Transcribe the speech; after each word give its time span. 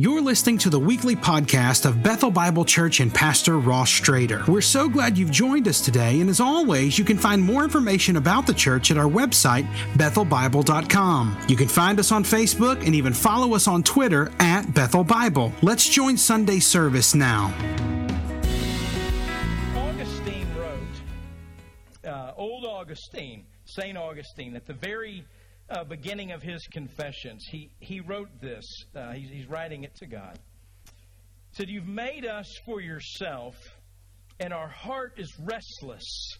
You're 0.00 0.22
listening 0.22 0.58
to 0.58 0.70
the 0.70 0.80
weekly 0.80 1.14
podcast 1.14 1.86
of 1.86 2.02
Bethel 2.02 2.32
Bible 2.32 2.64
Church 2.64 2.98
and 2.98 3.14
Pastor 3.14 3.60
Ross 3.60 3.88
Strader. 3.88 4.44
We're 4.48 4.60
so 4.60 4.88
glad 4.88 5.16
you've 5.16 5.30
joined 5.30 5.68
us 5.68 5.80
today, 5.80 6.20
and 6.20 6.28
as 6.28 6.40
always, 6.40 6.98
you 6.98 7.04
can 7.04 7.16
find 7.16 7.40
more 7.40 7.62
information 7.62 8.16
about 8.16 8.44
the 8.44 8.54
church 8.54 8.90
at 8.90 8.98
our 8.98 9.08
website, 9.08 9.72
bethelbible.com. 9.92 11.38
You 11.46 11.54
can 11.54 11.68
find 11.68 12.00
us 12.00 12.10
on 12.10 12.24
Facebook 12.24 12.84
and 12.84 12.92
even 12.92 13.12
follow 13.12 13.54
us 13.54 13.68
on 13.68 13.84
Twitter 13.84 14.32
at 14.40 14.74
Bethel 14.74 15.04
Bible. 15.04 15.52
Let's 15.62 15.88
join 15.88 16.16
Sunday 16.16 16.58
service 16.58 17.14
now. 17.14 17.54
Augustine 19.76 20.48
wrote, 20.58 22.04
uh, 22.04 22.32
old 22.36 22.64
Augustine, 22.64 23.44
St. 23.64 23.96
Augustine, 23.96 24.56
at 24.56 24.66
the 24.66 24.74
very 24.74 25.24
uh, 25.70 25.84
beginning 25.84 26.32
of 26.32 26.42
his 26.42 26.66
confessions, 26.72 27.46
he, 27.50 27.70
he 27.80 28.00
wrote 28.00 28.28
this. 28.40 28.64
Uh, 28.94 29.12
he's, 29.12 29.30
he's 29.30 29.46
writing 29.48 29.84
it 29.84 29.94
to 29.96 30.06
God. 30.06 30.38
He 30.84 31.56
said, 31.56 31.68
You've 31.68 31.86
made 31.86 32.26
us 32.26 32.46
for 32.66 32.80
yourself, 32.80 33.54
and 34.40 34.52
our 34.52 34.68
heart 34.68 35.14
is 35.16 35.32
restless 35.40 36.38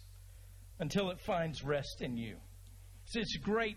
until 0.80 1.10
it 1.10 1.20
finds 1.20 1.62
rest 1.62 2.00
in 2.00 2.16
you. 2.16 2.36
It's, 3.06 3.16
it's 3.16 3.36
great. 3.38 3.76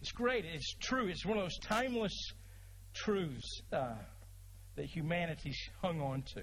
It's 0.00 0.12
great. 0.12 0.44
It's 0.44 0.74
true. 0.80 1.08
It's 1.08 1.26
one 1.26 1.38
of 1.38 1.44
those 1.44 1.58
timeless 1.58 2.14
truths 2.94 3.62
uh, 3.72 3.94
that 4.76 4.86
humanity's 4.86 5.58
hung 5.82 6.00
on 6.00 6.22
to. 6.34 6.42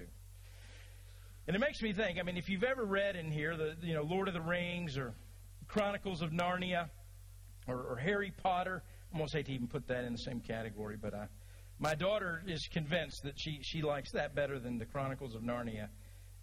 And 1.46 1.54
it 1.54 1.60
makes 1.60 1.80
me 1.80 1.92
think. 1.92 2.18
I 2.18 2.22
mean, 2.22 2.36
if 2.36 2.48
you've 2.48 2.64
ever 2.64 2.84
read 2.84 3.16
in 3.16 3.30
here 3.30 3.56
the 3.56 3.74
you 3.82 3.94
know 3.94 4.02
Lord 4.02 4.28
of 4.28 4.34
the 4.34 4.40
Rings 4.40 4.98
or 4.98 5.14
Chronicles 5.68 6.20
of 6.20 6.30
Narnia, 6.30 6.90
or, 7.66 7.76
or 7.76 7.96
Harry 7.96 8.32
Potter. 8.42 8.82
I 9.12 9.16
almost 9.16 9.34
hate 9.34 9.46
to 9.46 9.52
even 9.52 9.66
put 9.68 9.86
that 9.88 10.04
in 10.04 10.12
the 10.12 10.18
same 10.18 10.40
category, 10.40 10.96
but 11.00 11.14
I, 11.14 11.26
my 11.78 11.94
daughter 11.94 12.42
is 12.46 12.68
convinced 12.72 13.22
that 13.24 13.34
she, 13.36 13.60
she 13.62 13.82
likes 13.82 14.12
that 14.12 14.34
better 14.34 14.58
than 14.58 14.78
the 14.78 14.86
Chronicles 14.86 15.34
of 15.34 15.42
Narnia, 15.42 15.88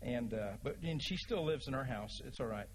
and 0.01 0.33
uh, 0.33 0.51
but 0.63 0.77
and 0.83 1.01
she 1.01 1.17
still 1.17 1.45
lives 1.45 1.67
in 1.67 1.73
our 1.73 1.83
house. 1.83 2.21
It's 2.25 2.39
all 2.39 2.47
right. 2.47 2.67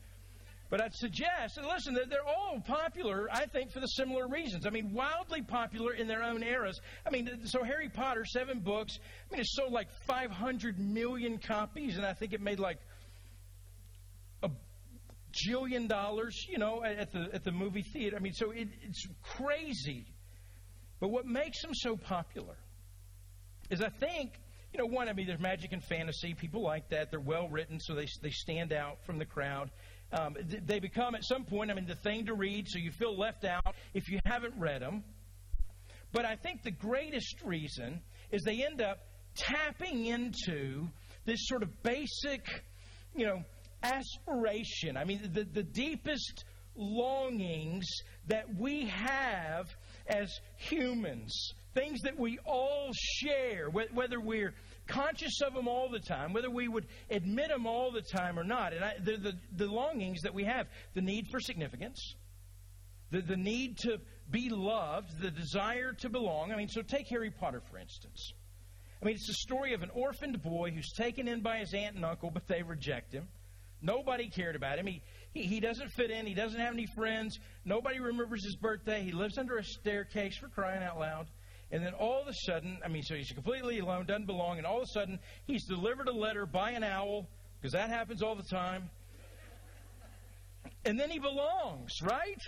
But 0.71 0.83
I'd 0.83 0.95
suggest, 0.95 1.57
and 1.57 1.67
listen, 1.67 1.95
they're 1.95 2.27
all 2.27 2.61
popular, 2.61 3.27
I 3.33 3.47
think, 3.47 3.73
for 3.73 3.81
the 3.81 3.87
similar 3.87 4.29
reasons. 4.29 4.67
I 4.67 4.71
mean, 4.71 4.93
wildly 4.93 5.41
popular 5.41 5.95
in 5.95 6.07
their 6.07 6.23
own 6.23 6.43
eras. 6.43 6.79
I 7.07 7.11
mean, 7.11 7.47
so 7.47 7.65
Harry 7.65 7.89
Potter, 7.89 8.27
seven 8.27 8.61
books. 8.61 8.99
I 9.31 9.33
mean, 9.33 9.41
it 9.41 9.47
sold 9.47 9.73
like 9.73 9.89
500 10.07 10.79
million 10.79 11.39
copies, 11.39 11.97
and 11.97 12.05
I 12.05 12.13
think 12.13 12.35
it 12.35 12.43
made 12.43 12.59
like 12.59 12.79
jillion 15.33 15.89
dollars, 15.89 16.47
you 16.49 16.59
know, 16.59 16.83
at 16.85 17.13
the 17.13 17.29
at 17.33 17.45
the 17.45 17.53
movie 17.53 17.83
theater. 17.83 18.17
I 18.17 18.21
mean, 18.21 18.33
so 18.33 18.51
it, 18.51 18.69
it's 18.83 19.07
crazy. 19.23 20.07
But 21.01 21.09
what 21.09 21.27
makes 21.27 21.63
them 21.63 21.75
so 21.75 21.97
popular 21.97 22.57
is, 23.71 23.81
I 23.81 23.89
think, 23.89 24.33
you 24.73 24.79
know, 24.79 24.87
one. 24.87 25.09
I 25.09 25.13
mean, 25.13 25.27
there's 25.27 25.41
magic 25.41 25.73
and 25.73 25.83
fantasy. 25.85 26.35
People 26.35 26.63
like 26.63 26.89
that. 26.91 27.11
They're 27.11 27.21
well 27.21 27.49
written, 27.49 27.79
so 27.81 27.95
they 27.95 28.07
they 28.23 28.31
stand 28.31 28.73
out 28.73 29.05
from 29.05 29.19
the 29.19 29.27
crowd. 29.27 29.71
Um, 30.11 30.37
they 30.65 30.81
become 30.81 31.15
at 31.15 31.23
some 31.23 31.45
point, 31.45 31.71
I 31.71 31.75
mean, 31.75 31.87
the 31.87 31.95
thing 31.95 32.27
to 32.27 32.35
read, 32.35 32.67
so 32.67 32.79
you 32.79 32.91
feel 32.93 33.17
left 33.19 33.45
out 33.45 33.75
if 33.93 34.09
you 34.09 34.21
haven't 34.25 34.55
read 34.59 34.81
them. 34.81 35.05
But 36.13 36.25
I 36.25 36.37
think 36.37 36.63
the 36.63 36.71
greatest 36.71 37.43
reason 37.45 38.01
is 38.31 38.43
they 38.43 38.65
end 38.65 38.81
up 38.81 38.99
tapping 39.35 40.07
into 40.07 40.89
this 41.27 41.41
sort 41.43 41.63
of 41.63 41.83
basic, 41.83 42.65
you 43.15 43.27
know, 43.27 43.43
aspiration, 43.83 44.97
I 44.97 45.05
mean, 45.05 45.31
the, 45.33 45.45
the 45.45 45.63
deepest 45.63 46.45
longings 46.75 47.87
that 48.29 48.45
we 48.57 48.87
have 48.87 49.67
as 50.07 50.33
humans, 50.57 51.53
things 51.75 52.01
that 52.03 52.19
we 52.19 52.39
all 52.47 52.91
share, 52.93 53.69
whether 53.71 54.21
we're 54.21 54.55
conscious 54.87 55.41
of 55.43 55.55
them 55.55 55.69
all 55.69 55.89
the 55.91 56.01
time, 56.01 56.33
whether 56.33 56.51
we 56.51 56.69
would 56.69 56.87
admit 57.11 57.49
them 57.49 57.67
all 57.67 57.91
the 57.93 58.03
time 58.03 58.39
or 58.39 58.45
not. 58.45 58.73
And 58.73 58.85
I, 58.85 58.95
the, 59.03 59.17
the, 59.17 59.33
the 59.57 59.67
longings 59.67 60.23
that 60.23 60.35
we 60.35 60.45
have 60.45 60.67
the 60.95 61.03
need 61.03 61.27
for 61.31 61.41
significance, 61.41 62.15
the, 63.11 63.21
the 63.21 63.37
need 63.37 63.79
to 63.79 63.99
be 64.31 64.49
loved, 64.51 65.21
the 65.21 65.31
desire 65.31 65.93
to 65.95 66.09
belong. 66.09 66.53
I 66.53 66.57
mean, 66.57 66.69
so 66.69 66.83
take 66.83 67.09
Harry 67.09 67.31
Potter, 67.31 67.63
for 67.71 67.79
instance. 67.79 68.33
I 69.01 69.07
mean, 69.07 69.15
it's 69.15 69.29
the 69.29 69.35
story 69.35 69.75
of 69.75 69.83
an 69.83 69.91
orphaned 69.95 70.43
boy 70.43 70.71
who's 70.71 70.93
taken 70.93 71.29
in 71.29 71.41
by 71.41 71.59
his 71.59 71.73
aunt 71.73 71.97
and 71.97 72.05
uncle, 72.05 72.31
but 72.31 72.49
they 72.49 72.63
reject 72.63 73.13
him. 73.13 73.29
Nobody 73.81 74.29
cared 74.29 74.57
about 74.57 74.79
him. 74.79 74.87
He, 74.87 75.03
he, 75.33 75.43
he 75.43 75.61
doesn't 75.61 75.91
fit 75.91 76.11
in. 76.11 76.27
He 76.27 76.35
doesn't 76.35 76.61
have 76.61 76.73
any 76.73 76.87
friends. 76.87 77.39
Nobody 77.65 78.01
remembers 78.01 78.45
his 78.45 78.57
birthday. 78.57 79.03
He 79.03 79.13
lives 79.13 79.39
under 79.39 79.57
a 79.57 79.65
staircase 79.65 80.37
for 80.37 80.49
crying 80.49 80.83
out 80.83 80.99
loud. 80.99 81.27
And 81.71 81.85
then 81.85 81.93
all 81.95 82.21
of 82.21 82.29
a 82.29 82.35
sudden, 82.35 82.79
I 82.85 82.89
mean, 82.89 83.03
so 83.03 83.15
he's 83.15 83.31
completely 83.31 83.79
alone, 83.79 84.07
doesn't 84.07 84.27
belong, 84.27 84.57
and 84.59 84.67
all 84.67 84.79
of 84.79 84.85
a 84.85 84.93
sudden, 84.93 85.19
he's 85.47 85.67
delivered 85.67 86.09
a 86.09 86.13
letter 86.13 86.47
by 86.47 86.71
an 86.71 86.83
owl, 86.83 87.29
because 87.61 87.73
that 87.73 87.91
happens 87.91 88.23
all 88.23 88.35
the 88.35 88.43
time. 88.43 88.89
And 90.85 90.99
then 90.99 91.11
he 91.11 91.19
belongs, 91.19 91.93
right? 92.03 92.41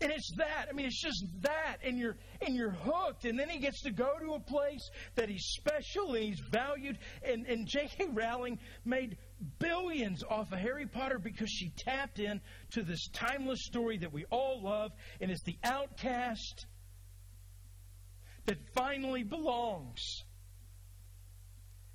And 0.00 0.10
it's 0.12 0.30
that. 0.36 0.66
I 0.68 0.74
mean, 0.74 0.86
it's 0.86 1.00
just 1.00 1.24
that, 1.40 1.78
and 1.82 1.98
you're 1.98 2.16
and 2.42 2.54
you're 2.54 2.70
hooked. 2.70 3.24
And 3.24 3.38
then 3.38 3.48
he 3.48 3.58
gets 3.58 3.80
to 3.82 3.90
go 3.90 4.10
to 4.20 4.34
a 4.34 4.40
place 4.40 4.90
that 5.14 5.30
he's 5.30 5.44
special 5.56 6.14
and 6.14 6.24
he's 6.24 6.40
valued. 6.50 6.98
And 7.22 7.46
and 7.46 7.66
J.K. 7.66 8.08
Rowling 8.12 8.58
made 8.84 9.16
billions 9.58 10.22
off 10.28 10.52
of 10.52 10.58
Harry 10.58 10.86
Potter 10.86 11.18
because 11.18 11.50
she 11.50 11.70
tapped 11.70 12.18
in 12.18 12.40
to 12.72 12.82
this 12.82 13.08
timeless 13.12 13.64
story 13.64 13.98
that 13.98 14.12
we 14.12 14.24
all 14.30 14.62
love, 14.62 14.92
and 15.20 15.30
it's 15.30 15.42
the 15.42 15.58
outcast 15.64 16.66
that 18.46 18.58
finally 18.74 19.22
belongs. 19.22 20.24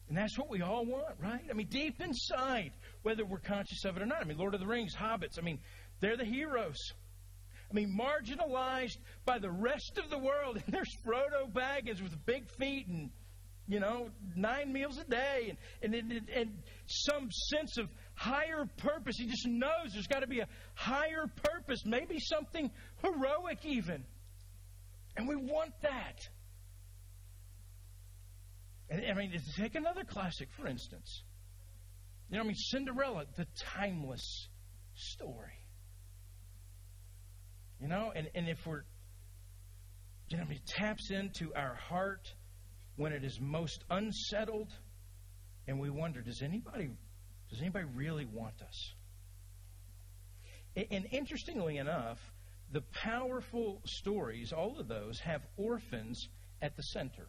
And 0.07 0.17
that's 0.17 0.37
what 0.37 0.49
we 0.49 0.61
all 0.61 0.85
want, 0.85 1.15
right? 1.21 1.41
I 1.49 1.53
mean, 1.53 1.67
deep 1.67 2.01
inside, 2.01 2.71
whether 3.01 3.23
we're 3.23 3.39
conscious 3.39 3.85
of 3.85 3.95
it 3.95 4.03
or 4.03 4.05
not. 4.05 4.21
I 4.21 4.25
mean, 4.25 4.37
Lord 4.37 4.53
of 4.53 4.59
the 4.59 4.67
Rings, 4.67 4.93
Hobbits, 4.93 5.39
I 5.39 5.41
mean, 5.41 5.59
they're 6.01 6.17
the 6.17 6.25
heroes. 6.25 6.77
I 7.69 7.73
mean, 7.73 7.97
marginalized 7.97 8.97
by 9.25 9.39
the 9.39 9.49
rest 9.49 9.97
of 9.97 10.09
the 10.09 10.17
world. 10.17 10.61
And 10.65 10.73
there's 10.73 10.93
Frodo 11.05 11.49
Baggins 11.49 12.01
with 12.01 12.13
big 12.25 12.49
feet 12.49 12.87
and 12.87 13.09
you 13.71 13.79
know, 13.79 14.09
nine 14.35 14.73
meals 14.73 14.97
a 14.97 15.05
day 15.05 15.55
and, 15.81 15.95
and, 15.95 16.11
and, 16.35 16.49
some 16.87 17.29
sense 17.31 17.77
of 17.77 17.87
higher 18.15 18.65
purpose. 18.75 19.15
He 19.17 19.27
just 19.27 19.47
knows 19.47 19.93
there's 19.93 20.07
got 20.07 20.19
to 20.19 20.27
be 20.27 20.41
a 20.41 20.47
higher 20.75 21.25
purpose, 21.41 21.83
maybe 21.85 22.19
something 22.19 22.69
heroic 23.01 23.59
even. 23.63 24.03
And 25.15 25.25
we 25.25 25.37
want 25.37 25.71
that. 25.83 26.17
And, 28.89 29.05
I 29.09 29.13
mean, 29.13 29.31
take 29.57 29.75
another 29.75 30.03
classic, 30.03 30.49
for 30.59 30.67
instance. 30.67 31.23
You 32.29 32.37
know, 32.37 32.43
I 32.43 32.47
mean, 32.47 32.55
Cinderella, 32.55 33.23
the 33.37 33.47
timeless 33.57 34.49
story. 34.95 35.63
You 37.79 37.87
know, 37.87 38.11
and, 38.13 38.29
and 38.35 38.49
if 38.49 38.57
we're, 38.65 38.83
you 40.27 40.35
know, 40.35 40.43
I 40.43 40.47
mean, 40.47 40.59
taps 40.67 41.09
into 41.09 41.53
our 41.55 41.75
heart 41.75 42.27
when 42.95 43.13
it 43.13 43.23
is 43.23 43.39
most 43.39 43.83
unsettled 43.89 44.71
and 45.67 45.79
we 45.79 45.89
wonder 45.89 46.21
does 46.21 46.41
anybody 46.41 46.89
does 47.49 47.61
anybody 47.61 47.85
really 47.95 48.25
want 48.25 48.61
us? 48.61 48.93
And 50.89 51.05
interestingly 51.11 51.77
enough 51.77 52.19
the 52.71 52.81
powerful 52.81 53.81
stories 53.85 54.53
all 54.53 54.79
of 54.79 54.87
those 54.87 55.19
have 55.19 55.41
orphans 55.57 56.29
at 56.61 56.75
the 56.77 56.83
center. 56.83 57.27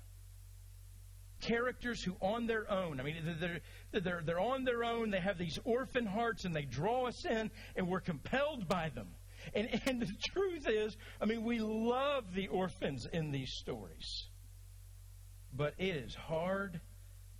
Characters 1.41 2.03
who 2.05 2.15
on 2.21 2.47
their 2.47 2.71
own 2.71 3.01
i 3.01 3.03
mean 3.03 3.17
they're, 3.41 3.61
they're, 4.01 4.23
they're 4.25 4.41
on 4.41 4.65
their 4.65 4.85
own 4.85 5.11
they 5.11 5.21
have 5.21 5.39
these 5.39 5.59
orphan 5.65 6.07
hearts 6.07 6.45
and 6.45 6.55
they 6.55 6.65
draw 6.65 7.09
us 7.09 7.25
in 7.25 7.51
and 7.75 7.89
we're 7.89 8.01
compelled 8.01 8.69
by 8.69 8.91
them. 8.91 9.09
And, 9.55 9.69
and 9.87 10.01
the 10.01 10.07
truth 10.33 10.69
is 10.69 10.97
i 11.21 11.25
mean 11.25 11.45
we 11.45 11.59
love 11.59 12.33
the 12.35 12.49
orphans 12.49 13.07
in 13.13 13.33
these 13.33 13.53
stories 13.55 14.29
but 15.53 15.75
it 15.79 15.97
is 15.97 16.15
hard 16.15 16.81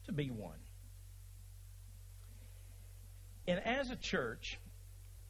to 0.07 0.13
be 0.13 0.31
one. 0.31 0.59
And 3.47 3.61
as 3.67 3.91
a 3.91 3.97
church, 3.97 4.59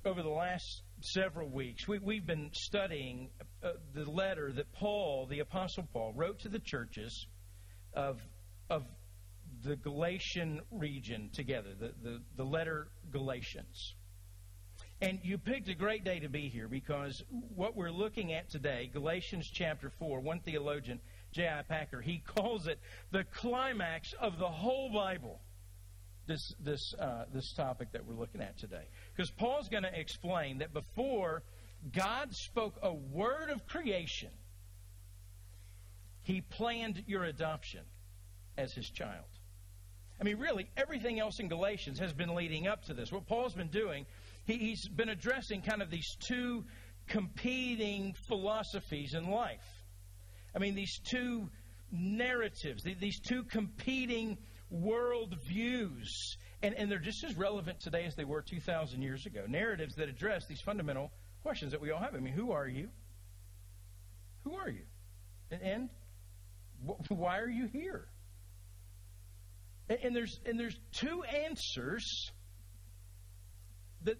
over 0.05 0.23
the 0.23 0.29
last 0.29 0.83
several 1.01 1.49
weeks, 1.49 1.87
we, 1.89 2.17
have 2.17 2.27
been 2.27 2.51
studying 2.53 3.31
uh, 3.63 3.73
the 3.95 4.11
letter 4.11 4.53
that 4.53 4.73
Paul, 4.73 5.27
the 5.31 5.41
Apostle 5.41 5.89
Paul, 5.93 6.13
wrote 6.15 6.41
to 6.41 6.49
the 6.49 6.59
churches 6.59 7.27
of, 7.95 8.21
of 8.69 8.85
the 9.65 9.77
Galatian 9.77 10.61
region 10.71 11.31
together, 11.33 11.71
the, 11.79 11.93
the, 12.03 12.21
the 12.37 12.45
letter 12.45 12.89
Galatians. 13.11 13.95
And 15.01 15.19
you 15.23 15.39
picked 15.39 15.69
a 15.69 15.75
great 15.75 16.05
day 16.05 16.21
to 16.21 16.29
be 16.29 16.49
here 16.49 16.69
because 16.69 17.23
what 17.55 17.77
we're 17.77 17.91
looking 17.91 18.33
at 18.33 18.51
today, 18.51 18.91
Galatians 18.93 19.51
chapter 19.53 19.91
4, 19.99 20.21
one 20.21 20.41
theologian 20.41 21.01
J.I. 21.33 21.63
Packer. 21.63 22.01
He 22.01 22.19
calls 22.19 22.67
it 22.67 22.79
the 23.11 23.25
climax 23.25 24.15
of 24.21 24.39
the 24.39 24.49
whole 24.49 24.91
Bible. 24.91 25.41
This 26.27 26.55
this 26.61 26.95
uh, 26.95 27.25
this 27.35 27.53
topic 27.53 27.93
that 27.93 28.07
we're 28.07 28.15
looking 28.15 28.41
at 28.41 28.57
today, 28.57 28.85
because 29.15 29.31
Paul's 29.31 29.69
going 29.69 29.83
to 29.83 29.99
explain 29.99 30.59
that 30.59 30.73
before 30.73 31.43
God 31.93 32.33
spoke 32.33 32.77
a 32.81 32.95
word 32.95 33.51
of 33.51 33.67
creation, 33.67 34.31
He 36.23 36.41
planned 36.41 37.03
your 37.09 37.25
adoption 37.25 37.83
as 38.57 38.73
his 38.73 38.89
child. 38.89 39.25
I 40.21 40.25
mean, 40.25 40.39
really, 40.39 40.71
everything 40.77 41.19
else 41.19 41.41
in 41.41 41.49
Galatians 41.49 41.99
has 41.99 42.13
been 42.13 42.35
leading 42.35 42.67
up 42.67 42.85
to 42.85 42.95
this. 42.95 43.11
What 43.11 43.27
Paul's 43.27 43.55
been 43.55 43.69
doing, 43.69 44.07
he, 44.45 44.55
he's 44.55 44.87
been 44.87 45.09
addressing 45.09 45.63
kind 45.63 45.83
of 45.83 45.91
these 45.91 46.17
two 46.21 46.65
competing 47.09 48.15
philosophies 48.29 49.15
in 49.15 49.31
life. 49.31 49.82
I 50.55 50.59
mean, 50.59 50.75
these 50.75 51.01
two 51.11 51.49
narratives, 51.91 52.83
these 52.85 53.21
two 53.21 53.45
competing 53.45 54.39
world 54.71 55.37
views. 55.47 56.37
And, 56.63 56.75
and 56.75 56.91
they're 56.91 56.99
just 56.99 57.25
as 57.25 57.37
relevant 57.37 57.81
today 57.81 58.05
as 58.05 58.15
they 58.15 58.25
were 58.25 58.43
2,000 58.43 59.03
years 59.03 59.27
ago. 59.27 59.45
Narratives 59.49 59.95
that 59.97 60.09
address 60.09 60.47
these 60.49 60.61
fundamental 60.61 61.11
questions 61.43 61.73
that 61.73 61.81
we 61.81 61.91
all 61.91 62.01
have. 62.01 62.15
I 62.15 62.19
mean, 62.19 62.35
who 62.35 62.53
are 62.53 62.69
you? 62.69 62.89
Who 64.45 64.55
are 64.55 64.69
you? 64.69 64.85
And, 65.51 65.63
and 65.63 65.89
why 67.09 67.39
are 67.39 67.49
you 67.49 67.67
here? 67.67 68.09
And, 69.89 69.99
and 70.05 70.17
there's 70.17 70.41
and 70.47 70.59
there's 70.59 70.79
two 70.93 71.23
answers 71.23 72.31
that 74.05 74.17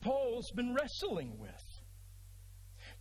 Paul's 0.00 0.50
been 0.52 0.74
wrestling 0.74 1.38
with. 1.38 1.50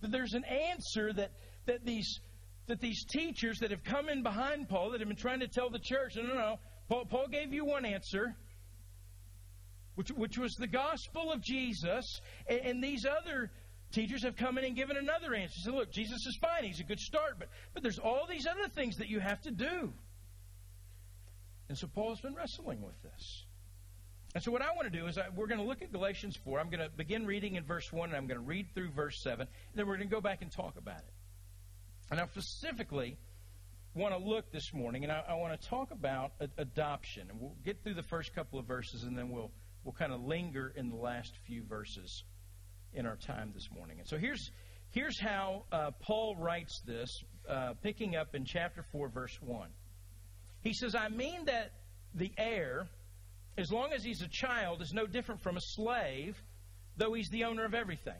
That 0.02 0.12
there's 0.12 0.34
an 0.34 0.44
answer 0.46 1.14
that 1.14 1.32
that 1.66 1.86
these 1.86 2.20
that 2.70 2.80
these 2.80 3.04
teachers 3.06 3.60
that 3.60 3.72
have 3.72 3.84
come 3.84 4.10
in 4.10 4.24
behind 4.24 4.70
Paul 4.70 4.92
that 4.92 5.02
have 5.02 5.08
been 5.08 5.18
trying 5.18 5.42
to 5.42 5.48
tell 5.48 5.70
the 5.70 5.80
church, 5.80 6.16
no, 6.16 6.24
no, 6.24 6.34
no. 6.34 6.60
Paul, 6.88 7.06
Paul 7.06 7.28
gave 7.28 7.54
you 7.54 7.66
one 7.66 7.86
answer, 7.86 8.36
which, 9.96 10.10
which 10.10 10.38
was 10.38 10.54
the 10.54 10.68
gospel 10.68 11.32
of 11.32 11.42
Jesus, 11.42 12.22
and, 12.48 12.60
and 12.62 12.84
these 12.84 13.06
other 13.06 13.52
teachers 13.92 14.24
have 14.24 14.36
come 14.36 14.58
in 14.58 14.64
and 14.64 14.76
given 14.76 14.98
another 14.98 15.36
answer. 15.36 15.60
So 15.64 15.72
look, 15.72 15.92
Jesus 15.92 16.26
is 16.26 16.38
fine; 16.42 16.64
he's 16.64 16.80
a 16.80 16.84
good 16.84 17.00
start, 17.00 17.36
but 17.38 17.50
but 17.74 17.84
there's 17.84 18.00
all 18.00 18.26
these 18.30 18.48
other 18.48 18.70
things 18.70 18.98
that 18.98 19.10
you 19.10 19.20
have 19.20 19.42
to 19.42 19.52
do. 19.52 19.94
And 21.68 21.78
so 21.78 21.88
Paul's 21.88 22.22
been 22.22 22.36
wrestling 22.36 22.82
with 22.82 23.00
this. 23.04 23.46
And 24.36 24.44
so, 24.44 24.52
what 24.52 24.62
I 24.62 24.68
want 24.76 24.92
to 24.92 24.96
do 24.96 25.08
is, 25.08 25.18
I, 25.18 25.24
we're 25.36 25.48
going 25.48 25.60
to 25.60 25.66
look 25.66 25.82
at 25.82 25.92
Galatians 25.92 26.38
4. 26.46 26.60
I'm 26.60 26.70
going 26.70 26.88
to 26.88 26.90
begin 26.96 27.26
reading 27.26 27.56
in 27.56 27.64
verse 27.64 27.92
1, 27.92 28.10
and 28.10 28.18
I'm 28.18 28.28
going 28.28 28.40
to 28.40 28.46
read 28.46 28.68
through 28.76 28.92
verse 28.92 29.20
7, 29.24 29.42
and 29.42 29.50
then 29.74 29.88
we're 29.88 29.98
going 29.98 30.08
to 30.08 30.16
go 30.16 30.22
back 30.22 30.44
and 30.44 30.52
talk 30.52 30.78
about 30.78 31.00
it. 31.00 31.14
And 32.12 32.20
I 32.20 32.26
specifically 32.26 33.18
want 33.94 34.14
to 34.14 34.20
look 34.20 34.52
this 34.52 34.74
morning, 34.74 35.04
and 35.04 35.12
I, 35.12 35.24
I 35.30 35.34
want 35.36 35.60
to 35.60 35.68
talk 35.68 35.92
about 35.92 36.32
adoption. 36.58 37.28
And 37.30 37.40
we'll 37.40 37.56
get 37.64 37.84
through 37.84 37.96
the 37.96 38.04
first 38.04 38.34
couple 38.34 38.58
of 38.58 38.66
verses, 38.66 39.04
and 39.04 39.18
then 39.18 39.30
we'll, 39.30 39.52
we'll 39.84 39.94
kind 39.94 40.12
of 40.12 40.22
linger 40.22 40.74
in 40.76 40.90
the 40.90 40.96
last 40.96 41.34
few 41.46 41.64
verses 41.64 42.24
in 42.94 43.06
our 43.06 43.16
time 43.16 43.52
this 43.54 43.70
morning. 43.72 44.00
And 44.00 44.08
so, 44.08 44.18
here's, 44.18 44.52
here's 44.92 45.20
how 45.20 45.66
uh, 45.72 45.92
Paul 46.02 46.36
writes 46.36 46.82
this, 46.86 47.24
uh, 47.48 47.74
picking 47.84 48.16
up 48.16 48.34
in 48.34 48.46
chapter 48.46 48.84
4, 48.92 49.10
verse 49.10 49.38
1. 49.42 49.70
He 50.62 50.74
says, 50.74 50.96
I 50.96 51.10
mean 51.10 51.46
that 51.46 51.72
the 52.16 52.32
heir, 52.38 52.88
as 53.58 53.72
long 53.72 53.94
as 53.94 54.04
he's 54.04 54.22
a 54.22 54.28
child, 54.28 54.82
is 54.82 54.94
no 54.94 55.06
different 55.06 55.42
from 55.42 55.58
a 55.58 55.62
slave, 55.62 56.42
though 56.98 57.14
he's 57.14 57.30
the 57.30 57.44
owner 57.44 57.66
of 57.66 57.74
everything. 57.74 58.20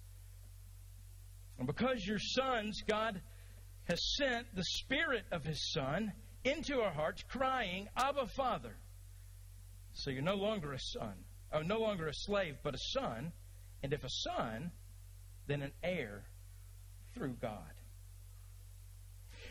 And 1.61 1.67
because 1.67 2.03
you're 2.07 2.17
sons, 2.17 2.81
God 2.87 3.21
has 3.83 4.15
sent 4.17 4.47
the 4.55 4.63
Spirit 4.63 5.25
of 5.31 5.45
His 5.45 5.71
Son 5.71 6.11
into 6.43 6.81
our 6.81 6.91
hearts, 6.91 7.23
crying, 7.29 7.87
Abba, 7.95 8.25
Father. 8.35 8.75
So 9.93 10.09
you're 10.09 10.23
no 10.23 10.33
longer 10.33 10.73
a 10.73 10.79
son, 10.79 11.13
or 11.53 11.59
uh, 11.59 11.63
no 11.63 11.77
longer 11.77 12.07
a 12.07 12.15
slave, 12.15 12.55
but 12.63 12.73
a 12.73 12.79
son. 12.79 13.31
And 13.83 13.93
if 13.93 14.03
a 14.03 14.09
son, 14.09 14.71
then 15.45 15.61
an 15.61 15.71
heir 15.83 16.23
through 17.13 17.35
God. 17.39 17.75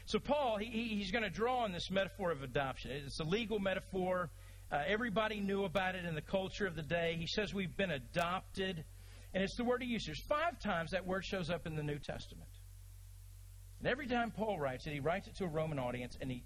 So, 0.06 0.18
Paul, 0.18 0.58
he, 0.58 0.96
he's 0.96 1.12
going 1.12 1.22
to 1.22 1.30
draw 1.30 1.58
on 1.58 1.70
this 1.70 1.92
metaphor 1.92 2.32
of 2.32 2.42
adoption. 2.42 2.90
It's 2.90 3.20
a 3.20 3.24
legal 3.24 3.60
metaphor. 3.60 4.30
Uh, 4.72 4.82
everybody 4.84 5.38
knew 5.38 5.62
about 5.62 5.94
it 5.94 6.04
in 6.04 6.16
the 6.16 6.22
culture 6.22 6.66
of 6.66 6.74
the 6.74 6.82
day. 6.82 7.14
He 7.20 7.28
says 7.28 7.54
we've 7.54 7.76
been 7.76 7.92
adopted. 7.92 8.84
And 9.32 9.42
it's 9.42 9.56
the 9.56 9.64
word 9.64 9.82
he 9.82 9.88
uses. 9.88 10.20
Five 10.28 10.58
times 10.58 10.90
that 10.90 11.06
word 11.06 11.24
shows 11.24 11.50
up 11.50 11.66
in 11.66 11.76
the 11.76 11.82
New 11.82 11.98
Testament. 11.98 12.50
And 13.78 13.88
every 13.88 14.06
time 14.06 14.30
Paul 14.30 14.58
writes 14.58 14.86
it, 14.86 14.92
he 14.92 15.00
writes 15.00 15.28
it 15.28 15.36
to 15.36 15.44
a 15.44 15.48
Roman 15.48 15.78
audience, 15.78 16.16
and, 16.20 16.30
he, 16.30 16.44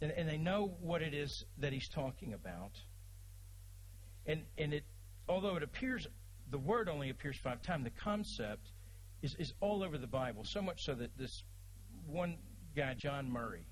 and, 0.00 0.12
and 0.12 0.28
they 0.28 0.36
know 0.36 0.76
what 0.80 1.02
it 1.02 1.14
is 1.14 1.44
that 1.58 1.72
he's 1.72 1.88
talking 1.88 2.34
about. 2.34 2.72
And, 4.26 4.42
and 4.56 4.72
it, 4.72 4.84
although 5.28 5.56
it 5.56 5.62
appears, 5.62 6.06
the 6.50 6.58
word 6.58 6.88
only 6.88 7.10
appears 7.10 7.36
five 7.42 7.62
times, 7.62 7.84
the 7.84 7.90
concept 7.90 8.70
is, 9.22 9.34
is 9.38 9.52
all 9.60 9.82
over 9.82 9.98
the 9.98 10.06
Bible, 10.06 10.44
so 10.44 10.62
much 10.62 10.84
so 10.84 10.94
that 10.94 11.16
this 11.16 11.42
one 12.06 12.36
guy, 12.76 12.94
John 12.94 13.30
Murray, 13.30 13.66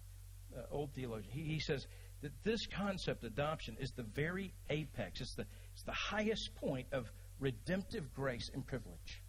uh, 0.57 0.63
old 0.73 0.93
theologian, 0.95 1.31
he, 1.31 1.43
he 1.43 1.61
says 1.61 1.87
that 2.23 2.33
this 2.43 2.67
concept, 2.67 3.23
adoption, 3.23 3.77
is 3.81 3.93
the 3.93 4.03
very 4.03 4.53
apex. 4.71 5.21
It's 5.21 5.35
the, 5.35 5.47
it's 5.73 5.85
the 5.85 5.93
highest 5.93 6.55
point 6.57 6.89
of 6.93 7.07
redemptive 7.41 8.15
grace 8.15 8.51
and 8.55 8.67
privilege. 8.67 9.23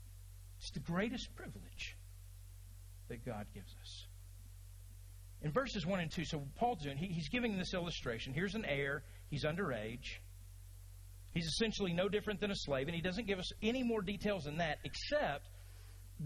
It's 0.60 0.72
the 0.72 0.80
greatest 0.80 1.34
privilege 1.36 1.98
that 3.10 3.26
God 3.26 3.48
gives 3.54 3.74
us. 3.82 4.08
In 5.42 5.52
verses 5.52 5.86
1 5.86 6.00
and 6.00 6.12
2, 6.12 6.24
so 6.24 6.44
Paul's 6.56 6.84
doing, 6.84 6.98
he, 6.98 7.08
he's 7.08 7.30
giving 7.30 7.58
this 7.58 7.74
illustration. 7.74 8.34
Here's 8.34 8.54
an 8.54 8.66
heir, 8.66 9.04
he's 9.30 9.44
underage. 9.44 10.20
He's 11.34 11.46
essentially 11.46 11.94
no 11.94 12.10
different 12.10 12.40
than 12.40 12.52
a 12.52 12.56
slave, 12.56 12.88
and 12.88 12.96
he 12.96 13.02
doesn't 13.02 13.26
give 13.26 13.40
us 13.40 13.50
any 13.64 13.84
more 13.84 14.02
details 14.02 14.44
than 14.44 14.58
that, 14.58 14.78
except 14.84 15.48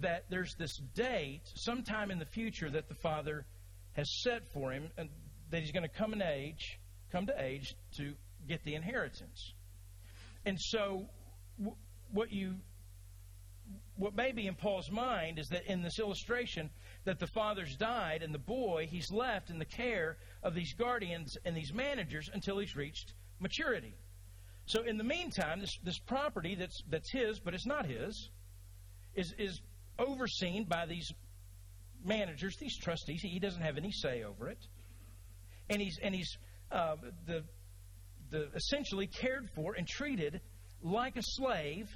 that 0.02 0.26
there's 0.30 0.54
this 0.60 0.78
date, 0.96 1.44
sometime 1.56 2.12
in 2.12 2.20
the 2.20 2.26
future, 2.26 2.70
that 2.70 2.90
the 2.90 2.96
Father 2.96 3.46
has 3.94 4.22
set 4.24 4.52
for 4.52 4.72
him, 4.72 4.90
and 4.98 5.10
that 5.52 5.62
he's 5.62 5.72
going 5.72 5.88
to 5.88 5.98
come 5.98 6.12
in 6.12 6.22
age, 6.22 6.80
come 7.12 7.26
to 7.28 7.34
age 7.42 7.74
to 7.98 8.15
get 8.48 8.63
the 8.65 8.75
inheritance. 8.75 9.54
And 10.46 10.60
so, 10.60 11.06
what 12.12 12.32
you, 12.32 12.56
what 13.98 14.16
may 14.16 14.32
be 14.32 14.48
in 14.48 14.56
Paul's 14.56 14.92
mind 14.92 15.40
is 15.40 15.50
that 15.50 15.66
in 15.66 15.82
this 15.82 16.00
illustration, 16.00 16.70
that 17.06 17.20
the 17.20 17.28
father's 17.28 17.76
died, 17.76 18.24
and 18.24 18.34
the 18.34 18.40
boy 18.40 18.88
he's 18.90 19.12
left 19.12 19.50
in 19.50 19.60
the 19.60 19.66
care 19.66 20.18
of 20.44 20.54
these 20.54 20.74
guardians 20.74 21.38
and 21.46 21.56
these 21.56 21.74
managers 21.74 22.30
until 22.34 22.58
he's 22.60 22.76
reached 22.76 23.14
maturity. 23.40 23.94
So, 24.68 24.82
in 24.84 24.98
the 24.98 25.04
meantime, 25.04 25.60
this 25.60 25.78
this 25.84 26.00
property 26.00 26.56
that's 26.56 26.82
that's 26.90 27.12
his, 27.12 27.40
but 27.40 27.54
it's 27.54 27.68
not 27.68 27.86
his, 27.86 28.30
is 29.14 29.34
is 29.38 29.62
overseen 30.00 30.66
by 30.66 30.86
these 30.88 31.12
managers, 32.04 32.58
these 32.58 32.78
trustees. 32.78 33.22
He 33.22 33.40
doesn't 33.40 33.62
have 33.62 33.78
any 33.78 33.92
say 33.92 34.24
over 34.24 34.50
it, 34.50 34.58
and 35.70 35.82
he's 35.82 36.00
and 36.02 36.16
he's 36.16 36.38
uh, 36.72 36.96
the 37.28 37.44
the 38.32 38.50
essentially 38.56 39.08
cared 39.08 39.50
for 39.54 39.76
and 39.76 39.88
treated 39.88 40.42
like 40.86 41.18
a 41.18 41.24
slave, 41.24 41.89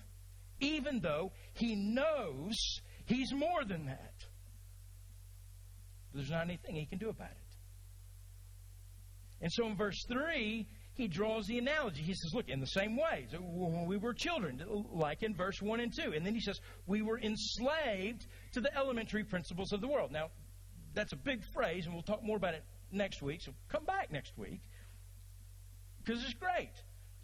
even 0.60 1.00
though 1.00 1.32
he 1.54 1.76
knows 1.76 2.82
he's 3.06 3.32
more 3.34 3.64
than 3.64 3.86
that. 3.86 4.14
There's 6.14 6.32
not 6.32 6.44
anything 6.44 6.76
he 6.76 6.88
can 6.88 6.98
do 6.98 7.10
about 7.10 7.30
it. 7.30 7.56
And 9.42 9.52
so 9.52 9.68
in 9.68 9.78
verse 9.78 10.04
3, 10.12 10.68
he 10.96 11.08
draws 11.08 11.46
the 11.46 11.60
analogy. 11.60 12.02
He 12.02 12.14
says, 12.14 12.34
look, 12.34 12.50
in 12.50 12.60
the 12.60 12.68
same 12.68 12.98
way, 12.98 13.28
when 13.40 13.86
we 13.86 13.96
were 13.96 14.14
children, 14.14 14.62
like 14.92 15.24
in 15.24 15.34
verse 15.36 15.62
1 15.62 15.80
and 15.80 15.94
2. 15.96 16.14
And 16.14 16.26
then 16.26 16.34
he 16.34 16.42
says, 16.42 16.60
we 16.88 17.02
were 17.02 17.20
enslaved 17.20 18.26
to 18.54 18.60
the 18.60 18.76
elementary 18.76 19.24
principles 19.24 19.72
of 19.72 19.82
the 19.82 19.88
world. 19.88 20.12
Now, 20.12 20.30
that's 20.94 21.14
a 21.14 21.16
big 21.16 21.44
phrase, 21.54 21.86
and 21.86 21.94
we'll 21.94 22.04
talk 22.04 22.24
more 22.24 22.38
about 22.38 22.56
it 22.56 22.64
next 22.92 23.22
week. 23.22 23.42
So 23.42 23.54
come 23.70 23.86
back 23.86 24.12
next 24.12 24.38
week 24.38 24.62
because 26.04 26.24
it's 26.24 26.34
great. 26.34 26.74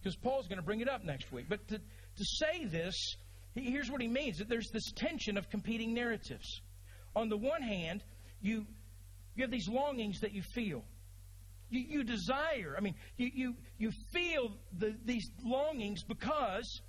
Because 0.05 0.15
Paul's 0.15 0.47
going 0.47 0.59
to 0.59 0.63
bring 0.63 0.81
it 0.81 0.87
up 0.87 1.03
next 1.03 1.31
week. 1.31 1.47
But 1.49 1.67
to, 1.69 1.79
to 1.79 2.23
say 2.23 2.65
this, 2.65 3.15
here's 3.55 3.89
what 3.89 4.01
he 4.01 4.07
means 4.07 4.37
that 4.37 4.47
there's 4.47 4.69
this 4.71 4.91
tension 4.91 5.35
of 5.35 5.49
competing 5.49 5.95
narratives. 5.95 6.61
On 7.15 7.27
the 7.27 7.37
one 7.37 7.63
hand, 7.63 8.03
you, 8.39 8.67
you 9.33 9.43
have 9.43 9.49
these 9.49 9.67
longings 9.67 10.19
that 10.19 10.31
you 10.31 10.43
feel 10.53 10.83
you, 11.69 11.79
you 11.87 12.03
desire, 12.03 12.75
I 12.77 12.81
mean, 12.81 12.95
you, 13.17 13.31
you, 13.33 13.55
you 13.77 13.91
feel 14.13 14.55
the, 14.77 14.95
these 15.03 15.29
longings 15.43 16.03
because 16.03 16.81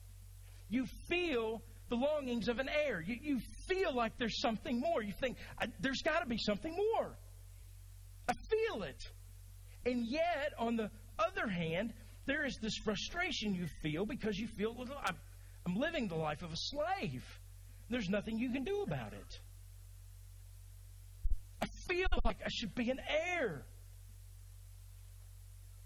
you 0.68 0.87
feel 1.08 1.62
the 1.88 1.96
longings 1.96 2.49
of 2.49 2.58
an 2.58 2.68
heir. 2.68 3.00
You, 3.00 3.16
you 3.20 3.40
feel 3.68 3.94
like 3.94 4.18
there's 4.18 4.40
something 4.40 4.78
more. 4.78 5.02
You 5.02 5.14
think, 5.18 5.38
there's 5.80 6.02
got 6.02 6.20
to 6.20 6.26
be 6.26 6.38
something 6.38 6.76
more. 6.94 7.16
I 8.28 8.35
feel 8.35 8.82
it. 8.82 9.02
And 9.85 10.04
yet, 10.06 10.52
on 10.58 10.76
the 10.76 10.90
other 11.18 11.49
hand, 11.49 11.94
there 12.26 12.45
is 12.45 12.59
this 12.61 12.76
frustration 12.76 13.54
you 13.54 13.66
feel 13.83 14.04
because 14.04 14.37
you 14.37 14.49
feel, 14.49 14.75
I'm, 15.04 15.16
I'm 15.64 15.76
living 15.76 16.09
the 16.09 16.16
life 16.16 16.42
of 16.42 16.52
a 16.52 16.56
slave. 16.56 17.25
There's 17.88 18.09
nothing 18.09 18.38
you 18.38 18.50
can 18.50 18.64
do 18.64 18.83
about 18.83 19.12
it. 19.12 19.40
I 21.62 21.66
feel 21.88 22.09
like 22.25 22.38
I 22.45 22.49
should 22.49 22.75
be 22.75 22.90
an 22.90 23.00
heir. 23.09 23.64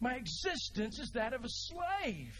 My 0.00 0.14
existence 0.14 0.98
is 0.98 1.10
that 1.10 1.34
of 1.34 1.44
a 1.44 1.48
slave. 1.48 2.34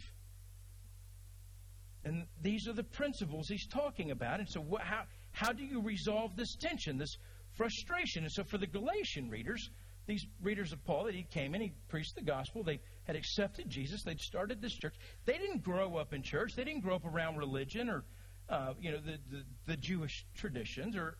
And 2.04 2.24
these 2.40 2.66
are 2.66 2.72
the 2.72 2.82
principles 2.82 3.48
he's 3.48 3.66
talking 3.66 4.10
about. 4.10 4.40
And 4.40 4.48
so, 4.48 4.64
how, 4.80 5.02
how 5.32 5.52
do 5.52 5.62
you 5.62 5.82
resolve 5.82 6.34
this 6.34 6.56
tension, 6.56 6.96
this 6.96 7.18
frustration? 7.52 8.24
And 8.24 8.32
so, 8.32 8.44
for 8.44 8.56
the 8.56 8.66
Galatian 8.66 9.28
readers, 9.28 9.68
these 10.10 10.26
readers 10.42 10.72
of 10.72 10.84
Paul 10.84 11.04
that 11.04 11.14
he 11.14 11.22
came 11.22 11.54
in, 11.54 11.60
he 11.60 11.72
preached 11.88 12.16
the 12.16 12.22
gospel, 12.22 12.64
they 12.64 12.80
had 13.04 13.14
accepted 13.14 13.70
Jesus, 13.70 14.02
they'd 14.02 14.20
started 14.20 14.60
this 14.60 14.74
church. 14.74 14.96
They 15.24 15.38
didn't 15.38 15.62
grow 15.62 15.96
up 15.96 16.12
in 16.12 16.22
church, 16.22 16.56
they 16.56 16.64
didn't 16.64 16.80
grow 16.80 16.96
up 16.96 17.06
around 17.06 17.36
religion 17.36 17.88
or, 17.88 18.04
uh, 18.48 18.74
you 18.80 18.90
know, 18.90 18.98
the, 18.98 19.18
the, 19.30 19.44
the 19.66 19.76
Jewish 19.76 20.26
traditions, 20.34 20.96
or 20.96 21.16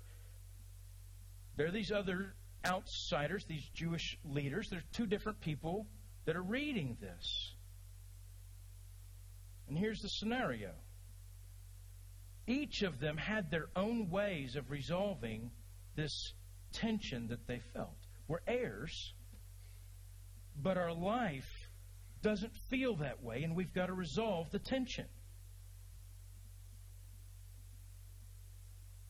there 1.57 1.69
are 1.69 1.71
these 1.71 1.93
other 1.93 2.35
outsiders, 2.67 3.45
these 3.45 3.69
Jewish 3.73 4.19
leaders. 4.25 4.69
There's 4.69 4.83
two 4.93 5.07
different 5.07 5.41
people 5.41 5.87
that 6.25 6.35
are 6.35 6.43
reading 6.43 6.97
this. 7.01 7.55
And 9.69 9.79
here's 9.79 10.03
the 10.03 10.09
scenario 10.09 10.73
each 12.49 12.83
of 12.83 12.99
them 12.99 13.17
had 13.17 13.53
their 13.53 13.69
own 13.77 14.11
ways 14.11 14.57
of 14.57 14.73
resolving 14.73 15.53
this 15.95 16.33
tension 16.73 17.29
that 17.29 17.47
they 17.47 17.61
felt. 17.73 18.00
We're 18.31 18.39
heirs, 18.47 19.13
but 20.55 20.79
our 20.79 20.95
life 20.95 21.51
doesn't 22.23 22.53
feel 22.71 22.95
that 22.99 23.25
way, 23.25 23.43
and 23.43 23.57
we've 23.57 23.75
got 23.75 23.87
to 23.87 23.93
resolve 23.93 24.53
the 24.53 24.61
tension. 24.61 25.07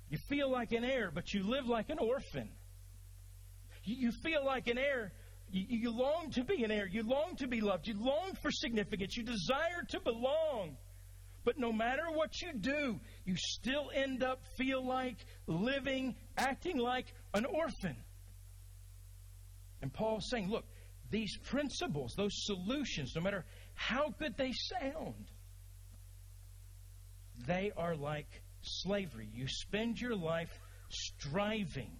You 0.08 0.16
feel 0.30 0.50
like 0.50 0.72
an 0.72 0.84
heir, 0.84 1.10
but 1.14 1.34
you 1.34 1.42
live 1.42 1.66
like 1.66 1.90
an 1.90 1.98
orphan. 1.98 2.48
You 3.84 4.10
feel 4.10 4.42
like 4.42 4.68
an 4.68 4.78
heir. 4.78 5.12
You, 5.50 5.90
long 5.90 6.30
to 6.30 6.42
be 6.42 6.64
an 6.64 6.70
heir. 6.70 6.88
You 6.90 7.02
long 7.06 7.36
to 7.40 7.46
be 7.46 7.60
loved. 7.60 7.88
You 7.88 8.02
long 8.02 8.32
for 8.40 8.50
significance. 8.50 9.18
You 9.18 9.24
desire 9.24 9.82
to 9.90 10.00
belong. 10.00 10.78
But 11.44 11.58
no 11.58 11.74
matter 11.74 12.04
what 12.14 12.40
you 12.40 12.54
do, 12.54 12.98
you 13.26 13.34
still 13.36 13.90
end 13.94 14.22
up 14.22 14.40
feel 14.56 14.82
like 14.82 15.18
living, 15.46 16.16
acting 16.38 16.78
like 16.78 17.12
an 17.34 17.44
orphan. 17.44 17.96
And 19.82 19.92
Paul's 19.92 20.28
saying, 20.30 20.50
look, 20.50 20.64
these 21.10 21.36
principles, 21.44 22.14
those 22.16 22.44
solutions, 22.44 23.12
no 23.16 23.22
matter 23.22 23.44
how 23.74 24.14
good 24.18 24.36
they 24.36 24.52
sound, 24.52 25.26
they 27.46 27.72
are 27.76 27.96
like 27.96 28.42
slavery. 28.62 29.28
You 29.32 29.46
spend 29.48 29.98
your 29.98 30.14
life 30.14 30.50
striving 30.90 31.96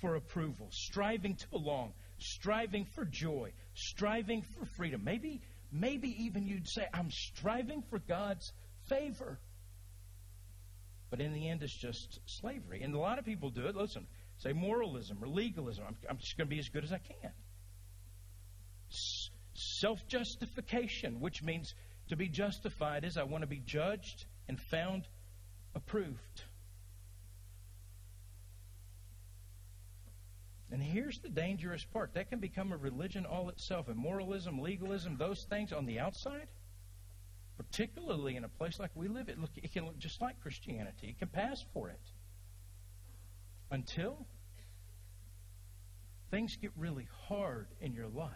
for 0.00 0.16
approval, 0.16 0.68
striving 0.70 1.36
to 1.36 1.48
belong, 1.48 1.92
striving 2.18 2.86
for 2.94 3.04
joy, 3.04 3.52
striving 3.74 4.42
for 4.42 4.66
freedom. 4.76 5.02
Maybe, 5.04 5.40
maybe 5.72 6.14
even 6.24 6.46
you'd 6.46 6.68
say, 6.68 6.86
I'm 6.92 7.10
striving 7.10 7.82
for 7.88 7.98
God's 7.98 8.52
favor. 8.88 9.40
But 11.10 11.20
in 11.20 11.32
the 11.32 11.48
end, 11.48 11.62
it's 11.62 11.76
just 11.76 12.20
slavery. 12.26 12.82
And 12.82 12.94
a 12.94 12.98
lot 12.98 13.18
of 13.18 13.24
people 13.24 13.50
do 13.50 13.66
it. 13.66 13.76
Listen, 13.76 14.06
say 14.38 14.52
moralism 14.52 15.18
or 15.22 15.28
legalism. 15.28 15.84
I'm, 15.86 15.96
I'm 16.08 16.18
just 16.18 16.36
going 16.36 16.48
to 16.48 16.54
be 16.54 16.58
as 16.58 16.68
good 16.68 16.84
as 16.84 16.92
I 16.92 16.98
can. 16.98 17.30
Self 19.54 20.06
justification, 20.08 21.20
which 21.20 21.42
means 21.42 21.74
to 22.08 22.16
be 22.16 22.28
justified 22.28 23.04
is 23.04 23.16
I 23.16 23.22
want 23.22 23.42
to 23.42 23.48
be 23.48 23.62
judged 23.64 24.26
and 24.48 24.60
found 24.60 25.06
approved. 25.74 26.42
And 30.70 30.82
here's 30.82 31.20
the 31.20 31.28
dangerous 31.28 31.84
part 31.84 32.14
that 32.14 32.30
can 32.30 32.40
become 32.40 32.72
a 32.72 32.76
religion 32.76 33.26
all 33.26 33.48
itself. 33.48 33.88
And 33.88 33.96
moralism, 33.96 34.58
legalism, 34.60 35.16
those 35.16 35.44
things 35.44 35.72
on 35.72 35.86
the 35.86 36.00
outside, 36.00 36.48
particularly 37.56 38.34
in 38.34 38.44
a 38.44 38.48
place 38.48 38.80
like 38.80 38.90
we 38.96 39.06
live, 39.06 39.28
it, 39.28 39.38
look, 39.38 39.50
it 39.54 39.72
can 39.72 39.84
look 39.86 39.98
just 39.98 40.20
like 40.20 40.40
Christianity. 40.40 41.10
It 41.10 41.18
can 41.20 41.28
pass 41.28 41.64
for 41.72 41.90
it. 41.90 42.00
Until 43.74 44.24
things 46.30 46.54
get 46.62 46.70
really 46.76 47.08
hard 47.26 47.66
in 47.80 47.92
your 47.92 48.06
life, 48.06 48.30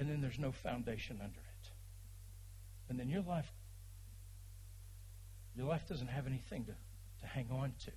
and 0.00 0.10
then 0.10 0.20
there's 0.20 0.40
no 0.40 0.50
foundation 0.50 1.20
under 1.22 1.38
it. 1.38 1.70
And 2.88 2.98
then 2.98 3.08
your 3.08 3.22
life 3.22 3.46
your 5.54 5.68
life 5.68 5.86
doesn't 5.88 6.08
have 6.08 6.26
anything 6.26 6.64
to, 6.64 6.72
to 6.72 7.26
hang 7.26 7.48
on 7.52 7.72
to. 7.84 7.92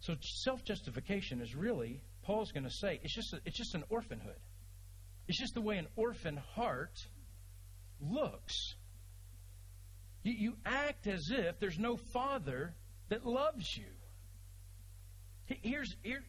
So 0.00 0.14
self 0.20 0.64
justification 0.64 1.40
is 1.40 1.54
really, 1.54 2.02
Paul's 2.24 2.50
going 2.50 2.64
to 2.64 2.70
say, 2.70 2.98
it's 3.04 3.14
just, 3.14 3.32
a, 3.34 3.40
it's 3.44 3.56
just 3.56 3.76
an 3.76 3.84
orphanhood. 3.88 4.40
It's 5.28 5.38
just 5.38 5.54
the 5.54 5.60
way 5.60 5.76
an 5.76 5.86
orphan 5.94 6.40
heart 6.56 6.96
looks. 8.00 8.74
You, 10.24 10.34
you 10.36 10.56
act 10.66 11.06
as 11.06 11.30
if 11.30 11.60
there's 11.60 11.78
no 11.78 11.96
father 12.12 12.74
that 13.08 13.26
loves 13.26 13.76
you. 13.76 13.86
Here's, 15.46 15.96
here, 16.02 16.22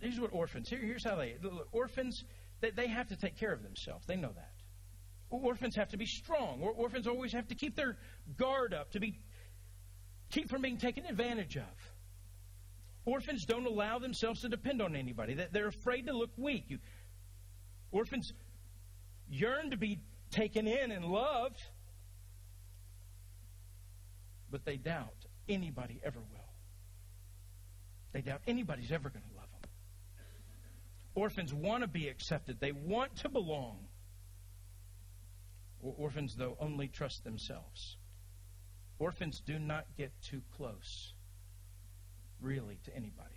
here's 0.00 0.18
what 0.18 0.32
orphans, 0.32 0.68
here, 0.68 0.80
here's 0.80 1.04
how 1.04 1.16
they, 1.16 1.36
orphans, 1.72 2.24
they, 2.60 2.70
they 2.70 2.88
have 2.88 3.08
to 3.08 3.16
take 3.16 3.38
care 3.38 3.52
of 3.52 3.62
themselves. 3.62 4.04
They 4.06 4.16
know 4.16 4.32
that. 4.34 4.52
Orphans 5.30 5.76
have 5.76 5.90
to 5.90 5.96
be 5.96 6.06
strong. 6.06 6.62
Orphans 6.62 7.06
always 7.06 7.32
have 7.32 7.48
to 7.48 7.54
keep 7.54 7.76
their 7.76 7.96
guard 8.36 8.72
up, 8.72 8.92
to 8.92 9.00
be 9.00 9.18
keep 10.30 10.48
from 10.48 10.62
being 10.62 10.78
taken 10.78 11.04
advantage 11.06 11.56
of. 11.56 11.92
Orphans 13.04 13.44
don't 13.44 13.66
allow 13.66 13.98
themselves 13.98 14.40
to 14.42 14.48
depend 14.48 14.82
on 14.82 14.96
anybody. 14.96 15.36
They're 15.52 15.68
afraid 15.68 16.06
to 16.06 16.12
look 16.12 16.30
weak. 16.36 16.64
You, 16.68 16.78
orphans 17.92 18.32
yearn 19.28 19.70
to 19.70 19.76
be 19.76 20.00
taken 20.30 20.66
in 20.66 20.90
and 20.90 21.04
loved, 21.04 21.62
but 24.50 24.64
they 24.64 24.76
doubt 24.76 25.17
anybody 25.48 26.00
ever 26.04 26.18
will. 26.18 26.52
They 28.12 28.20
doubt 28.20 28.40
anybody's 28.46 28.90
ever 28.90 29.10
going 29.10 29.24
to 29.28 29.36
love 29.36 29.50
them. 29.60 29.70
Orphans 31.14 31.52
want 31.52 31.82
to 31.82 31.88
be 31.88 32.08
accepted, 32.08 32.58
they 32.60 32.72
want 32.72 33.16
to 33.16 33.28
belong. 33.28 33.78
Orphans, 35.80 36.34
though, 36.36 36.56
only 36.60 36.88
trust 36.88 37.22
themselves. 37.22 37.96
Orphans 38.98 39.40
do 39.46 39.58
not 39.58 39.86
get 39.96 40.10
too 40.22 40.42
close 40.56 41.12
really 42.40 42.78
to 42.84 42.96
anybody. 42.96 43.36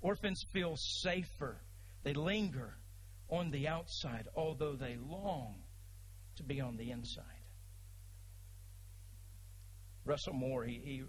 Orphans 0.00 0.44
feel 0.52 0.76
safer. 0.76 1.56
They 2.02 2.14
linger 2.14 2.74
on 3.28 3.50
the 3.50 3.68
outside, 3.68 4.28
although 4.36 4.74
they 4.74 4.96
long 4.96 5.54
to 6.36 6.42
be 6.42 6.60
on 6.60 6.76
the 6.76 6.90
inside. 6.90 7.24
Russell 10.04 10.34
Moore, 10.34 10.64
he, 10.64 10.80
he 10.84 11.02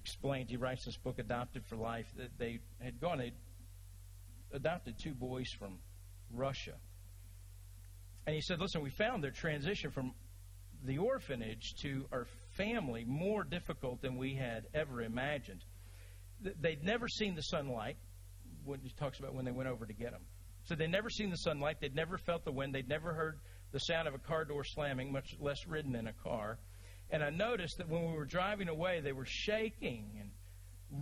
explained, 0.00 0.50
he 0.50 0.56
writes 0.56 0.84
this 0.84 0.96
book, 0.96 1.18
Adopted 1.18 1.64
for 1.66 1.76
Life, 1.76 2.06
that 2.16 2.38
they 2.38 2.60
had 2.80 3.00
gone, 3.00 3.18
they 3.18 3.32
adopted 4.52 4.96
two 4.98 5.14
boys 5.14 5.50
from 5.58 5.78
Russia. 6.32 6.74
And 8.26 8.34
he 8.34 8.42
said, 8.42 8.60
listen, 8.60 8.82
we 8.82 8.90
found 8.90 9.24
their 9.24 9.30
transition 9.30 9.90
from 9.90 10.12
the 10.84 10.98
orphanage 10.98 11.74
to 11.82 12.06
our 12.12 12.26
family 12.56 13.04
more 13.04 13.44
difficult 13.44 14.00
than 14.00 14.16
we 14.16 14.34
had 14.34 14.66
ever 14.74 15.02
imagined 15.02 15.64
they'd 16.60 16.82
never 16.82 17.08
seen 17.08 17.34
the 17.34 17.42
sunlight. 17.42 17.96
When 18.64 18.80
he 18.80 18.90
talks 18.90 19.18
about 19.18 19.34
when 19.34 19.44
they 19.44 19.52
went 19.52 19.68
over 19.68 19.86
to 19.86 19.92
get 19.92 20.12
them, 20.12 20.22
so 20.64 20.74
they'd 20.74 20.90
never 20.90 21.08
seen 21.08 21.30
the 21.30 21.36
sunlight. 21.36 21.78
They'd 21.80 21.94
never 21.94 22.18
felt 22.18 22.44
the 22.44 22.52
wind. 22.52 22.74
They'd 22.74 22.88
never 22.88 23.14
heard 23.14 23.38
the 23.72 23.78
sound 23.78 24.06
of 24.06 24.14
a 24.14 24.18
car 24.18 24.44
door 24.44 24.64
slamming, 24.64 25.10
much 25.10 25.34
less 25.40 25.66
ridden 25.66 25.94
in 25.96 26.06
a 26.06 26.12
car. 26.12 26.58
And 27.10 27.22
I 27.22 27.30
noticed 27.30 27.78
that 27.78 27.88
when 27.88 28.08
we 28.08 28.16
were 28.16 28.24
driving 28.24 28.68
away, 28.68 29.00
they 29.00 29.12
were 29.12 29.26
shaking 29.26 30.18
and 30.20 30.30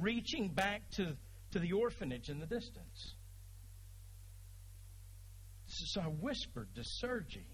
reaching 0.01 0.49
back 0.49 0.83
to, 0.93 1.17
to 1.53 1.59
the 1.59 1.73
orphanage 1.73 2.29
in 2.29 2.41
the 2.41 2.47
distance. 2.47 3.15
So 5.67 6.01
I 6.01 6.07
whispered 6.07 6.69
to 6.77 6.83
Sergi, 6.83 7.47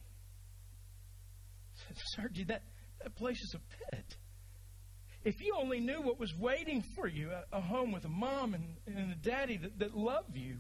Sergi, 2.17 2.45
that, 2.45 2.63
that 3.03 3.17
place 3.17 3.41
is 3.43 3.55
a 3.55 3.91
pit. 3.91 4.17
If 5.25 5.41
you 5.41 5.57
only 5.59 5.81
knew 5.81 6.01
what 6.03 6.21
was 6.21 6.33
waiting 6.39 6.85
for 6.95 7.09
you 7.09 7.31
a, 7.31 7.57
a 7.57 7.61
home 7.61 7.93
with 7.93 8.05
a 8.05 8.09
mom 8.09 8.55
and, 8.55 8.77
and 8.87 9.13
a 9.13 9.17
daddy 9.17 9.57
that, 9.57 9.79
that 9.79 9.97
love 9.97 10.37
you. 10.37 10.59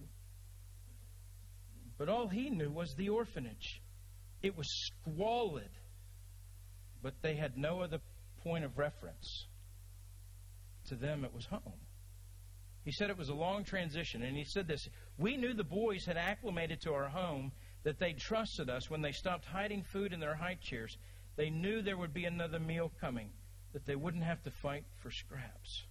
But 1.98 2.08
all 2.08 2.28
he 2.28 2.50
knew 2.50 2.70
was 2.70 2.94
the 2.96 3.10
orphanage. 3.10 3.82
It 4.42 4.56
was 4.56 4.66
squalid, 4.68 5.70
but 7.04 7.20
they 7.20 7.36
had 7.36 7.58
no 7.58 7.82
other 7.82 8.00
point 8.42 8.64
of 8.64 8.78
reference. 8.78 9.46
To 10.88 10.94
them, 10.94 11.24
it 11.24 11.34
was 11.34 11.44
home. 11.44 11.80
He 12.82 12.92
said 12.92 13.10
it 13.10 13.18
was 13.18 13.28
a 13.28 13.34
long 13.34 13.64
transition, 13.64 14.22
and 14.22 14.36
he 14.36 14.44
said 14.44 14.66
this 14.66 14.88
We 15.18 15.36
knew 15.36 15.52
the 15.52 15.64
boys 15.64 16.06
had 16.06 16.16
acclimated 16.16 16.80
to 16.80 16.94
our 16.94 17.08
home, 17.08 17.52
that 17.82 17.98
they 17.98 18.14
trusted 18.14 18.70
us 18.70 18.88
when 18.88 19.02
they 19.02 19.12
stopped 19.12 19.44
hiding 19.44 19.82
food 19.82 20.14
in 20.14 20.20
their 20.20 20.34
high 20.34 20.56
chairs. 20.62 20.96
They 21.36 21.50
knew 21.50 21.82
there 21.82 21.98
would 21.98 22.14
be 22.14 22.24
another 22.24 22.58
meal 22.58 22.90
coming, 23.00 23.28
that 23.74 23.84
they 23.84 23.96
wouldn't 23.96 24.24
have 24.24 24.42
to 24.44 24.50
fight 24.50 24.84
for 25.02 25.10
scraps. 25.10 25.82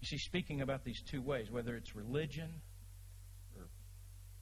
You 0.00 0.06
see, 0.06 0.18
speaking 0.18 0.62
about 0.62 0.84
these 0.84 1.00
two 1.02 1.22
ways, 1.22 1.48
whether 1.50 1.76
it's 1.76 1.94
religion 1.94 2.50
or 3.56 3.68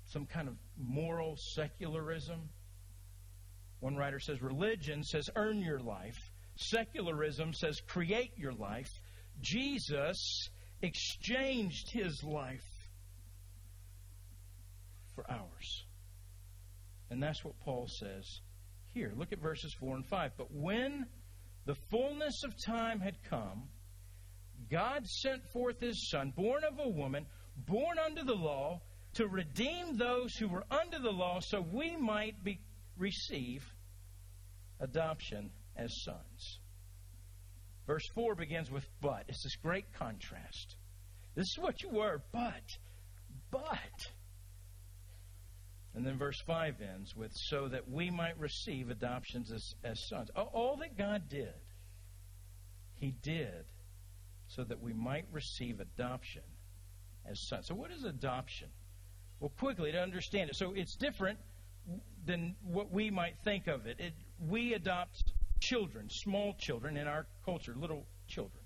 some 0.06 0.24
kind 0.24 0.48
of 0.48 0.54
moral 0.78 1.36
secularism, 1.36 2.48
one 3.80 3.96
writer 3.96 4.18
says 4.18 4.42
religion 4.42 5.02
says 5.02 5.30
earn 5.36 5.60
your 5.60 5.80
life, 5.80 6.18
secularism 6.56 7.52
says 7.52 7.80
create 7.86 8.32
your 8.36 8.52
life. 8.52 8.90
Jesus 9.40 10.50
exchanged 10.82 11.90
his 11.90 12.22
life 12.24 12.64
for 15.14 15.30
ours. 15.30 15.84
And 17.10 17.22
that's 17.22 17.44
what 17.44 17.58
Paul 17.60 17.88
says 17.88 18.40
here. 18.92 19.12
Look 19.16 19.32
at 19.32 19.40
verses 19.40 19.74
4 19.74 19.96
and 19.96 20.06
5. 20.06 20.32
But 20.36 20.52
when 20.52 21.06
the 21.64 21.76
fullness 21.90 22.42
of 22.44 22.54
time 22.64 23.00
had 23.00 23.16
come, 23.28 23.68
God 24.70 25.06
sent 25.06 25.44
forth 25.52 25.80
his 25.80 26.10
Son, 26.10 26.32
born 26.36 26.62
of 26.64 26.78
a 26.78 26.88
woman, 26.88 27.26
born 27.56 27.98
under 27.98 28.24
the 28.24 28.34
law, 28.34 28.80
to 29.14 29.26
redeem 29.26 29.96
those 29.96 30.34
who 30.36 30.48
were 30.48 30.64
under 30.70 30.98
the 30.98 31.10
law 31.10 31.40
so 31.40 31.60
we 31.60 31.96
might 31.96 32.42
be, 32.44 32.60
receive 32.98 33.64
adoption 34.80 35.50
as 35.76 35.90
sons. 36.04 36.58
Verse 37.86 38.06
4 38.14 38.34
begins 38.34 38.70
with 38.70 38.86
but. 39.00 39.24
It's 39.28 39.42
this 39.42 39.56
great 39.56 39.92
contrast. 39.94 40.76
This 41.34 41.46
is 41.46 41.58
what 41.58 41.82
you 41.82 41.88
were, 41.88 42.22
but, 42.32 42.76
but. 43.50 43.68
And 45.94 46.04
then 46.04 46.18
verse 46.18 46.40
5 46.46 46.74
ends 46.80 47.16
with 47.16 47.32
so 47.34 47.68
that 47.68 47.88
we 47.88 48.10
might 48.10 48.38
receive 48.38 48.90
adoptions 48.90 49.50
as, 49.50 49.74
as 49.84 49.98
sons. 50.08 50.28
All 50.36 50.76
that 50.80 50.98
God 50.98 51.28
did, 51.28 51.54
He 52.94 53.14
did 53.22 53.64
so 54.48 54.64
that 54.64 54.82
we 54.82 54.92
might 54.92 55.26
receive 55.32 55.80
adoption 55.80 56.42
as 57.28 57.48
sons. 57.48 57.66
So, 57.68 57.74
what 57.74 57.90
is 57.90 58.04
adoption? 58.04 58.68
Well, 59.40 59.52
quickly 59.58 59.92
to 59.92 59.98
understand 60.00 60.50
it. 60.50 60.56
So, 60.56 60.72
it's 60.74 60.96
different 60.96 61.38
than 62.26 62.54
what 62.62 62.90
we 62.90 63.10
might 63.10 63.34
think 63.44 63.66
of 63.66 63.86
it. 63.86 63.98
it 63.98 64.12
we 64.48 64.74
adopt 64.74 65.32
children, 65.60 66.08
small 66.10 66.54
children 66.58 66.96
in 66.96 67.06
our 67.06 67.26
culture, 67.44 67.74
little 67.76 68.06
children. 68.28 68.62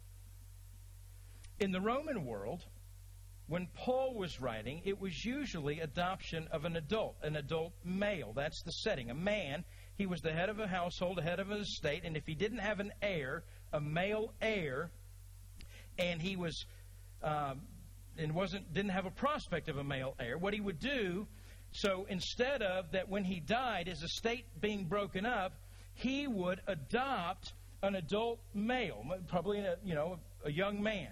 In 1.60 1.70
the 1.70 1.80
Roman 1.80 2.24
world, 2.24 2.64
when 3.46 3.68
Paul 3.74 4.14
was 4.14 4.40
writing, 4.40 4.82
it 4.84 5.00
was 5.00 5.24
usually 5.24 5.80
adoption 5.80 6.48
of 6.50 6.64
an 6.64 6.76
adult, 6.76 7.16
an 7.22 7.36
adult 7.36 7.72
male. 7.84 8.32
That's 8.34 8.62
the 8.62 8.72
setting. 8.72 9.10
A 9.10 9.14
man, 9.14 9.64
he 9.96 10.06
was 10.06 10.20
the 10.20 10.32
head 10.32 10.48
of 10.48 10.58
a 10.58 10.66
household, 10.66 11.18
the 11.18 11.22
head 11.22 11.38
of 11.38 11.50
an 11.50 11.60
estate, 11.60 12.02
and 12.04 12.16
if 12.16 12.26
he 12.26 12.34
didn't 12.34 12.58
have 12.58 12.80
an 12.80 12.92
heir, 13.02 13.44
a 13.72 13.80
male 13.80 14.32
heir, 14.40 14.90
and 15.98 16.20
he 16.20 16.36
was 16.36 16.64
um, 17.22 17.62
and 18.18 18.34
wasn't 18.34 18.72
didn't 18.72 18.90
have 18.90 19.06
a 19.06 19.10
prospect 19.10 19.68
of 19.68 19.76
a 19.76 19.84
male 19.84 20.14
heir, 20.18 20.38
what 20.38 20.54
he 20.54 20.60
would 20.60 20.78
do, 20.80 21.26
so 21.72 22.06
instead 22.08 22.62
of 22.62 22.92
that 22.92 23.08
when 23.08 23.24
he 23.24 23.40
died, 23.40 23.88
his 23.88 24.02
estate 24.02 24.44
being 24.60 24.84
broken 24.84 25.26
up, 25.26 25.52
he 25.94 26.26
would 26.26 26.60
adopt 26.66 27.52
an 27.82 27.96
adult 27.96 28.40
male, 28.54 29.02
probably 29.28 29.60
a, 29.60 29.76
you 29.84 29.94
know 29.94 30.18
a 30.44 30.52
young 30.52 30.82
man. 30.82 31.08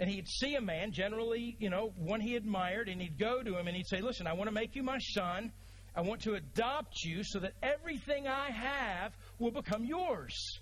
And 0.00 0.08
he'd 0.08 0.28
see 0.28 0.54
a 0.54 0.60
man, 0.60 0.92
generally, 0.92 1.56
you 1.58 1.70
know, 1.70 1.92
one 1.96 2.20
he 2.20 2.36
admired, 2.36 2.88
and 2.88 3.00
he'd 3.00 3.18
go 3.18 3.42
to 3.42 3.58
him 3.58 3.66
and 3.66 3.76
he'd 3.76 3.88
say, 3.88 4.00
Listen, 4.00 4.26
I 4.26 4.34
want 4.34 4.48
to 4.48 4.54
make 4.54 4.76
you 4.76 4.82
my 4.82 4.98
son. 4.98 5.52
I 5.96 6.02
want 6.02 6.22
to 6.22 6.34
adopt 6.34 7.02
you 7.02 7.24
so 7.24 7.40
that 7.40 7.54
everything 7.62 8.28
I 8.28 8.50
have 8.50 9.12
will 9.40 9.50
become 9.50 9.84
yours. 9.84 10.60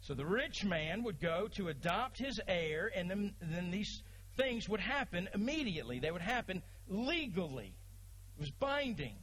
So 0.00 0.14
the 0.14 0.24
rich 0.24 0.64
man 0.64 1.02
would 1.02 1.20
go 1.20 1.48
to 1.56 1.68
adopt 1.68 2.18
his 2.18 2.40
heir, 2.46 2.90
and 2.94 3.10
then, 3.10 3.34
then 3.42 3.70
these 3.70 4.02
things 4.36 4.68
would 4.68 4.80
happen 4.80 5.28
immediately. 5.34 5.98
They 5.98 6.10
would 6.10 6.22
happen 6.22 6.62
legally. 6.88 7.74
It 8.36 8.40
was 8.40 8.50
binding. 8.50 9.16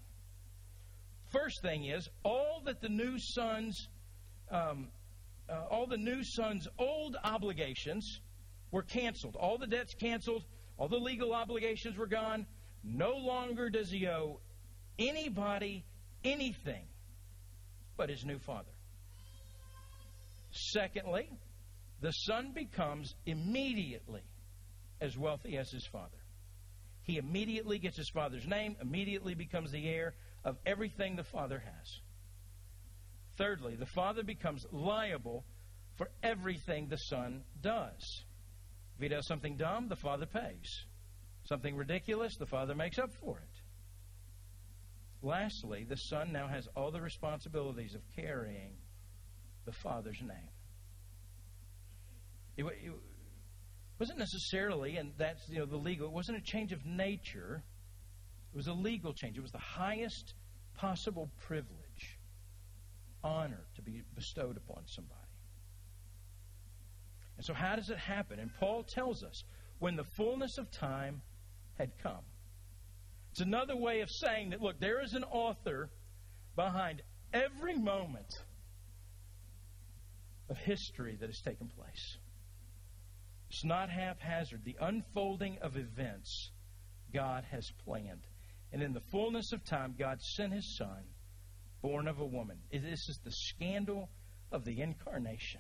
First 1.30 1.62
thing 1.62 1.86
is, 1.86 2.10
all 2.24 2.62
that 2.66 2.82
the 2.82 2.90
new 2.90 3.18
son's, 3.18 3.88
um, 4.50 4.90
uh, 5.50 5.66
all 5.70 5.88
the 5.88 5.98
new 5.98 6.24
son's 6.24 6.68
old 6.78 7.16
obligations 7.24 8.22
were 8.72 8.84
canceled. 8.84 9.36
All 9.36 9.58
the 9.58 9.68
debts 9.68 9.94
canceled. 9.94 10.44
All 10.78 10.88
the 10.88 10.98
legal 10.98 11.34
obligations 11.34 11.98
were 11.98 12.08
gone. 12.08 12.46
No 12.84 13.16
longer 13.16 13.70
does 13.70 13.90
he 13.92 14.08
owe 14.08 14.40
anybody 14.98 15.86
anything 16.24 16.84
but 17.98 18.10
his 18.10 18.26
new 18.26 18.40
father. 18.40 18.72
Secondly, 20.52 21.30
the 22.02 22.12
son 22.12 22.52
becomes 22.54 23.14
immediately 23.26 24.22
as 25.02 25.18
wealthy 25.18 25.58
as 25.58 25.70
his 25.70 25.86
father. 25.86 26.18
He 27.02 27.18
immediately 27.18 27.80
gets 27.80 27.98
his 27.98 28.10
father's 28.10 28.46
name, 28.48 28.78
immediately 28.82 29.34
becomes 29.34 29.72
the 29.72 29.88
heir 29.88 30.14
of 30.46 30.58
everything 30.66 31.16
the 31.16 31.24
father 31.24 31.60
has. 31.60 32.00
Thirdly, 33.38 33.76
the 33.76 33.88
father 33.88 34.24
becomes 34.24 34.66
liable 34.72 35.44
for 35.98 36.10
everything 36.22 36.88
the 36.88 36.98
son 36.98 37.44
does. 37.62 38.24
If 38.96 39.02
he 39.02 39.08
does 39.10 39.28
something 39.28 39.58
dumb, 39.58 39.90
the 39.90 39.96
father 39.96 40.28
pays. 40.28 40.86
Something 41.46 41.76
ridiculous, 41.76 42.38
the 42.38 42.46
father 42.46 42.76
makes 42.76 43.00
up 43.00 43.12
for 43.20 43.38
it. 43.38 43.62
Lastly, 45.24 45.86
the 45.88 45.98
son 45.98 46.32
now 46.32 46.48
has 46.48 46.68
all 46.76 46.92
the 46.92 47.02
responsibilities 47.02 47.94
of 47.94 48.02
carrying 48.16 48.74
the 49.66 49.72
Father's 49.72 50.20
name. 50.22 50.50
Wasn't 54.02 54.18
necessarily, 54.18 54.98
and 54.98 55.12
that's 55.16 55.48
you 55.48 55.60
know 55.60 55.68
the 55.68 55.78
legal. 55.78 56.08
It 56.08 56.12
wasn't 56.12 56.40
a 56.40 56.42
change 56.42 56.72
of 56.72 56.84
nature. 56.88 57.62
It 58.52 58.58
was 58.58 58.66
a 58.66 58.74
legal 58.74 59.14
change. 59.14 59.38
It 59.38 59.42
was 59.42 59.52
the 59.52 59.60
highest 59.60 60.34
possible 60.74 61.30
privilege, 61.46 62.18
honor 63.24 63.64
to 63.76 63.82
be 63.84 64.02
bestowed 64.16 64.58
upon 64.58 64.88
somebody. 64.88 65.20
And 67.38 67.46
so, 67.46 67.54
how 67.54 67.76
does 67.76 67.92
it 67.92 68.00
happen? 68.00 68.40
And 68.40 68.50
Paul 68.60 68.84
tells 68.84 69.24
us 69.24 69.44
when 69.78 69.96
the 69.96 70.06
fullness 70.18 70.58
of 70.58 70.72
time 70.72 71.22
had 71.78 71.92
come. 72.02 72.26
It's 73.34 73.42
another 73.42 73.76
way 73.78 74.02
of 74.02 74.10
saying 74.10 74.50
that, 74.50 74.62
look, 74.62 74.80
there 74.80 75.04
is 75.04 75.14
an 75.14 75.26
author 75.26 75.92
behind 76.56 77.04
every 77.32 77.76
moment 77.78 78.34
of 80.50 80.58
history 80.58 81.18
that 81.20 81.28
has 81.28 81.40
taken 81.42 81.68
place. 81.68 82.18
It's 83.52 83.66
not 83.66 83.90
haphazard. 83.90 84.64
The 84.64 84.78
unfolding 84.80 85.58
of 85.58 85.76
events 85.76 86.52
God 87.14 87.44
has 87.52 87.70
planned. 87.84 88.26
And 88.72 88.82
in 88.82 88.94
the 88.94 89.02
fullness 89.02 89.52
of 89.52 89.66
time, 89.66 89.94
God 90.00 90.22
sent 90.22 90.54
his 90.54 90.78
son, 90.78 91.04
born 91.82 92.08
of 92.08 92.20
a 92.20 92.26
woman. 92.26 92.60
This 92.72 93.10
is 93.10 93.20
the 93.26 93.32
scandal 93.32 94.08
of 94.54 94.64
the 94.64 94.80
incarnation. 94.80 95.60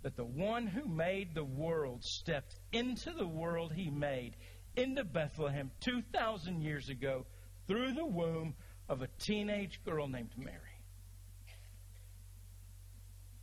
That 0.00 0.16
the 0.16 0.24
one 0.24 0.66
who 0.66 0.88
made 0.88 1.34
the 1.34 1.44
world 1.44 2.02
stepped 2.02 2.58
into 2.72 3.10
the 3.10 3.28
world 3.28 3.74
he 3.74 3.90
made, 3.90 4.34
into 4.74 5.04
Bethlehem 5.04 5.70
2,000 5.80 6.62
years 6.62 6.88
ago, 6.88 7.26
through 7.66 7.92
the 7.92 8.06
womb 8.06 8.54
of 8.88 9.02
a 9.02 9.08
teenage 9.18 9.84
girl 9.84 10.08
named 10.08 10.32
Mary. 10.38 10.56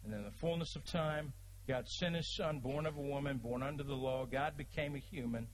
And 0.03 0.11
in 0.11 0.23
the 0.23 0.31
fullness 0.31 0.75
of 0.75 0.83
time, 0.85 1.33
God 1.69 1.87
sent 1.87 2.15
his 2.15 2.27
son, 2.27 2.61
born 2.61 2.87
of 2.87 2.97
a 2.97 3.01
woman, 3.01 3.37
born 3.37 3.61
under 3.61 3.83
the 3.83 3.93
law. 3.93 4.25
God 4.25 4.57
became 4.57 4.95
a 4.95 4.97
human 4.97 5.47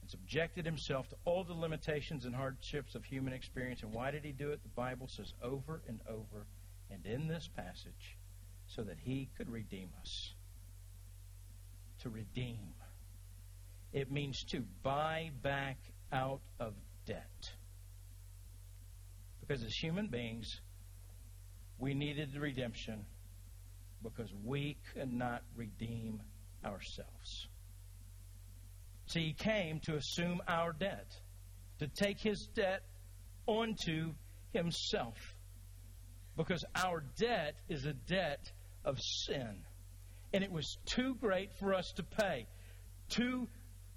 and 0.00 0.10
subjected 0.10 0.64
himself 0.64 1.06
to 1.10 1.16
all 1.26 1.44
the 1.44 1.52
limitations 1.52 2.24
and 2.24 2.34
hardships 2.34 2.94
of 2.94 3.04
human 3.04 3.34
experience. 3.34 3.82
And 3.82 3.92
why 3.92 4.10
did 4.10 4.24
he 4.24 4.32
do 4.32 4.50
it? 4.50 4.62
The 4.62 4.70
Bible 4.70 5.06
says 5.06 5.34
over 5.42 5.82
and 5.86 6.00
over 6.08 6.46
and 6.90 7.04
in 7.04 7.28
this 7.28 7.50
passage 7.54 8.16
so 8.66 8.82
that 8.82 8.96
he 8.98 9.28
could 9.36 9.50
redeem 9.50 9.90
us. 10.00 10.32
To 12.00 12.08
redeem. 12.08 12.72
It 13.92 14.10
means 14.10 14.42
to 14.44 14.64
buy 14.82 15.32
back 15.42 15.76
out 16.10 16.40
of 16.58 16.72
debt. 17.04 17.52
Because 19.40 19.62
as 19.62 19.74
human 19.74 20.06
beings, 20.06 20.62
we 21.78 21.92
needed 21.92 22.32
the 22.32 22.40
redemption 22.40 23.04
because 24.02 24.32
we 24.44 24.76
could 24.94 25.12
not 25.12 25.42
redeem 25.56 26.20
ourselves. 26.64 27.48
See, 29.06 29.28
he 29.28 29.32
came 29.32 29.80
to 29.84 29.96
assume 29.96 30.40
our 30.48 30.72
debt, 30.72 31.10
to 31.78 31.88
take 31.88 32.20
his 32.20 32.48
debt 32.54 32.82
onto 33.46 34.12
himself. 34.52 35.16
because 36.36 36.64
our 36.76 37.02
debt 37.18 37.56
is 37.68 37.84
a 37.84 37.92
debt 37.92 38.52
of 38.84 38.96
sin. 39.00 39.64
And 40.32 40.44
it 40.44 40.52
was 40.52 40.78
too 40.86 41.16
great 41.16 41.50
for 41.58 41.74
us 41.74 41.92
to 41.96 42.04
pay. 42.04 42.46
Too 43.08 43.48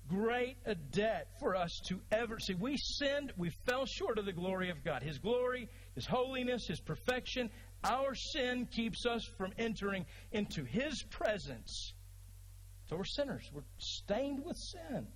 great 0.10 0.58
a 0.66 0.74
debt 0.74 1.28
for 1.40 1.56
us 1.56 1.80
to 1.88 2.02
ever 2.12 2.40
see. 2.40 2.56
We 2.56 2.78
sinned, 2.78 3.32
we 3.38 3.52
fell 3.68 3.86
short 3.86 4.18
of 4.18 4.26
the 4.26 4.34
glory 4.34 4.72
of 4.72 4.84
God. 4.84 5.04
His 5.04 5.20
glory, 5.20 5.70
His 5.94 6.08
holiness, 6.08 6.66
His 6.68 6.80
perfection. 6.80 7.50
Our 7.84 8.14
sin 8.14 8.68
keeps 8.68 9.06
us 9.06 9.24
from 9.38 9.54
entering 9.58 10.06
into 10.32 10.64
His 10.64 11.04
presence. 11.10 11.94
So 12.90 12.96
we're 12.96 13.06
sinners. 13.06 13.50
We're 13.54 13.64
stained 13.78 14.44
with 14.44 14.58
sin. 14.58 15.08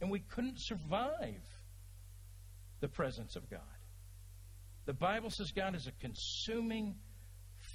And 0.00 0.10
we 0.10 0.20
couldn't 0.20 0.58
survive 0.58 1.42
the 2.80 2.88
presence 2.88 3.36
of 3.36 3.48
God. 3.48 3.60
The 4.84 4.92
Bible 4.92 5.30
says 5.30 5.52
God 5.52 5.74
is 5.74 5.86
a 5.86 5.92
consuming 6.00 6.96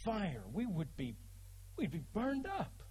fire. 0.04 0.43
We 0.54 0.65
would 0.65 0.96
be 0.98 1.15
we'd 1.78 1.91
be 1.91 2.04
burned 2.13 2.48
up. 2.48 2.84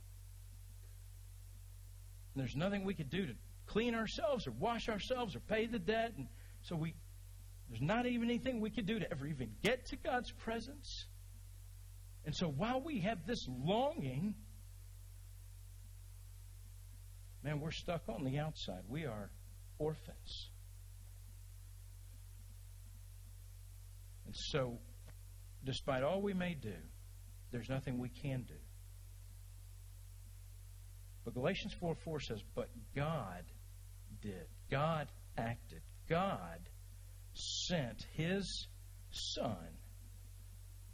And 2.34 2.42
there's 2.42 2.56
nothing 2.56 2.84
we 2.84 2.94
could 2.94 3.10
do 3.10 3.26
to 3.26 3.34
clean 3.66 3.94
ourselves 3.94 4.46
or 4.46 4.52
wash 4.52 4.88
ourselves 4.88 5.36
or 5.36 5.40
pay 5.40 5.66
the 5.66 5.78
debt. 5.78 6.12
And 6.16 6.28
so 6.62 6.76
we 6.76 6.94
there's 7.68 7.82
not 7.82 8.06
even 8.06 8.28
anything 8.28 8.60
we 8.60 8.70
could 8.70 8.86
do 8.86 8.98
to 8.98 9.10
ever 9.10 9.26
even 9.26 9.50
get 9.62 9.86
to 9.86 9.96
God's 9.96 10.30
presence. 10.30 11.06
And 12.24 12.34
so 12.34 12.48
while 12.48 12.80
we 12.80 13.00
have 13.00 13.26
this 13.26 13.46
longing, 13.48 14.34
man, 17.42 17.60
we're 17.60 17.72
stuck 17.72 18.02
on 18.08 18.24
the 18.24 18.38
outside. 18.38 18.82
We 18.88 19.06
are 19.06 19.30
orphans. 19.78 20.50
And 24.26 24.34
so, 24.34 24.78
despite 25.64 26.02
all 26.02 26.20
we 26.20 26.34
may 26.34 26.54
do, 26.54 26.74
there's 27.52 27.68
nothing 27.68 27.98
we 27.98 28.08
can 28.08 28.42
do. 28.42 28.54
But 31.24 31.34
Galatians 31.34 31.74
4 31.80 31.94
4 31.94 32.20
says, 32.20 32.42
But 32.54 32.70
God 32.94 33.44
did. 34.20 34.46
God 34.70 35.08
acted. 35.36 35.82
God 36.08 36.60
sent 37.36 38.06
His 38.14 38.68
Son 39.10 39.56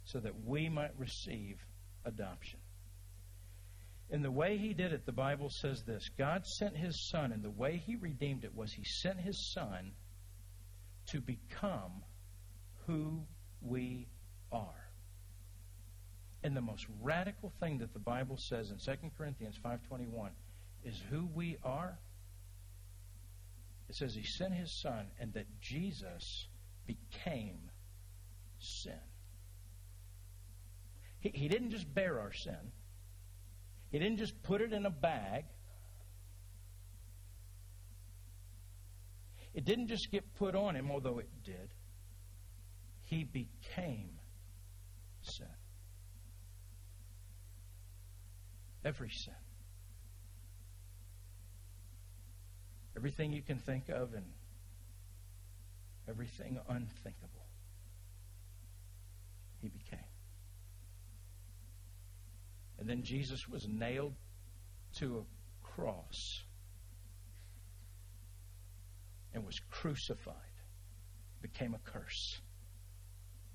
so 0.05 0.19
that 0.19 0.45
we 0.45 0.69
might 0.69 0.97
receive 0.97 1.57
adoption. 2.05 2.59
In 4.09 4.21
the 4.21 4.31
way 4.31 4.57
He 4.57 4.73
did 4.73 4.93
it, 4.93 5.05
the 5.05 5.11
Bible 5.11 5.49
says 5.49 5.83
this 5.83 6.09
God 6.17 6.45
sent 6.45 6.75
His 6.75 7.09
Son, 7.09 7.31
and 7.31 7.43
the 7.43 7.49
way 7.49 7.77
He 7.77 7.95
redeemed 7.95 8.43
it 8.43 8.55
was 8.55 8.71
He 8.71 8.83
sent 8.83 9.19
His 9.19 9.51
Son 9.53 9.93
to 11.07 11.21
become 11.21 12.03
who 12.85 13.23
we 13.61 14.07
are. 14.51 14.89
And 16.43 16.55
the 16.55 16.61
most 16.61 16.85
radical 17.01 17.53
thing 17.59 17.77
that 17.79 17.93
the 17.93 17.99
Bible 17.99 18.37
says 18.37 18.69
in 18.69 18.77
2 18.77 19.11
Corinthians 19.17 19.57
5:21 19.57 20.31
is 20.83 20.99
who 21.09 21.25
we 21.33 21.57
are. 21.63 21.97
It 23.93 23.97
says 23.97 24.15
he 24.15 24.23
sent 24.23 24.55
his 24.55 24.71
son 24.71 25.05
and 25.19 25.31
that 25.33 25.45
Jesus 25.61 26.47
became 26.87 27.69
sin. 28.57 28.97
He, 31.19 31.29
he 31.29 31.47
didn't 31.47 31.69
just 31.69 31.93
bear 31.93 32.19
our 32.19 32.33
sin. 32.33 32.71
He 33.91 33.99
didn't 33.99 34.17
just 34.17 34.41
put 34.41 34.61
it 34.61 34.73
in 34.73 34.87
a 34.87 34.89
bag. 34.89 35.45
It 39.53 39.63
didn't 39.63 39.89
just 39.89 40.09
get 40.09 40.23
put 40.39 40.55
on 40.55 40.75
him, 40.75 40.89
although 40.89 41.19
it 41.19 41.29
did 41.43 41.69
he 43.03 43.25
became 43.25 44.09
sin. 45.21 45.45
Every 48.83 49.11
sin. 49.11 49.42
Everything 52.95 53.33
you 53.33 53.41
can 53.41 53.57
think 53.57 53.89
of 53.89 54.13
and 54.13 54.25
everything 56.07 56.59
unthinkable. 56.69 57.47
He 59.61 59.69
became. 59.69 59.99
And 62.79 62.89
then 62.89 63.03
Jesus 63.03 63.47
was 63.47 63.67
nailed 63.67 64.13
to 64.97 65.19
a 65.19 65.65
cross 65.65 66.43
and 69.33 69.45
was 69.45 69.59
crucified, 69.71 70.35
became 71.41 71.73
a 71.73 71.79
curse 71.79 72.41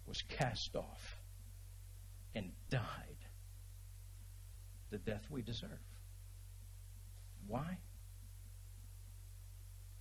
was 0.08 0.22
cast 0.22 0.74
off 0.74 1.20
and 2.34 2.50
died 2.70 2.80
the 4.90 4.98
death 4.98 5.24
we 5.30 5.42
deserve. 5.42 5.68
Why? 7.46 7.78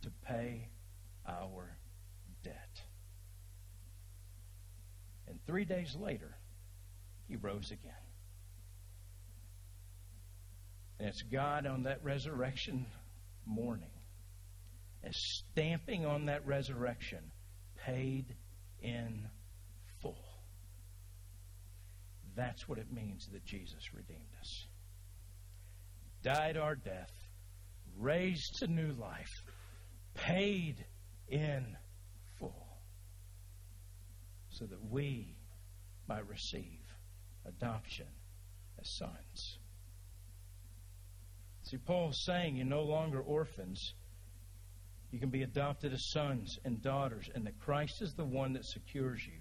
To 0.04 0.12
pay 0.26 0.70
our 1.28 1.78
debt. 2.44 2.82
And 5.28 5.40
three 5.46 5.66
days 5.66 5.96
later, 6.00 6.38
he 7.28 7.36
rose 7.36 7.72
again. 7.72 7.94
And 11.00 11.10
it's 11.10 11.22
God 11.24 11.66
on 11.68 11.84
that 11.84 12.04
resurrection 12.04 12.86
morning, 13.46 13.92
as 15.04 15.14
stamping 15.16 16.06
on 16.06 16.26
that 16.26 16.46
resurrection, 16.48 17.20
paid 17.86 18.36
in 18.82 19.28
full. 20.02 20.18
that's 22.36 22.68
what 22.68 22.78
it 22.78 22.92
means 22.92 23.28
that 23.32 23.44
Jesus 23.46 23.94
redeemed 23.94 24.22
us. 24.40 24.66
Died 26.24 26.58
our 26.58 26.76
death, 26.76 27.12
raised 27.98 28.58
to 28.60 28.68
new 28.68 28.94
life, 28.94 29.44
paid 30.18 30.86
in 31.30 31.78
full, 32.40 32.68
so 34.50 34.66
that 34.66 34.92
we 34.92 35.38
might 36.08 36.28
receive 36.28 36.80
adoption 37.46 38.08
as 38.80 38.98
sons. 38.98 39.58
See, 41.64 41.78
Paul's 41.78 42.24
saying 42.26 42.56
you're 42.56 42.66
no 42.66 42.84
longer 42.84 43.20
orphans. 43.20 43.94
You 45.12 45.20
can 45.20 45.30
be 45.30 45.44
adopted 45.44 45.94
as 45.94 46.10
sons 46.12 46.58
and 46.66 46.82
daughters, 46.82 47.30
and 47.34 47.46
that 47.46 47.60
Christ 47.60 48.02
is 48.02 48.14
the 48.14 48.26
one 48.26 48.54
that 48.54 48.66
secures 48.66 49.26
you 49.26 49.40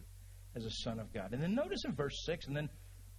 as 0.55 0.65
a 0.65 0.71
son 0.71 0.99
of 0.99 1.13
God. 1.13 1.33
And 1.33 1.43
then 1.43 1.55
notice 1.55 1.85
in 1.85 1.95
verse 1.95 2.25
6, 2.25 2.47
and 2.47 2.57
then 2.57 2.69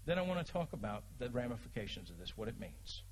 then 0.07 0.17
I 0.17 0.21
want 0.21 0.43
to 0.43 0.51
talk 0.51 0.71
about 0.71 1.03
the 1.19 1.29
ramifications 1.29 2.09
of 2.09 2.17
this, 2.17 2.29
what 2.37 2.47
it 2.47 2.57
means. 2.57 3.03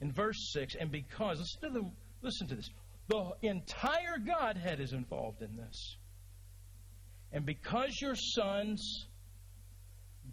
In 0.00 0.12
verse 0.12 0.52
6, 0.52 0.76
and 0.78 0.90
because, 0.90 1.40
listen 1.40 1.60
to, 1.62 1.80
the, 1.80 1.90
listen 2.22 2.46
to 2.48 2.54
this, 2.54 2.70
the 3.08 3.32
entire 3.42 4.18
Godhead 4.24 4.80
is 4.80 4.92
involved 4.92 5.42
in 5.42 5.56
this. 5.56 5.96
And 7.32 7.44
because 7.44 7.98
you're 8.00 8.14
sons, 8.14 9.06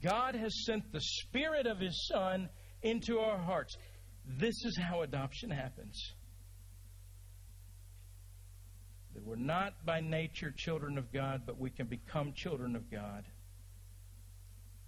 God 0.01 0.35
has 0.35 0.65
sent 0.65 0.91
the 0.91 1.01
Spirit 1.01 1.67
of 1.67 1.79
His 1.79 2.07
Son 2.07 2.49
into 2.81 3.19
our 3.19 3.37
hearts. 3.37 3.75
This 4.25 4.55
is 4.65 4.77
how 4.77 5.01
adoption 5.01 5.49
happens. 5.49 6.13
That 9.13 9.25
we're 9.25 9.35
not 9.35 9.73
by 9.85 9.99
nature 9.99 10.53
children 10.55 10.97
of 10.97 11.11
God, 11.11 11.41
but 11.45 11.59
we 11.59 11.69
can 11.69 11.87
become 11.87 12.33
children 12.33 12.75
of 12.75 12.89
God. 12.89 13.25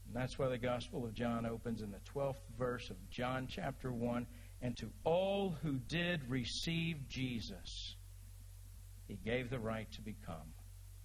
And 0.05 0.15
that's 0.15 0.39
why 0.39 0.47
the 0.47 0.57
Gospel 0.57 1.05
of 1.05 1.13
John 1.13 1.45
opens 1.45 1.81
in 1.81 1.91
the 1.91 1.99
12th 2.13 2.41
verse 2.57 2.89
of 2.89 2.97
John 3.09 3.47
chapter 3.49 3.91
1 3.91 4.25
and 4.63 4.77
to 4.77 4.89
all 5.03 5.55
who 5.61 5.73
did 5.73 6.21
receive 6.29 7.09
Jesus, 7.09 7.95
he 9.09 9.19
gave 9.25 9.49
the 9.49 9.59
right 9.59 9.91
to 9.91 10.01
become 10.01 10.53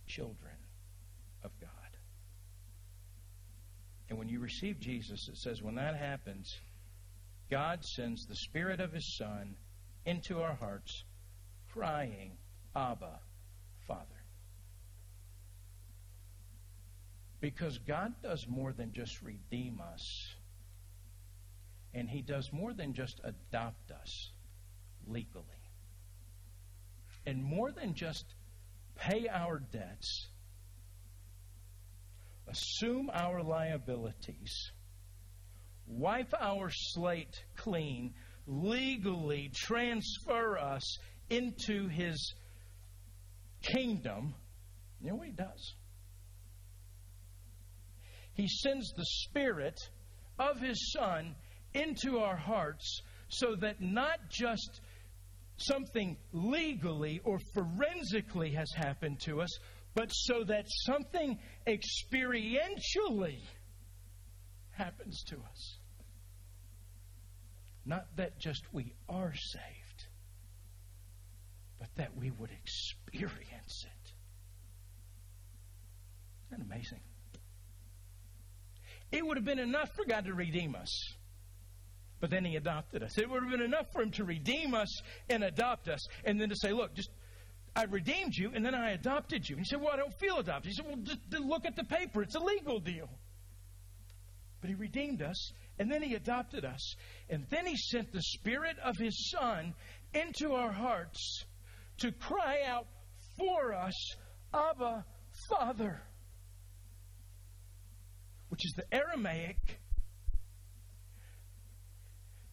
children 0.07 0.55
of 1.43 1.51
God. 1.61 1.71
And 4.09 4.17
when 4.17 4.29
you 4.29 4.39
receive 4.39 4.79
Jesus, 4.79 5.29
it 5.29 5.37
says 5.37 5.61
when 5.61 5.75
that 5.75 5.97
happens, 5.97 6.57
God 7.51 7.85
sends 7.85 8.27
the 8.27 8.37
Spirit 8.37 8.79
of 8.81 8.93
His 8.93 9.17
Son 9.17 9.57
into 10.07 10.41
our 10.41 10.55
hearts, 10.55 11.03
crying, 11.73 12.31
Abba, 12.77 13.19
Father. 13.89 14.05
Because 17.41 17.79
God 17.79 18.15
does 18.23 18.47
more 18.49 18.73
than 18.73 18.93
just 18.93 19.21
redeem 19.23 19.81
us, 19.93 20.35
and 21.95 22.09
He 22.09 22.23
does 22.23 22.51
more 22.53 22.73
than 22.73 22.95
just 22.95 23.21
adopt 23.25 23.91
us 23.91 24.31
legally, 25.07 25.45
and 27.27 27.43
more 27.43 27.73
than 27.73 27.95
just 27.95 28.25
pay 28.97 29.29
our 29.29 29.59
debts, 29.59 30.29
assume 32.47 33.11
our 33.13 33.43
liabilities, 33.43 34.73
wipe 35.87 36.35
our 36.41 36.71
slate 36.71 37.45
clean, 37.57 38.15
legally 38.47 39.51
transfer 39.55 40.59
us 40.59 40.99
into 41.31 41.89
His 41.89 42.35
kingdom. 43.63 44.35
You 45.01 45.11
know 45.11 45.17
what 45.17 45.27
He 45.27 45.33
does? 45.33 45.75
He 48.35 48.47
sends 48.49 48.93
the 48.93 49.05
Spirit 49.05 49.79
of 50.39 50.61
His 50.61 50.93
Son 50.93 51.35
into 51.79 52.19
our 52.19 52.37
hearts 52.37 53.03
so 53.29 53.55
that 53.57 53.81
not 53.81 54.19
just 54.31 54.81
something 55.57 56.17
legally 56.33 57.21
or 57.25 57.39
forensically 57.55 58.51
has 58.53 58.71
happened 58.75 59.21
to 59.21 59.41
us, 59.41 59.59
but 59.95 60.09
so 60.09 60.45
that 60.45 60.65
something 60.87 61.39
experientially 61.67 63.41
happens 64.71 65.23
to 65.29 65.37
us. 65.37 65.79
Not 67.85 68.07
that 68.17 68.39
just 68.39 68.63
we 68.73 68.93
are 69.09 69.33
saved, 69.35 70.07
but 71.79 71.89
that 71.97 72.17
we 72.17 72.31
would 72.31 72.51
experience 72.51 73.85
it. 73.85 74.13
Isn't 76.47 76.51
that 76.51 76.61
amazing? 76.61 77.01
It 79.11 79.27
would 79.27 79.39
have 79.39 79.45
been 79.47 79.59
enough 79.59 79.91
for 79.97 80.05
God 80.05 80.27
to 80.27 80.35
redeem 80.35 80.75
us. 80.75 81.15
But 82.21 82.31
then 82.31 82.45
he 82.45 82.57
adopted 82.57 83.03
us. 83.03 83.17
It 83.17 83.31
would 83.31 83.43
have 83.43 83.51
been 83.53 83.63
enough 83.63 83.93
for 83.93 84.03
him 84.03 84.11
to 84.13 84.25
redeem 84.25 84.75
us 84.75 85.03
and 85.29 85.45
adopt 85.45 85.89
us, 85.89 86.01
and 86.25 86.41
then 86.41 86.49
to 86.49 86.57
say, 86.57 86.73
look, 86.73 86.95
just 86.95 87.11
I 87.79 87.85
redeemed 87.85 88.35
you, 88.35 88.51
and 88.53 88.65
then 88.65 88.75
I 88.75 88.91
adopted 88.91 89.49
you. 89.49 89.55
And 89.55 89.65
he 89.65 89.69
said, 89.69 89.81
Well, 89.81 89.93
I 89.93 89.97
don't 89.97 90.19
feel 90.19 90.39
adopted. 90.39 90.71
He 90.71 90.75
said, 90.75 90.85
Well, 90.85 90.97
just 90.97 91.21
look 91.45 91.65
at 91.65 91.77
the 91.77 91.85
paper. 91.85 92.23
It's 92.23 92.35
a 92.35 92.41
legal 92.41 92.81
deal. 92.81 93.09
But 94.61 94.71
he 94.71 94.75
redeemed 94.75 95.23
us, 95.23 95.53
and 95.79 95.89
then 95.89 96.03
he 96.03 96.15
adopted 96.15 96.65
us. 96.65 96.97
And 97.31 97.47
then 97.51 97.67
he 97.67 97.77
sent 97.77 98.13
the 98.13 98.23
Spirit 98.23 98.77
of 98.85 98.97
his 98.97 99.31
Son 99.31 99.75
into 100.13 100.55
our 100.55 100.73
hearts 100.73 101.45
to 101.99 102.11
cry 102.11 102.63
out 102.67 102.89
for 103.39 103.73
us, 103.73 103.95
Abba, 104.53 105.05
Father. 105.49 106.03
Which 108.49 108.65
is 108.65 108.73
the 108.73 108.93
Aramaic, 108.93 109.81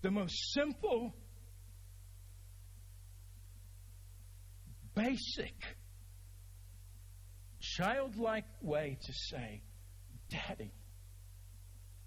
the 0.06 0.12
most 0.12 0.54
simple, 0.54 1.16
basic, 4.94 5.56
childlike 7.60 8.46
way 8.62 9.00
to 9.04 9.14
say, 9.14 9.64
Daddy. 10.30 10.72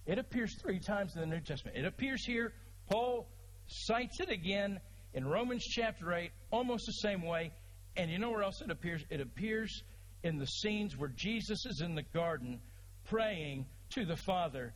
It 0.07 0.21
appears 0.21 0.55
three 0.63 0.79
times 0.79 1.17
in 1.17 1.23
the 1.23 1.27
New 1.27 1.41
Testament. 1.41 1.77
It 1.77 1.87
appears 1.87 2.25
here. 2.25 2.53
Paul 2.89 3.29
cites 3.67 4.21
it 4.21 4.31
again 4.31 4.79
in 5.13 5.27
Romans 5.27 5.65
chapter 5.65 6.15
8, 6.15 6.31
almost 6.53 6.87
the 6.87 6.93
same 6.93 7.23
way. 7.23 7.51
And 7.97 8.13
you 8.13 8.21
know 8.21 8.31
where 8.31 8.45
else 8.45 8.63
it 8.63 8.71
appears? 8.71 9.05
It 9.11 9.21
appears 9.21 9.83
in 10.23 10.39
the 10.39 10.47
scenes 10.47 10.97
where 10.97 11.11
Jesus 11.17 11.67
is 11.67 11.81
in 11.81 11.97
the 11.97 12.05
garden 12.15 12.61
praying 13.07 13.67
to 13.95 14.05
the 14.05 14.17
Father 14.17 14.73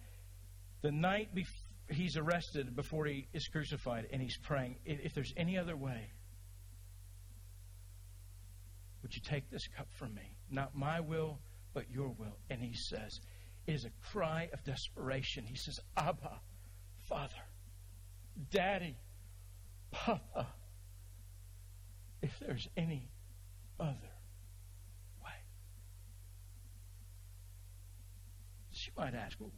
the 0.82 0.90
night 0.90 1.32
before 1.36 1.61
he's 1.94 2.16
arrested 2.16 2.74
before 2.76 3.06
he 3.06 3.28
is 3.32 3.48
crucified, 3.48 4.06
and 4.12 4.22
he's 4.22 4.36
praying, 4.36 4.76
if 4.84 5.14
there's 5.14 5.32
any 5.36 5.58
other 5.58 5.76
way, 5.76 6.10
would 9.02 9.14
you 9.14 9.22
take 9.22 9.50
this 9.50 9.66
cup 9.76 9.88
from 9.98 10.14
me? 10.14 10.36
Not 10.50 10.76
my 10.76 11.00
will, 11.00 11.40
but 11.74 11.90
your 11.90 12.08
will. 12.08 12.38
And 12.50 12.60
he 12.60 12.74
says, 12.74 13.20
it 13.66 13.74
is 13.74 13.84
a 13.84 13.90
cry 14.12 14.48
of 14.52 14.62
desperation. 14.64 15.44
He 15.44 15.56
says, 15.56 15.80
Abba, 15.96 16.40
Father, 17.08 17.32
Daddy, 18.50 18.96
Papa, 19.90 20.46
if 22.22 22.38
there's 22.40 22.68
any 22.76 23.10
other 23.80 24.14
way. 25.24 25.30
She 28.70 28.90
might 28.96 29.14
ask, 29.14 29.36
well, 29.40 29.50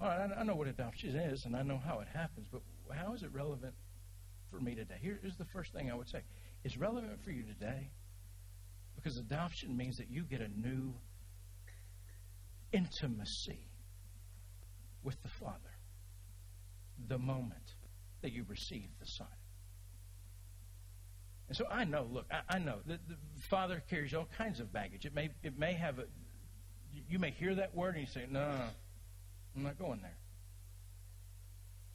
all 0.00 0.08
right, 0.08 0.30
I 0.36 0.42
know 0.44 0.54
what 0.54 0.68
adoption 0.68 1.16
is 1.16 1.44
and 1.44 1.56
I 1.56 1.62
know 1.62 1.78
how 1.78 2.00
it 2.00 2.08
happens, 2.12 2.46
but 2.50 2.62
how 2.94 3.14
is 3.14 3.22
it 3.22 3.30
relevant 3.32 3.74
for 4.50 4.60
me 4.60 4.74
today? 4.74 4.96
Here's 5.00 5.36
the 5.36 5.44
first 5.46 5.72
thing 5.72 5.90
I 5.90 5.94
would 5.94 6.08
say. 6.08 6.22
It's 6.64 6.76
relevant 6.76 7.22
for 7.24 7.30
you 7.30 7.42
today 7.42 7.90
because 8.96 9.16
adoption 9.16 9.76
means 9.76 9.96
that 9.98 10.10
you 10.10 10.22
get 10.24 10.40
a 10.40 10.48
new 10.48 10.94
intimacy 12.72 13.68
with 15.02 15.20
the 15.22 15.28
Father 15.40 15.58
the 17.08 17.18
moment 17.18 17.74
that 18.22 18.32
you 18.32 18.44
receive 18.48 18.88
the 19.00 19.06
Son. 19.06 19.26
And 21.48 21.56
so 21.56 21.64
I 21.70 21.84
know, 21.84 22.06
look, 22.10 22.26
I, 22.30 22.56
I 22.56 22.58
know 22.58 22.78
that 22.86 23.00
the 23.08 23.16
Father 23.48 23.82
carries 23.88 24.12
all 24.14 24.28
kinds 24.36 24.60
of 24.60 24.72
baggage. 24.72 25.06
It 25.06 25.14
may, 25.14 25.30
it 25.42 25.58
may 25.58 25.72
have 25.74 25.98
a, 25.98 26.04
you 27.08 27.18
may 27.18 27.30
hear 27.30 27.54
that 27.54 27.74
word 27.74 27.94
and 27.94 28.06
you 28.06 28.12
say, 28.12 28.26
no, 28.28 28.40
no 28.40 28.56
I'm 29.58 29.64
not 29.64 29.78
going 29.78 30.00
there. 30.00 30.16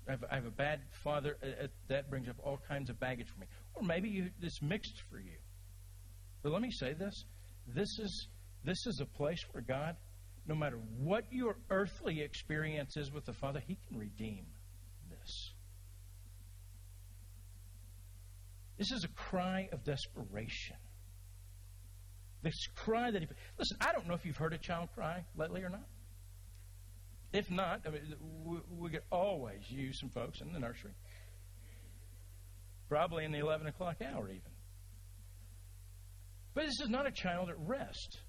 I 0.05 0.11
have, 0.11 0.23
I 0.29 0.35
have 0.35 0.45
a 0.45 0.51
bad 0.51 0.81
father. 1.03 1.37
Uh, 1.41 1.63
uh, 1.63 1.67
that 1.87 2.09
brings 2.09 2.27
up 2.27 2.35
all 2.43 2.59
kinds 2.67 2.89
of 2.89 2.99
baggage 2.99 3.27
for 3.29 3.39
me. 3.39 3.47
Or 3.73 3.83
maybe 3.83 4.09
you, 4.09 4.29
it's 4.41 4.61
mixed 4.61 5.01
for 5.09 5.17
you. 5.17 5.37
But 6.41 6.51
let 6.51 6.61
me 6.61 6.71
say 6.71 6.93
this: 6.93 7.23
this 7.65 7.99
is 7.99 8.27
this 8.65 8.85
is 8.85 8.99
a 9.01 9.05
place 9.05 9.39
where 9.53 9.63
God 9.63 9.95
no 10.45 10.55
matter 10.55 10.77
what 10.99 11.23
your 11.31 11.55
earthly 11.69 12.21
experience 12.21 12.97
is 12.97 13.13
with 13.13 13.23
the 13.23 13.31
Father, 13.31 13.61
He 13.65 13.77
can 13.87 13.97
redeem 13.97 14.45
this. 15.09 15.53
This 18.77 18.91
is 18.91 19.05
a 19.05 19.07
cry 19.07 19.69
of 19.71 19.85
desperation. 19.85 20.75
This 22.41 22.67
cry 22.75 23.09
that 23.09 23.21
he. 23.21 23.27
Listen, 23.57 23.77
I 23.79 23.93
don't 23.93 24.05
know 24.05 24.15
if 24.15 24.25
you've 24.25 24.35
heard 24.35 24.51
a 24.51 24.57
child 24.57 24.89
cry 24.93 25.23
lately 25.37 25.61
or 25.61 25.69
not. 25.69 25.87
If 27.33 27.49
not, 27.49 27.81
I 27.85 27.89
mean, 27.89 28.15
we, 28.45 28.57
we 28.69 28.89
could 28.91 29.01
always 29.11 29.69
use 29.69 29.99
some 29.99 30.09
folks 30.09 30.39
in 30.41 30.53
the 30.53 30.59
nursery. 30.59 30.91
Probably 32.87 33.25
in 33.25 33.31
the 33.31 33.39
11 33.39 33.65
o'clock 33.65 33.97
hour, 34.01 34.29
even. 34.29 34.41
But 36.53 36.65
this 36.65 36.79
is 36.81 36.89
not 36.89 37.07
a 37.07 37.11
child 37.11 37.49
at 37.49 37.55
rest. 37.57 38.19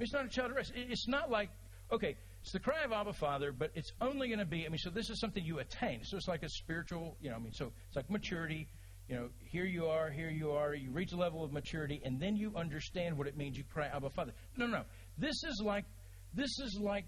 It's 0.00 0.12
not 0.12 0.24
a 0.24 0.28
child 0.28 0.50
at 0.50 0.56
rest. 0.56 0.72
It's 0.74 1.06
not 1.06 1.30
like, 1.30 1.50
okay, 1.92 2.16
it's 2.42 2.50
the 2.50 2.58
cry 2.58 2.82
of 2.84 2.90
Abba 2.90 3.12
Father, 3.12 3.52
but 3.52 3.70
it's 3.76 3.92
only 4.00 4.26
going 4.26 4.40
to 4.40 4.44
be, 4.44 4.66
I 4.66 4.68
mean, 4.68 4.78
so 4.78 4.90
this 4.90 5.08
is 5.08 5.20
something 5.20 5.44
you 5.44 5.60
attain. 5.60 6.00
So 6.02 6.16
it's 6.16 6.26
like 6.26 6.42
a 6.42 6.48
spiritual, 6.48 7.16
you 7.20 7.30
know, 7.30 7.36
I 7.36 7.38
mean, 7.38 7.52
so 7.52 7.72
it's 7.86 7.96
like 7.96 8.10
maturity. 8.10 8.66
You 9.08 9.16
know, 9.16 9.28
here 9.44 9.64
you 9.64 9.86
are, 9.86 10.10
here 10.10 10.30
you 10.30 10.50
are. 10.50 10.74
You 10.74 10.90
reach 10.90 11.12
a 11.12 11.16
level 11.16 11.44
of 11.44 11.52
maturity, 11.52 12.00
and 12.04 12.18
then 12.20 12.36
you 12.36 12.52
understand 12.56 13.16
what 13.16 13.28
it 13.28 13.36
means. 13.36 13.56
You 13.56 13.64
cry 13.64 13.86
Abba 13.86 14.10
Father. 14.10 14.32
No, 14.56 14.66
no, 14.66 14.82
this 15.18 15.44
is 15.44 15.62
like, 15.64 15.84
this 16.32 16.58
is 16.58 16.80
like 16.82 17.04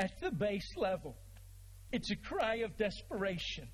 at 0.00 0.18
the 0.22 0.30
base 0.30 0.76
level. 0.76 1.14
It's 1.92 2.10
a 2.10 2.16
cry 2.16 2.56
of 2.56 2.76
desperation. 2.78 3.68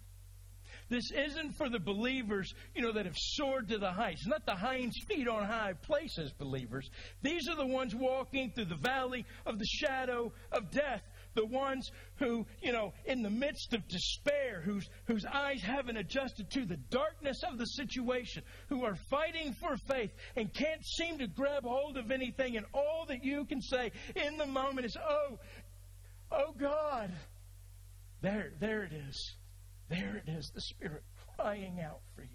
This 0.88 1.10
isn't 1.10 1.56
for 1.56 1.68
the 1.68 1.80
believers, 1.80 2.52
you 2.74 2.82
know, 2.82 2.92
that 2.92 3.06
have 3.06 3.16
soared 3.16 3.68
to 3.68 3.78
the 3.78 3.90
heights. 3.90 4.26
Not 4.26 4.46
the 4.46 4.54
hinds 4.54 4.96
feet 5.08 5.26
on 5.28 5.44
high 5.44 5.74
places, 5.82 6.32
believers. 6.32 6.88
These 7.22 7.48
are 7.48 7.56
the 7.56 7.66
ones 7.66 7.94
walking 7.94 8.52
through 8.52 8.66
the 8.66 8.76
valley 8.76 9.24
of 9.44 9.58
the 9.58 9.66
shadow 9.66 10.32
of 10.52 10.70
death. 10.70 11.02
The 11.34 11.44
ones 11.44 11.90
who, 12.18 12.46
you 12.62 12.72
know, 12.72 12.94
in 13.04 13.22
the 13.22 13.30
midst 13.30 13.74
of 13.74 13.86
despair, 13.88 14.62
whose, 14.64 14.88
whose 15.06 15.26
eyes 15.26 15.60
haven't 15.60 15.98
adjusted 15.98 16.50
to 16.52 16.64
the 16.64 16.78
darkness 16.88 17.42
of 17.42 17.58
the 17.58 17.66
situation, 17.66 18.42
who 18.68 18.84
are 18.84 18.96
fighting 19.10 19.52
for 19.60 19.76
faith 19.76 20.12
and 20.34 20.52
can't 20.54 20.84
seem 20.84 21.18
to 21.18 21.26
grab 21.26 21.64
hold 21.64 21.98
of 21.98 22.10
anything. 22.10 22.56
And 22.56 22.64
all 22.72 23.04
that 23.08 23.22
you 23.22 23.44
can 23.44 23.60
say 23.60 23.92
in 24.14 24.38
the 24.38 24.46
moment 24.46 24.86
is, 24.86 24.96
Oh, 24.96 25.38
oh 26.36 26.54
God. 26.58 27.10
There, 28.22 28.52
there 28.60 28.84
it 28.84 28.92
is. 28.92 29.34
There 29.88 30.22
it 30.24 30.30
is, 30.30 30.50
the 30.54 30.60
Spirit 30.60 31.02
crying 31.36 31.80
out 31.80 32.00
for 32.14 32.22
you. 32.22 32.28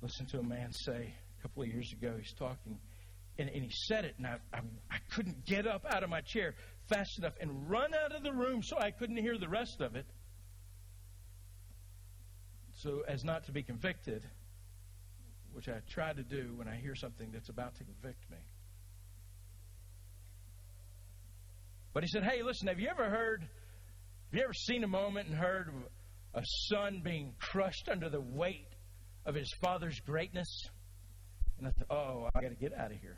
Listen 0.00 0.26
to 0.26 0.38
a 0.38 0.42
man 0.42 0.72
say 0.72 1.14
a 1.38 1.42
couple 1.42 1.62
of 1.62 1.68
years 1.68 1.92
ago, 1.92 2.14
he's 2.18 2.32
talking, 2.34 2.78
and, 3.38 3.48
and 3.48 3.64
he 3.64 3.70
said 3.70 4.04
it, 4.04 4.14
and 4.18 4.26
I, 4.26 4.36
I, 4.52 4.58
I 4.90 4.98
couldn't 5.10 5.44
get 5.44 5.66
up 5.66 5.84
out 5.88 6.04
of 6.04 6.10
my 6.10 6.20
chair 6.20 6.54
fast 6.88 7.18
enough 7.18 7.32
and 7.40 7.68
run 7.68 7.92
out 7.94 8.14
of 8.14 8.22
the 8.22 8.32
room 8.32 8.62
so 8.62 8.78
I 8.78 8.90
couldn't 8.92 9.16
hear 9.16 9.36
the 9.38 9.48
rest 9.48 9.80
of 9.80 9.96
it. 9.96 10.06
So 12.74 13.02
as 13.08 13.24
not 13.24 13.46
to 13.46 13.52
be 13.52 13.62
convicted, 13.62 14.22
which 15.52 15.68
I 15.68 15.80
try 15.88 16.12
to 16.12 16.22
do 16.22 16.52
when 16.56 16.68
I 16.68 16.76
hear 16.76 16.94
something 16.94 17.30
that's 17.32 17.48
about 17.48 17.74
to 17.76 17.84
convict 17.84 18.30
me. 18.30 18.36
But 21.96 22.04
he 22.04 22.08
said, 22.08 22.24
Hey, 22.24 22.42
listen, 22.42 22.68
have 22.68 22.78
you 22.78 22.90
ever 22.90 23.08
heard, 23.08 23.40
have 23.40 24.38
you 24.38 24.42
ever 24.44 24.52
seen 24.52 24.84
a 24.84 24.86
moment 24.86 25.28
and 25.28 25.34
heard 25.34 25.68
of 25.68 25.74
a 26.34 26.44
son 26.68 27.00
being 27.02 27.32
crushed 27.40 27.88
under 27.90 28.10
the 28.10 28.20
weight 28.20 28.68
of 29.24 29.34
his 29.34 29.50
father's 29.62 29.98
greatness? 30.00 30.68
And 31.56 31.66
I 31.66 31.70
thought, 31.70 31.90
Oh, 31.90 32.28
I 32.34 32.42
got 32.42 32.50
to 32.50 32.54
get 32.54 32.74
out 32.74 32.92
of 32.92 33.00
here. 33.00 33.16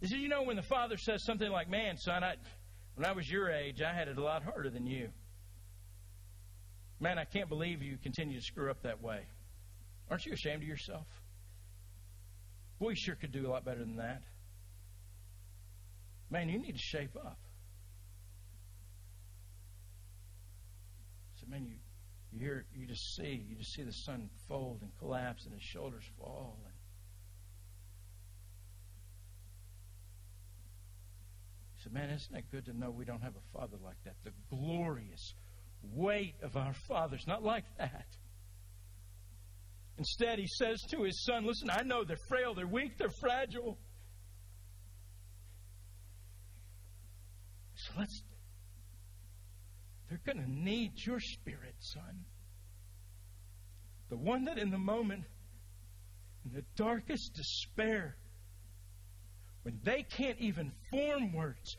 He 0.00 0.06
said, 0.06 0.20
You 0.20 0.30
know, 0.30 0.44
when 0.44 0.56
the 0.56 0.62
father 0.62 0.96
says 0.96 1.22
something 1.26 1.50
like, 1.50 1.68
Man, 1.68 1.98
son, 1.98 2.24
I, 2.24 2.36
when 2.94 3.04
I 3.04 3.12
was 3.12 3.30
your 3.30 3.50
age, 3.50 3.82
I 3.82 3.92
had 3.92 4.08
it 4.08 4.16
a 4.16 4.22
lot 4.22 4.42
harder 4.42 4.70
than 4.70 4.86
you. 4.86 5.10
Man, 7.00 7.18
I 7.18 7.26
can't 7.26 7.50
believe 7.50 7.82
you 7.82 7.98
continue 8.02 8.38
to 8.38 8.42
screw 8.46 8.70
up 8.70 8.80
that 8.84 9.02
way. 9.02 9.26
Aren't 10.08 10.24
you 10.24 10.32
ashamed 10.32 10.62
of 10.62 10.68
yourself? 10.68 11.06
Boy, 12.78 12.90
you 12.90 12.96
sure 12.96 13.14
could 13.14 13.30
do 13.30 13.46
a 13.46 13.50
lot 13.50 13.62
better 13.62 13.80
than 13.80 13.96
that. 13.96 14.22
Man, 16.32 16.48
you 16.48 16.58
need 16.58 16.72
to 16.72 16.78
shape 16.78 17.14
up. 17.14 17.38
So, 21.34 21.46
man, 21.46 21.66
you, 21.66 21.74
you 22.32 22.40
hear, 22.40 22.64
you 22.74 22.86
just 22.86 23.14
see, 23.16 23.44
you 23.46 23.56
just 23.56 23.74
see 23.74 23.82
the 23.82 23.92
son 23.92 24.30
fold 24.48 24.78
and 24.80 24.90
collapse 24.98 25.44
and 25.44 25.52
his 25.52 25.62
shoulders 25.62 26.04
fall. 26.18 26.58
And 26.64 26.72
he 31.74 31.82
said, 31.82 31.92
man, 31.92 32.08
isn't 32.08 32.34
it 32.34 32.44
good 32.50 32.64
to 32.64 32.72
know 32.78 32.90
we 32.90 33.04
don't 33.04 33.20
have 33.20 33.34
a 33.36 33.58
father 33.58 33.76
like 33.84 34.02
that? 34.04 34.14
The 34.24 34.32
glorious 34.48 35.34
weight 35.82 36.36
of 36.42 36.56
our 36.56 36.72
father's 36.88 37.26
not 37.26 37.42
like 37.42 37.66
that. 37.76 38.06
Instead, 39.98 40.38
he 40.38 40.46
says 40.46 40.80
to 40.92 41.02
his 41.02 41.22
son, 41.26 41.44
Listen, 41.44 41.68
I 41.68 41.82
know 41.82 42.04
they're 42.04 42.16
frail, 42.30 42.54
they're 42.54 42.66
weak, 42.66 42.96
they're 42.96 43.10
fragile. 43.20 43.76
So 47.92 48.00
let's. 48.00 48.22
They're 50.08 50.20
going 50.26 50.44
to 50.44 50.50
need 50.50 50.92
your 51.06 51.20
spirit, 51.20 51.74
son. 51.78 52.24
The 54.10 54.16
one 54.16 54.44
that 54.44 54.58
in 54.58 54.70
the 54.70 54.78
moment, 54.78 55.24
in 56.44 56.52
the 56.52 56.64
darkest 56.76 57.34
despair, 57.34 58.16
when 59.62 59.80
they 59.84 60.04
can't 60.16 60.38
even 60.38 60.72
form 60.90 61.32
words, 61.32 61.76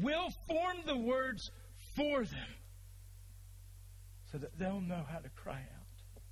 will 0.00 0.30
form 0.48 0.78
the 0.86 0.96
words 0.96 1.50
for 1.94 2.24
them 2.24 2.54
so 4.32 4.38
that 4.38 4.58
they'll 4.58 4.80
know 4.80 5.04
how 5.10 5.18
to 5.18 5.28
cry 5.28 5.60
out. 5.60 6.22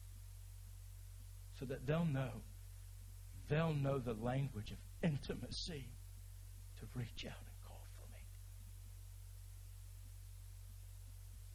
So 1.58 1.66
that 1.66 1.86
they'll 1.86 2.04
know. 2.04 2.30
They'll 3.48 3.74
know 3.74 3.98
the 3.98 4.14
language 4.14 4.70
of 4.70 4.78
intimacy 5.02 5.88
to 6.80 6.86
reach 6.98 7.26
out 7.26 7.38
and 7.38 7.68
call 7.68 7.86
for 7.96 8.06
me. 8.12 8.24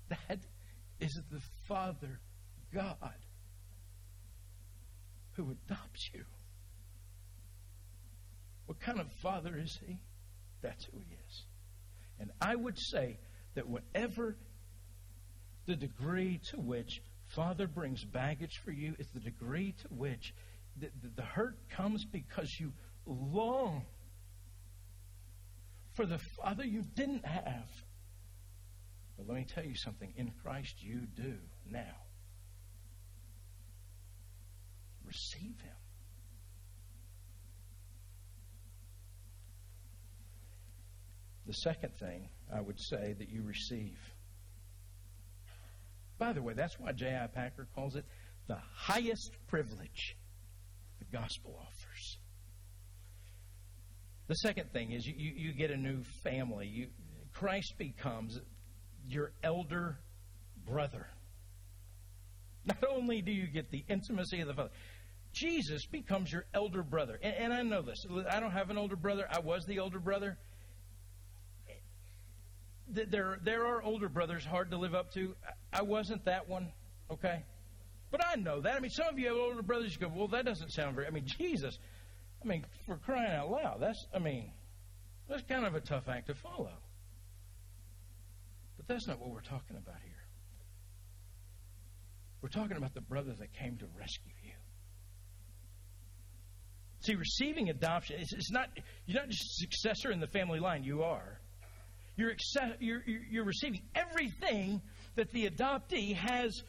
That 0.09 0.39
is 0.99 1.19
the 1.31 1.41
Father 1.67 2.19
God 2.73 3.13
who 5.33 5.51
adopts 5.51 6.09
you. 6.13 6.23
What 8.65 8.79
kind 8.79 8.99
of 8.99 9.11
father 9.21 9.57
is 9.57 9.79
he? 9.85 9.97
That's 10.61 10.83
who 10.85 10.97
he 10.99 11.15
is. 11.27 11.43
And 12.19 12.31
I 12.41 12.55
would 12.55 12.77
say 12.77 13.19
that 13.55 13.67
whatever 13.67 14.35
the 15.65 15.75
degree 15.75 16.39
to 16.51 16.59
which 16.59 17.01
Father 17.27 17.67
brings 17.67 18.03
baggage 18.03 18.61
for 18.63 18.71
you 18.71 18.95
is 18.99 19.07
the 19.13 19.19
degree 19.19 19.73
to 19.81 19.87
which 19.89 20.33
the, 20.77 20.89
the, 21.01 21.09
the 21.17 21.21
hurt 21.21 21.57
comes 21.69 22.05
because 22.05 22.49
you 22.59 22.73
long 23.05 23.85
for 25.93 26.05
the 26.05 26.19
Father 26.19 26.65
you 26.65 26.83
didn't 26.95 27.25
have. 27.25 27.69
But 29.17 29.27
let 29.27 29.37
me 29.37 29.45
tell 29.45 29.65
you 29.65 29.75
something 29.75 30.13
in 30.15 30.31
Christ 30.43 30.75
you 30.81 31.01
do 31.15 31.35
now. 31.69 31.95
Receive 35.05 35.59
Him. 35.61 35.75
The 41.47 41.53
second 41.53 41.93
thing 41.97 42.29
I 42.53 42.61
would 42.61 42.79
say 42.79 43.15
that 43.17 43.29
you 43.29 43.41
receive 43.41 43.97
by 46.17 46.33
the 46.33 46.41
way, 46.41 46.53
that's 46.53 46.79
why 46.79 46.91
J.I. 46.93 47.27
Packer 47.27 47.67
calls 47.75 47.95
it 47.95 48.05
the 48.47 48.57
highest 48.75 49.31
privilege 49.47 50.17
the 50.99 51.05
gospel 51.05 51.59
offers. 51.61 52.17
The 54.27 54.35
second 54.35 54.71
thing 54.71 54.91
is 54.91 55.05
you, 55.05 55.13
you, 55.15 55.33
you 55.49 55.53
get 55.53 55.71
a 55.71 55.77
new 55.77 56.03
family. 56.23 56.67
You, 56.67 56.87
Christ 57.33 57.75
becomes 57.77 58.39
your 59.07 59.31
elder 59.43 59.97
brother. 60.65 61.07
Not 62.65 62.83
only 62.89 63.21
do 63.21 63.31
you 63.31 63.47
get 63.47 63.71
the 63.71 63.85
intimacy 63.87 64.41
of 64.41 64.47
the 64.47 64.53
Father, 64.53 64.71
Jesus 65.33 65.85
becomes 65.85 66.31
your 66.31 66.45
elder 66.53 66.83
brother. 66.83 67.19
And, 67.21 67.35
and 67.35 67.53
I 67.53 67.61
know 67.61 67.81
this. 67.81 68.05
I 68.29 68.39
don't 68.39 68.51
have 68.51 68.69
an 68.69 68.77
older 68.77 68.95
brother. 68.95 69.27
I 69.31 69.39
was 69.39 69.65
the 69.65 69.79
older 69.79 69.99
brother 69.99 70.37
there 72.89 73.39
there 73.43 73.65
are 73.65 73.81
older 73.83 74.09
brothers 74.09 74.45
hard 74.45 74.71
to 74.71 74.77
live 74.77 74.95
up 74.95 75.11
to. 75.13 75.35
I 75.73 75.81
wasn't 75.81 76.25
that 76.25 76.47
one, 76.47 76.71
okay? 77.11 77.43
But 78.11 78.21
I 78.25 78.35
know 78.35 78.61
that. 78.61 78.75
I 78.75 78.79
mean, 78.79 78.91
some 78.91 79.07
of 79.07 79.19
you 79.19 79.27
have 79.27 79.35
older 79.35 79.61
brothers. 79.61 79.93
You 79.93 80.07
go, 80.07 80.13
well, 80.13 80.29
that 80.29 80.45
doesn't 80.45 80.71
sound 80.71 80.95
very. 80.95 81.07
I 81.07 81.09
mean, 81.09 81.25
Jesus. 81.25 81.77
I 82.43 82.47
mean, 82.47 82.65
for 82.85 82.97
crying 82.97 83.31
out 83.31 83.51
loud, 83.51 83.77
that's. 83.81 84.05
I 84.13 84.19
mean, 84.19 84.51
that's 85.27 85.43
kind 85.43 85.65
of 85.65 85.75
a 85.75 85.81
tough 85.81 86.07
act 86.07 86.27
to 86.27 86.35
follow. 86.35 86.71
That's 88.87 89.07
not 89.07 89.19
what 89.19 89.31
we're 89.31 89.41
talking 89.41 89.77
about 89.77 90.01
here. 90.03 90.13
We're 92.41 92.49
talking 92.49 92.77
about 92.77 92.93
the 92.93 93.01
brother 93.01 93.33
that 93.39 93.53
came 93.53 93.77
to 93.77 93.85
rescue 93.97 94.31
you. 94.43 94.51
See, 97.01 97.15
receiving 97.15 97.69
adoption, 97.69 98.17
it's, 98.19 98.33
it's 98.33 98.51
not, 98.51 98.69
you're 99.05 99.19
not 99.19 99.29
just 99.29 99.43
a 99.43 99.65
successor 99.65 100.11
in 100.11 100.19
the 100.19 100.27
family 100.27 100.59
line, 100.59 100.83
you 100.83 101.03
are. 101.03 101.39
You're, 102.15 102.33
you're, 102.79 103.03
you're 103.29 103.45
receiving 103.45 103.81
everything 103.93 104.81
that 105.15 105.31
the 105.31 105.49
adoptee 105.49 106.15
has 106.15 106.63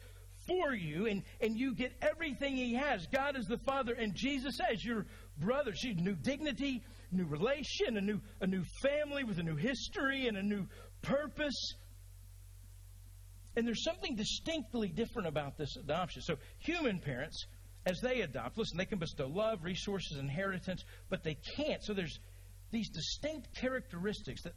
for 0.47 0.73
you, 0.73 1.07
and, 1.07 1.23
and 1.41 1.57
you 1.57 1.75
get 1.75 1.91
everything 2.01 2.55
He 2.55 2.75
has. 2.75 3.07
God 3.07 3.37
is 3.37 3.45
the 3.45 3.57
Father, 3.57 3.93
and 3.93 4.13
Jesus 4.15 4.57
as 4.71 4.83
your 4.83 5.05
brother. 5.37 5.73
See, 5.73 5.93
new 5.93 6.15
dignity, 6.15 6.83
new 7.11 7.25
relation, 7.25 7.97
a 7.97 8.01
new, 8.01 8.19
a 8.41 8.47
new 8.47 8.63
family 8.83 9.23
with 9.23 9.39
a 9.39 9.43
new 9.43 9.55
history 9.55 10.27
and 10.27 10.37
a 10.37 10.43
new 10.43 10.67
purpose. 11.01 11.73
And 13.55 13.67
there's 13.67 13.83
something 13.83 14.15
distinctly 14.15 14.89
different 14.89 15.27
about 15.27 15.57
this 15.57 15.75
adoption. 15.75 16.21
So, 16.21 16.35
human 16.59 16.99
parents, 16.99 17.45
as 17.85 17.99
they 18.01 18.21
adopt, 18.21 18.57
listen, 18.57 18.77
they 18.77 18.85
can 18.85 18.99
bestow 18.99 19.27
love, 19.27 19.63
resources, 19.63 20.17
inheritance, 20.17 20.83
but 21.09 21.23
they 21.23 21.37
can't. 21.55 21.83
So, 21.83 21.93
there's 21.93 22.19
these 22.71 22.89
distinct 22.89 23.53
characteristics 23.55 24.43
that 24.43 24.53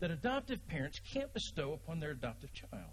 that 0.00 0.10
adoptive 0.10 0.66
parents 0.68 1.00
can't 1.12 1.32
bestow 1.32 1.72
upon 1.72 2.00
their 2.00 2.10
adoptive 2.10 2.52
child. 2.52 2.92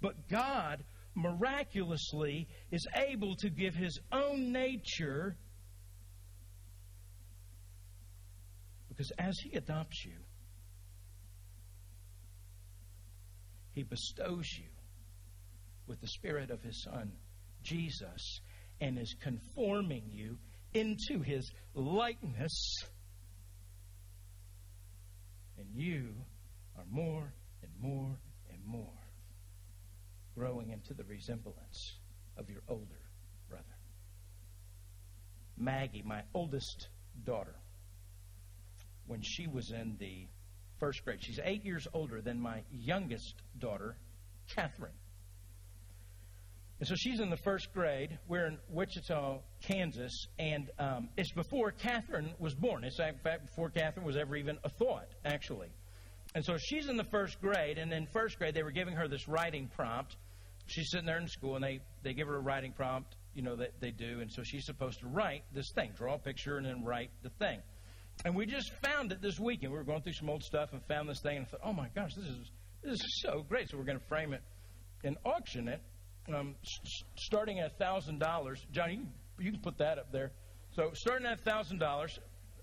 But 0.00 0.28
God 0.28 0.84
miraculously 1.14 2.46
is 2.70 2.86
able 2.94 3.34
to 3.36 3.50
give 3.50 3.74
his 3.74 3.98
own 4.12 4.52
nature 4.52 5.36
because 8.88 9.12
as 9.18 9.38
he 9.40 9.56
adopts 9.56 10.04
you, 10.04 10.16
he 13.72 13.82
bestows 13.82 14.46
you 14.58 14.68
with 15.86 16.00
the 16.00 16.08
spirit 16.08 16.50
of 16.50 16.62
his 16.62 16.82
son, 16.82 17.12
Jesus, 17.62 18.40
and 18.80 18.98
is 18.98 19.14
conforming 19.20 20.04
you 20.10 20.38
into 20.74 21.22
his 21.22 21.50
likeness 21.74 22.84
and 25.58 25.68
you 25.74 26.14
are 26.76 26.84
more 26.90 27.32
and 27.62 27.72
more 27.80 28.18
and 28.50 28.64
more 28.64 28.92
growing 30.36 30.70
into 30.70 30.94
the 30.94 31.04
resemblance 31.04 31.98
of 32.36 32.48
your 32.48 32.62
older 32.68 33.00
brother. 33.48 33.64
Maggie, 35.56 36.04
my 36.06 36.22
oldest 36.32 36.88
daughter, 37.24 37.56
when 39.06 39.20
she 39.20 39.48
was 39.48 39.72
in 39.72 39.96
the 39.98 40.28
first 40.78 41.04
grade, 41.04 41.18
she's 41.22 41.40
eight 41.44 41.64
years 41.64 41.86
older 41.92 42.20
than 42.20 42.40
my 42.40 42.62
youngest 42.72 43.34
daughter, 43.58 43.96
Catherine. 44.54 44.92
And 46.80 46.86
so 46.86 46.94
she's 46.96 47.18
in 47.18 47.28
the 47.28 47.36
first 47.36 47.72
grade. 47.74 48.18
We're 48.28 48.46
in 48.46 48.58
Wichita, 48.70 49.40
Kansas, 49.62 50.28
and 50.38 50.70
um, 50.78 51.08
it's 51.16 51.32
before 51.32 51.72
Catherine 51.72 52.32
was 52.38 52.54
born. 52.54 52.84
It's 52.84 53.00
in 53.00 53.18
fact 53.24 53.46
before 53.46 53.70
Catherine 53.70 54.06
was 54.06 54.16
ever 54.16 54.36
even 54.36 54.58
a 54.62 54.68
thought, 54.68 55.08
actually. 55.24 55.68
And 56.34 56.44
so 56.44 56.56
she's 56.56 56.88
in 56.88 56.96
the 56.96 57.04
first 57.04 57.40
grade, 57.40 57.78
and 57.78 57.92
in 57.92 58.06
first 58.06 58.38
grade 58.38 58.54
they 58.54 58.62
were 58.62 58.70
giving 58.70 58.94
her 58.94 59.08
this 59.08 59.26
writing 59.26 59.68
prompt. 59.74 60.16
She's 60.66 60.90
sitting 60.90 61.06
there 61.06 61.18
in 61.18 61.26
school, 61.26 61.56
and 61.56 61.64
they, 61.64 61.80
they 62.04 62.12
give 62.12 62.28
her 62.28 62.36
a 62.36 62.40
writing 62.40 62.72
prompt, 62.72 63.16
you 63.34 63.42
know, 63.42 63.56
that 63.56 63.80
they 63.80 63.90
do, 63.90 64.20
and 64.20 64.30
so 64.30 64.42
she's 64.44 64.66
supposed 64.66 65.00
to 65.00 65.08
write 65.08 65.42
this 65.52 65.72
thing, 65.74 65.92
draw 65.96 66.14
a 66.14 66.18
picture, 66.18 66.58
and 66.58 66.66
then 66.66 66.84
write 66.84 67.10
the 67.22 67.30
thing. 67.30 67.60
And 68.24 68.34
we 68.34 68.46
just 68.46 68.72
found 68.82 69.12
it 69.12 69.22
this 69.22 69.38
weekend. 69.38 69.72
We 69.72 69.78
were 69.78 69.84
going 69.84 70.02
through 70.02 70.14
some 70.14 70.28
old 70.28 70.42
stuff 70.42 70.72
and 70.72 70.82
found 70.86 71.08
this 71.08 71.20
thing, 71.20 71.38
and 71.38 71.48
thought, 71.48 71.60
oh 71.64 71.72
my 71.72 71.88
gosh, 71.94 72.14
this 72.14 72.26
is 72.26 72.50
this 72.82 72.94
is 72.94 73.22
so 73.22 73.44
great. 73.48 73.70
So 73.70 73.78
we're 73.78 73.84
going 73.84 73.98
to 73.98 74.06
frame 74.06 74.32
it 74.32 74.42
and 75.04 75.16
auction 75.24 75.68
it 75.68 75.80
um, 76.34 76.54
starting 77.16 77.60
at 77.60 77.78
thousand 77.78 78.18
dollars. 78.18 78.64
John, 78.72 78.92
you, 78.92 79.06
you 79.38 79.52
can 79.52 79.60
put 79.60 79.78
that 79.78 79.98
up 79.98 80.12
there. 80.12 80.32
So 80.74 80.90
starting 80.94 81.26
at 81.26 81.40
thousand 81.40 81.78
dollars, 81.78 82.18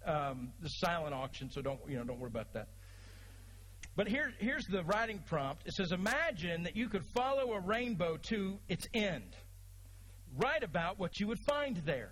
um, 0.05 0.51
the 0.61 0.69
silent 0.69 1.13
auction. 1.13 1.49
So 1.49 1.61
don't 1.61 1.79
you 1.87 1.97
know? 1.97 2.03
Don't 2.03 2.19
worry 2.19 2.29
about 2.29 2.53
that. 2.53 2.67
But 3.95 4.09
here, 4.09 4.33
here's 4.39 4.65
the 4.65 4.83
writing 4.83 5.23
prompt. 5.25 5.63
It 5.65 5.73
says, 5.73 5.91
"Imagine 5.91 6.63
that 6.63 6.75
you 6.75 6.89
could 6.89 7.05
follow 7.15 7.53
a 7.53 7.59
rainbow 7.59 8.17
to 8.29 8.59
its 8.67 8.85
end. 8.93 9.35
Write 10.37 10.63
about 10.63 10.99
what 10.99 11.19
you 11.19 11.27
would 11.27 11.39
find 11.39 11.77
there." 11.85 12.11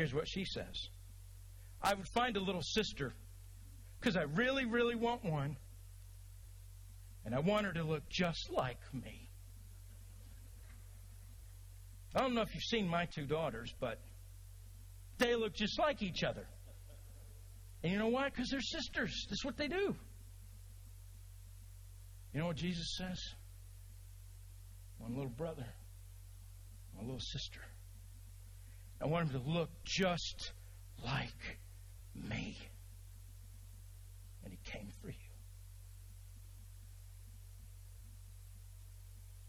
Here's 0.00 0.14
what 0.14 0.26
she 0.26 0.46
says 0.46 0.88
I 1.82 1.92
would 1.92 2.08
find 2.08 2.38
a 2.38 2.40
little 2.40 2.62
sister 2.62 3.12
because 4.00 4.16
I 4.16 4.22
really, 4.22 4.64
really 4.64 4.94
want 4.94 5.22
one. 5.22 5.58
And 7.26 7.34
I 7.34 7.40
want 7.40 7.66
her 7.66 7.72
to 7.74 7.84
look 7.84 8.08
just 8.08 8.50
like 8.50 8.78
me. 8.94 9.28
I 12.14 12.20
don't 12.20 12.34
know 12.34 12.40
if 12.40 12.54
you've 12.54 12.62
seen 12.62 12.88
my 12.88 13.04
two 13.14 13.26
daughters, 13.26 13.74
but 13.78 13.98
they 15.18 15.34
look 15.34 15.52
just 15.52 15.78
like 15.78 16.00
each 16.00 16.24
other. 16.24 16.46
And 17.82 17.92
you 17.92 17.98
know 17.98 18.08
why? 18.08 18.30
Because 18.30 18.48
they're 18.48 18.62
sisters. 18.62 19.26
That's 19.28 19.44
what 19.44 19.58
they 19.58 19.68
do. 19.68 19.94
You 22.32 22.40
know 22.40 22.46
what 22.46 22.56
Jesus 22.56 22.96
says? 22.96 23.20
One 24.96 25.14
little 25.14 25.28
brother, 25.36 25.66
one 26.94 27.04
little 27.04 27.20
sister. 27.20 27.60
I 29.00 29.06
want 29.06 29.30
him 29.30 29.40
to 29.40 29.50
look 29.50 29.70
just 29.84 30.52
like 31.04 31.58
me. 32.14 32.56
And 34.44 34.52
he 34.52 34.58
came 34.70 34.88
for 35.00 35.08
you. 35.08 35.14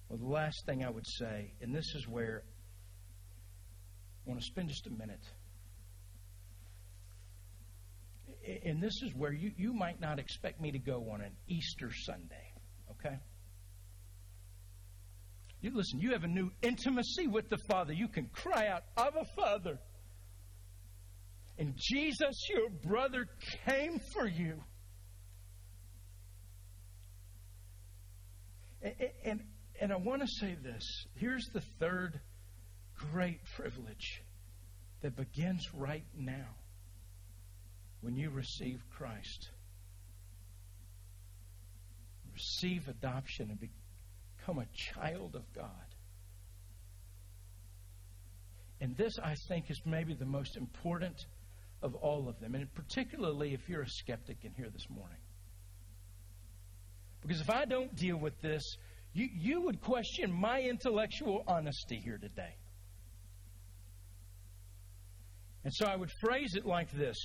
Well, 0.07 0.19
the 0.19 0.27
last 0.27 0.65
thing 0.65 0.83
I 0.83 0.89
would 0.89 1.07
say, 1.07 1.53
and 1.61 1.73
this 1.73 1.95
is 1.95 2.07
where 2.07 2.43
I 4.25 4.29
want 4.29 4.41
to 4.41 4.45
spend 4.45 4.69
just 4.69 4.87
a 4.87 4.91
minute. 4.91 5.23
And 8.65 8.81
this 8.81 9.01
is 9.03 9.13
where 9.15 9.31
you, 9.31 9.51
you 9.57 9.73
might 9.73 9.99
not 9.99 10.19
expect 10.19 10.59
me 10.59 10.71
to 10.71 10.79
go 10.79 11.11
on 11.11 11.21
an 11.21 11.31
Easter 11.47 11.91
Sunday, 11.93 12.53
okay? 12.91 13.19
You 15.61 15.71
listen, 15.75 15.99
you 15.99 16.11
have 16.13 16.23
a 16.23 16.27
new 16.27 16.49
intimacy 16.63 17.27
with 17.27 17.49
the 17.49 17.57
Father. 17.69 17.93
You 17.93 18.07
can 18.07 18.25
cry 18.33 18.67
out, 18.67 18.83
Abba, 18.97 19.25
Father. 19.35 19.79
And 21.57 21.75
Jesus, 21.77 22.49
your 22.49 22.69
brother, 22.83 23.27
came 23.67 23.99
for 24.13 24.27
you. 24.27 24.63
And, 28.81 28.95
and, 29.23 29.39
and 29.79 29.93
I 29.93 29.97
want 29.97 30.21
to 30.21 30.27
say 30.27 30.55
this. 30.63 30.83
Here's 31.13 31.45
the 31.53 31.61
third 31.79 32.19
great 33.11 33.39
privilege 33.55 34.23
that 35.01 35.15
begins 35.15 35.67
right 35.75 36.05
now 36.17 36.55
when 38.01 38.15
you 38.15 38.31
receive 38.31 38.81
Christ. 38.97 39.51
Receive 42.33 42.87
adoption 42.87 43.49
and 43.51 43.59
become 44.41 44.59
a 44.59 44.65
child 44.73 45.35
of 45.35 45.43
God. 45.53 45.69
And 48.79 48.97
this, 48.97 49.13
I 49.23 49.35
think, 49.47 49.69
is 49.69 49.79
maybe 49.85 50.13
the 50.13 50.25
most 50.25 50.57
important 50.57 51.25
of 51.83 51.95
all 51.95 52.27
of 52.27 52.39
them, 52.39 52.55
and 52.55 52.73
particularly 52.73 53.53
if 53.53 53.69
you're 53.69 53.83
a 53.83 53.89
skeptic 53.89 54.37
in 54.43 54.53
here 54.53 54.69
this 54.71 54.87
morning. 54.89 55.17
Because 57.21 57.41
if 57.41 57.49
I 57.49 57.65
don't 57.65 57.95
deal 57.95 58.17
with 58.17 58.39
this, 58.41 58.63
you, 59.13 59.27
you 59.35 59.61
would 59.61 59.81
question 59.81 60.31
my 60.31 60.61
intellectual 60.61 61.43
honesty 61.47 62.01
here 62.03 62.17
today. 62.17 62.55
And 65.63 65.71
so 65.73 65.85
I 65.85 65.95
would 65.95 66.11
phrase 66.19 66.55
it 66.55 66.65
like 66.65 66.91
this 66.91 67.15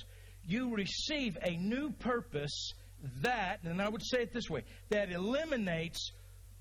You 0.45 0.75
receive 0.75 1.37
a 1.41 1.55
new 1.57 1.89
purpose 1.89 2.73
that, 3.21 3.59
and 3.63 3.81
I 3.81 3.89
would 3.89 4.05
say 4.05 4.19
it 4.21 4.33
this 4.33 4.49
way, 4.49 4.63
that 4.89 5.11
eliminates 5.11 6.11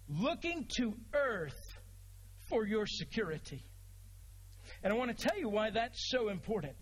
looking 0.08 0.66
to 0.78 0.94
earth 1.14 1.58
for 2.48 2.66
your 2.66 2.86
security. 2.86 3.64
And 4.82 4.92
I 4.92 4.96
want 4.96 5.16
to 5.16 5.28
tell 5.28 5.38
you 5.38 5.48
why 5.48 5.70
that's 5.70 6.10
so 6.10 6.28
important. 6.28 6.76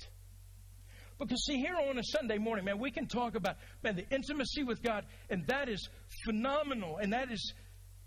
Because, 1.18 1.44
see, 1.44 1.58
here 1.58 1.76
on 1.76 1.98
a 1.98 2.02
Sunday 2.02 2.38
morning, 2.38 2.64
man, 2.64 2.78
we 2.78 2.90
can 2.90 3.06
talk 3.06 3.36
about, 3.36 3.56
man, 3.82 3.94
the 3.94 4.08
intimacy 4.10 4.64
with 4.64 4.82
God, 4.82 5.04
and 5.30 5.46
that 5.46 5.68
is 5.68 5.88
phenomenal, 6.24 6.96
and 6.96 7.12
that 7.12 7.30
is, 7.30 7.54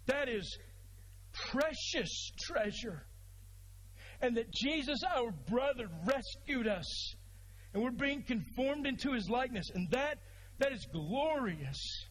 that 0.08 0.28
is 0.28 0.58
precious 1.52 2.32
treasure. 2.42 3.04
And 4.22 4.36
that 4.38 4.52
Jesus, 4.52 5.00
our 5.16 5.32
brother, 5.32 5.88
rescued 6.06 6.68
us. 6.68 7.16
And 7.74 7.84
we're 7.84 7.92
being 7.92 8.24
conformed 8.24 8.88
into 8.88 9.14
his 9.14 9.30
likeness. 9.30 9.70
And 9.74 9.90
that, 9.92 10.18
that 10.60 10.74
is 10.74 10.86
glorious. 10.92 12.07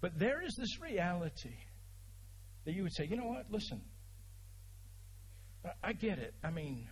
But 0.00 0.18
there 0.18 0.42
is 0.44 0.54
this 0.56 0.80
reality 0.80 1.56
that 2.64 2.72
you 2.72 2.82
would 2.82 2.92
say, 2.92 3.06
you 3.06 3.16
know 3.16 3.26
what? 3.26 3.46
Listen, 3.50 3.80
I, 5.82 5.92
get 5.92 6.18
it. 6.18 6.34
I 6.44 6.50
mean, 6.50 6.86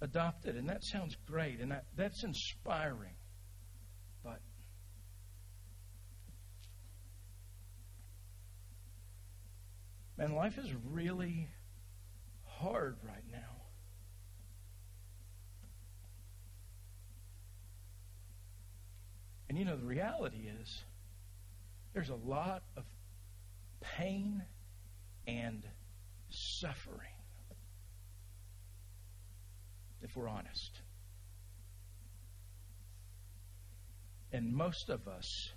adopted, 0.00 0.56
and 0.56 0.68
that 0.68 0.82
sounds 0.84 1.16
great, 1.26 1.60
and 1.60 1.70
that, 1.70 1.84
that's 1.96 2.24
inspiring. 2.24 3.14
But 4.22 4.40
man, 10.16 10.34
life 10.34 10.56
is 10.58 10.72
really 10.90 11.48
hard 12.46 12.96
right 13.02 13.24
now. 13.30 13.38
And 19.48 19.58
you 19.58 19.64
know, 19.64 19.76
the 19.76 19.86
reality 19.86 20.48
is 20.60 20.84
there's 21.94 22.10
a 22.10 22.18
lot 22.28 22.62
of 22.76 22.82
pain 23.80 24.42
and 25.26 25.62
suffering 26.28 27.08
if 30.02 30.14
we're 30.16 30.28
honest. 30.28 30.80
And 34.32 34.52
most 34.52 34.90
of 34.90 35.08
us, 35.08 35.52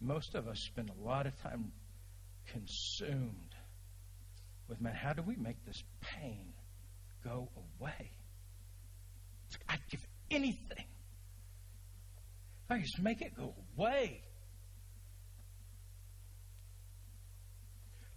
most 0.00 0.34
of 0.34 0.46
us 0.46 0.60
spend 0.60 0.90
a 0.90 1.04
lot 1.04 1.26
of 1.26 1.40
time 1.42 1.72
consumed 2.52 3.54
with, 4.68 4.80
man, 4.80 4.94
how 4.94 5.14
do 5.14 5.22
we 5.22 5.34
make 5.36 5.64
this 5.66 5.82
pain 6.00 6.52
go 7.24 7.48
away? 7.80 8.12
I'd 9.68 9.80
give 9.90 10.06
anything. 10.30 10.84
I 12.70 12.78
just 12.78 13.00
make 13.00 13.22
it 13.22 13.34
go 13.34 13.54
away. 13.76 14.22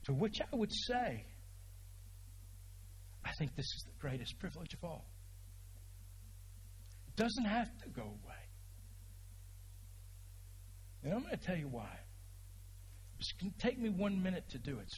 To 0.06 0.14
which 0.14 0.40
I 0.42 0.56
would 0.56 0.72
say, 0.72 1.26
I 3.24 3.32
think 3.38 3.56
this 3.56 3.66
is 3.66 3.86
the 3.86 4.00
greatest 4.00 4.40
privilege 4.40 4.74
of 4.74 4.84
all. 4.84 5.06
It 7.08 7.16
doesn't 7.16 7.46
have 7.46 7.70
to 7.84 7.90
go 7.90 8.02
away. 8.02 8.42
And 11.04 11.14
I'm 11.14 11.22
going 11.22 11.38
to 11.38 11.46
tell 11.46 11.58
you 11.58 11.68
why. 11.68 12.00
It's 13.20 13.32
going 13.34 13.52
to 13.52 13.58
take 13.60 13.80
me 13.80 13.90
one 13.90 14.22
minute 14.22 14.50
to 14.50 14.58
do 14.58 14.80
it. 14.80 14.92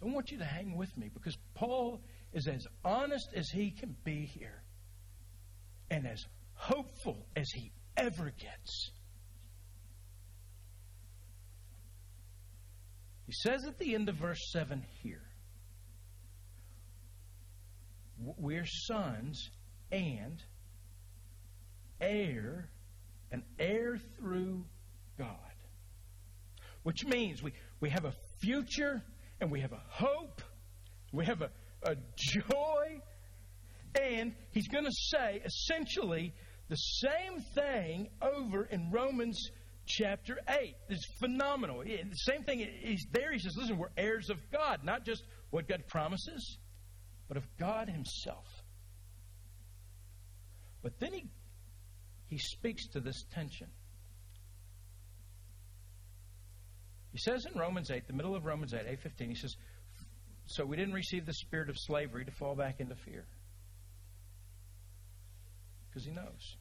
So 0.00 0.08
I 0.08 0.12
want 0.12 0.30
you 0.30 0.38
to 0.38 0.44
hang 0.44 0.76
with 0.76 0.96
me 0.96 1.10
because 1.12 1.36
Paul 1.54 2.00
is 2.32 2.48
as 2.48 2.66
honest 2.84 3.28
as 3.36 3.48
he 3.50 3.70
can 3.70 3.94
be 4.04 4.26
here 4.26 4.62
and 5.90 6.06
as 6.06 6.24
hopeful 6.54 7.26
as 7.36 7.50
he 7.54 7.70
ever 7.96 8.32
gets. 8.38 8.90
He 13.26 13.32
says 13.32 13.64
at 13.66 13.78
the 13.78 13.94
end 13.94 14.08
of 14.08 14.16
verse 14.16 14.50
7 14.52 14.84
here 15.02 15.22
we're 18.38 18.66
sons 18.66 19.50
and 19.90 20.42
heir, 22.00 22.68
an 23.30 23.42
heir 23.58 23.98
through 24.16 24.64
God. 25.18 25.36
Which 26.82 27.04
means 27.04 27.42
we, 27.42 27.52
we 27.80 27.90
have 27.90 28.04
a 28.04 28.14
future 28.40 29.02
and 29.40 29.50
we 29.50 29.60
have 29.60 29.72
a 29.72 29.82
hope, 29.88 30.42
we 31.12 31.24
have 31.26 31.42
a, 31.42 31.50
a 31.84 31.96
joy, 32.16 33.00
and 34.00 34.34
he's 34.50 34.68
going 34.68 34.84
to 34.84 34.92
say 34.92 35.42
essentially 35.44 36.34
the 36.72 36.76
same 36.76 37.38
thing 37.54 38.08
over 38.22 38.64
in 38.64 38.90
Romans 38.90 39.50
chapter 39.84 40.38
8. 40.48 40.74
It's 40.88 41.04
phenomenal. 41.20 41.84
The 41.84 42.14
same 42.14 42.44
thing, 42.44 42.66
he's 42.80 43.06
there. 43.12 43.30
He 43.30 43.40
says, 43.40 43.54
listen, 43.58 43.76
we're 43.76 43.90
heirs 43.94 44.30
of 44.30 44.38
God, 44.50 44.82
not 44.82 45.04
just 45.04 45.22
what 45.50 45.68
God 45.68 45.82
promises, 45.86 46.56
but 47.28 47.36
of 47.36 47.44
God 47.60 47.90
Himself. 47.90 48.46
But 50.82 50.98
then 50.98 51.12
he, 51.12 51.26
he 52.28 52.38
speaks 52.38 52.88
to 52.92 53.00
this 53.00 53.22
tension. 53.34 53.66
He 57.12 57.18
says 57.18 57.44
in 57.44 57.60
Romans 57.60 57.90
8, 57.90 58.06
the 58.06 58.14
middle 58.14 58.34
of 58.34 58.46
Romans 58.46 58.72
8, 58.72 58.86
8.15, 58.98 59.28
he 59.28 59.34
says, 59.34 59.54
So 60.46 60.64
we 60.64 60.78
didn't 60.78 60.94
receive 60.94 61.26
the 61.26 61.34
spirit 61.34 61.68
of 61.68 61.76
slavery 61.78 62.24
to 62.24 62.32
fall 62.32 62.54
back 62.54 62.80
into 62.80 62.94
fear. 62.94 63.26
Because 65.90 66.06
he 66.06 66.12
knows. 66.12 66.56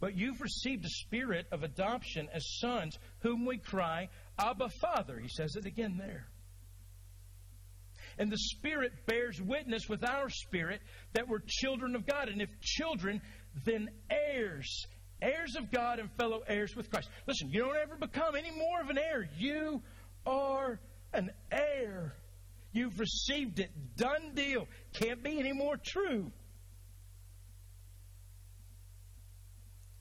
But 0.00 0.16
you've 0.16 0.40
received 0.40 0.84
a 0.84 0.88
spirit 0.88 1.46
of 1.50 1.62
adoption 1.62 2.28
as 2.32 2.58
sons, 2.60 2.96
whom 3.20 3.44
we 3.44 3.58
cry, 3.58 4.08
Abba, 4.38 4.68
Father. 4.80 5.18
He 5.18 5.28
says 5.28 5.56
it 5.56 5.66
again 5.66 5.96
there. 5.98 6.28
And 8.18 8.30
the 8.30 8.38
Spirit 8.38 9.06
bears 9.06 9.40
witness 9.40 9.88
with 9.88 10.04
our 10.04 10.28
spirit 10.28 10.80
that 11.12 11.28
we're 11.28 11.42
children 11.46 11.94
of 11.94 12.06
God. 12.06 12.28
And 12.28 12.42
if 12.42 12.48
children, 12.60 13.20
then 13.64 13.88
heirs. 14.10 14.86
Heirs 15.22 15.56
of 15.56 15.70
God 15.70 15.98
and 15.98 16.10
fellow 16.12 16.42
heirs 16.46 16.74
with 16.76 16.90
Christ. 16.90 17.08
Listen, 17.26 17.50
you 17.50 17.60
don't 17.60 17.76
ever 17.76 17.96
become 17.96 18.36
any 18.36 18.50
more 18.50 18.80
of 18.80 18.90
an 18.90 18.98
heir. 18.98 19.28
You 19.36 19.82
are 20.26 20.80
an 21.12 21.30
heir. 21.50 22.14
You've 22.72 22.98
received 22.98 23.60
it. 23.60 23.70
Done 23.96 24.34
deal. 24.34 24.66
Can't 24.94 25.22
be 25.22 25.38
any 25.38 25.52
more 25.52 25.76
true. 25.76 26.30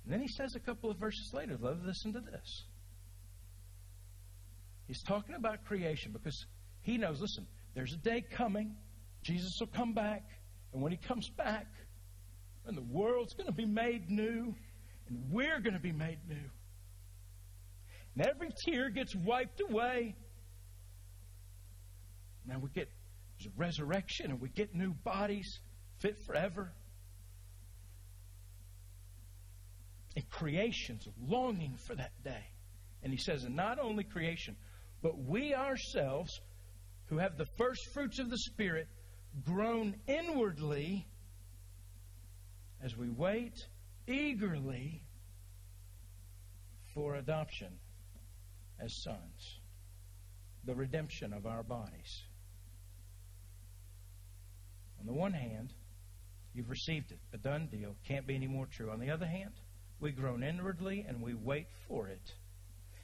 And 0.08 0.14
then 0.14 0.22
he 0.22 0.30
says 0.30 0.56
a 0.56 0.62
couple 0.62 0.90
of 0.90 0.96
verses 0.96 1.34
later, 1.34 1.58
listen 1.60 2.14
to 2.14 2.22
this. 2.22 2.64
He's 4.88 5.04
talking 5.04 5.36
about 5.36 5.66
creation 5.66 6.14
because 6.14 6.46
he 6.82 6.98
knows, 6.98 7.20
listen, 7.20 7.46
there's 7.76 7.92
a 7.92 7.98
day 7.98 8.22
coming. 8.22 8.74
Jesus 9.22 9.52
will 9.60 9.68
come 9.68 9.92
back. 9.92 10.24
And 10.72 10.82
when 10.82 10.94
he 10.94 10.98
comes 10.98 11.30
back, 11.32 11.68
and 12.66 12.78
the 12.78 12.86
world's 12.90 13.34
going 13.34 13.48
to 13.48 13.54
be 13.54 13.66
made 13.66 14.10
new, 14.10 14.56
and 15.10 15.30
we're 15.30 15.60
going 15.60 15.74
to 15.74 15.82
be 15.82 15.92
made 15.92 16.20
new. 16.30 16.50
And 18.16 18.26
every 18.26 18.52
tear 18.66 18.90
gets 18.90 19.14
wiped 19.14 19.60
away. 19.60 20.16
Now 22.46 22.60
we 22.60 22.70
get 22.70 22.90
resurrection 23.58 24.32
and 24.32 24.40
we 24.40 24.48
get 24.48 24.74
new 24.74 24.94
bodies 25.04 25.60
fit 26.00 26.16
forever. 26.26 26.72
And 30.18 30.24
creation's 30.32 31.08
longing 31.22 31.78
for 31.86 31.96
that 31.96 32.12
day. 32.24 32.44
And 33.04 33.14
he 33.14 33.20
says, 33.20 33.44
and 33.44 33.56
not 33.56 33.78
only 33.78 34.04
creation, 34.04 34.56
but 35.04 35.16
we 35.16 35.54
ourselves, 35.54 36.42
who 37.06 37.20
have 37.20 37.38
the 37.38 37.46
first 37.56 37.80
fruits 37.94 38.18
of 38.18 38.32
the 38.32 38.38
Spirit, 38.38 38.88
groan 39.44 39.96
inwardly 40.08 41.08
as 42.84 42.98
we 42.98 43.10
wait 43.10 43.54
eagerly 44.08 45.04
for 46.96 47.16
adoption 47.16 47.78
as 48.80 49.04
sons, 49.04 49.60
the 50.64 50.74
redemption 50.74 51.32
of 51.32 51.46
our 51.46 51.62
bodies. 51.62 52.24
On 55.00 55.06
the 55.06 55.14
one 55.14 55.34
hand, 55.34 55.74
you've 56.56 56.72
received 56.72 57.12
it, 57.12 57.20
a 57.34 57.38
done 57.38 57.68
deal, 57.72 57.96
can't 58.08 58.26
be 58.26 58.34
any 58.34 58.48
more 58.48 58.66
true. 58.66 58.90
On 58.90 59.00
the 59.00 59.12
other 59.12 59.28
hand, 59.28 59.54
we 60.00 60.12
groan 60.12 60.44
inwardly 60.44 61.06
and 61.08 61.22
we 61.22 61.34
wait 61.34 61.68
for 61.88 62.08
it. 62.08 62.34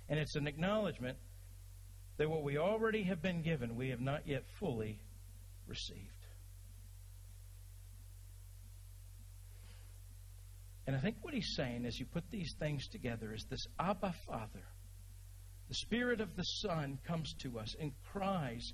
And 0.09 0.19
it's 0.19 0.35
an 0.35 0.47
acknowledgement 0.47 1.17
that 2.17 2.29
what 2.29 2.43
we 2.43 2.57
already 2.57 3.03
have 3.03 3.21
been 3.21 3.41
given, 3.41 3.75
we 3.75 3.89
have 3.89 4.01
not 4.01 4.27
yet 4.27 4.43
fully 4.59 4.99
received. 5.67 6.09
And 10.85 10.95
I 10.95 10.99
think 10.99 11.17
what 11.21 11.33
he's 11.33 11.53
saying 11.55 11.85
as 11.85 11.97
you 11.97 12.05
put 12.05 12.29
these 12.29 12.53
things 12.59 12.87
together 12.89 13.33
is 13.33 13.45
this 13.49 13.65
Abba 13.79 14.13
Father, 14.27 14.63
the 15.69 15.75
Spirit 15.75 16.19
of 16.19 16.35
the 16.35 16.43
Son, 16.43 16.99
comes 17.07 17.33
to 17.41 17.57
us 17.57 17.73
and 17.79 17.93
cries 18.11 18.73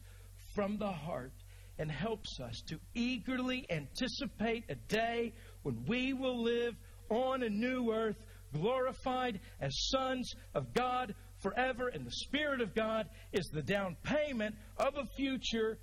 from 0.55 0.77
the 0.77 0.91
heart 0.91 1.33
and 1.77 1.89
helps 1.89 2.39
us 2.39 2.61
to 2.67 2.79
eagerly 2.93 3.65
anticipate 3.69 4.65
a 4.69 4.75
day 4.75 5.33
when 5.61 5.85
we 5.87 6.13
will 6.13 6.43
live 6.43 6.73
on 7.09 7.43
a 7.43 7.49
new 7.49 7.91
earth, 7.91 8.17
glorified 8.53 9.39
as 9.59 9.71
sons 9.89 10.33
of 10.53 10.73
God 10.73 11.15
forever. 11.39 11.87
And 11.87 12.05
the 12.05 12.11
Spirit 12.11 12.61
of 12.61 12.75
God 12.75 13.07
is 13.31 13.49
the 13.53 13.61
down 13.61 13.95
payment 14.03 14.55
of 14.77 14.95
a 14.95 15.05
future, 15.15 15.77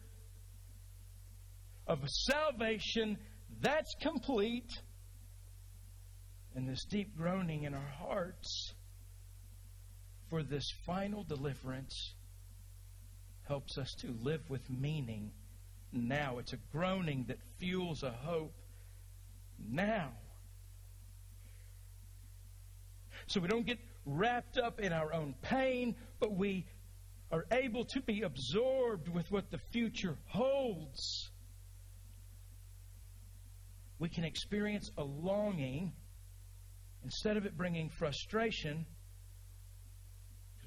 of 1.86 2.02
a 2.02 2.08
salvation 2.08 3.18
that's 3.60 3.94
complete. 4.00 4.70
And 6.54 6.68
this 6.68 6.84
deep 6.86 7.16
groaning 7.16 7.64
in 7.64 7.74
our 7.74 7.92
hearts 7.98 8.74
for 10.30 10.42
this 10.42 10.66
final 10.84 11.22
deliverance 11.22 12.14
helps 13.46 13.78
us 13.78 13.94
to 14.00 14.08
live 14.22 14.40
with 14.48 14.68
meaning 14.68 15.30
now. 15.92 16.38
It's 16.38 16.52
a 16.52 16.58
groaning 16.72 17.26
that 17.28 17.38
fuels 17.58 18.02
a 18.02 18.10
hope 18.10 18.54
now. 19.58 20.12
So 23.26 23.40
we 23.40 23.48
don't 23.48 23.66
get 23.66 23.78
wrapped 24.04 24.58
up 24.58 24.80
in 24.80 24.92
our 24.92 25.12
own 25.12 25.34
pain, 25.42 25.96
but 26.20 26.36
we 26.36 26.66
are 27.32 27.44
able 27.50 27.84
to 27.84 28.00
be 28.00 28.22
absorbed 28.22 29.08
with 29.08 29.30
what 29.30 29.50
the 29.50 29.58
future 29.72 30.16
holds. 30.28 31.30
We 33.98 34.08
can 34.08 34.24
experience 34.24 34.90
a 34.96 35.02
longing 35.02 35.92
instead 37.02 37.36
of 37.36 37.46
it 37.46 37.56
bringing 37.56 37.88
frustration. 37.88 38.86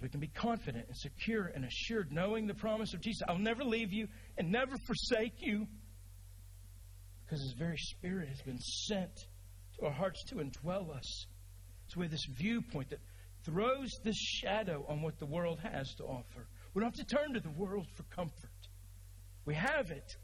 We 0.02 0.10
can 0.10 0.20
be 0.20 0.28
confident 0.28 0.86
and 0.88 0.98
secure 0.98 1.46
and 1.54 1.66
assured, 1.66 2.12
knowing 2.12 2.48
the 2.48 2.54
promise 2.54 2.94
of 2.94 3.02
Jesus 3.02 3.22
I'll 3.28 3.38
never 3.38 3.64
leave 3.64 3.94
you 3.94 4.08
and 4.38 4.52
never 4.52 4.76
forsake 4.86 5.36
you. 5.40 5.68
Because 7.26 7.42
His 7.42 7.54
very 7.58 7.78
Spirit 7.78 8.30
has 8.30 8.42
been 8.42 8.60
sent 8.60 9.12
to 9.78 9.86
our 9.86 9.92
hearts 9.92 10.24
to 10.30 10.36
indwell 10.36 10.96
us. 10.96 11.28
So 11.90 12.00
we 12.00 12.06
have 12.06 12.12
this 12.12 12.28
viewpoint 12.38 12.92
that 12.92 13.00
throws 13.44 13.92
this 14.04 14.18
shadow 14.18 14.86
on 14.88 15.02
what 15.02 15.18
the 15.20 15.26
world 15.26 15.60
has 15.60 15.94
to 15.96 16.04
offer. 16.04 16.48
We 16.74 16.82
don't 16.82 16.96
have 16.96 17.08
to 17.08 17.16
turn 17.16 17.34
to 17.34 17.40
the 17.40 17.50
world 17.50 17.88
for 17.96 18.04
comfort. 18.16 18.50
We 19.46 19.56
have 19.56 19.90
it. 19.90 20.16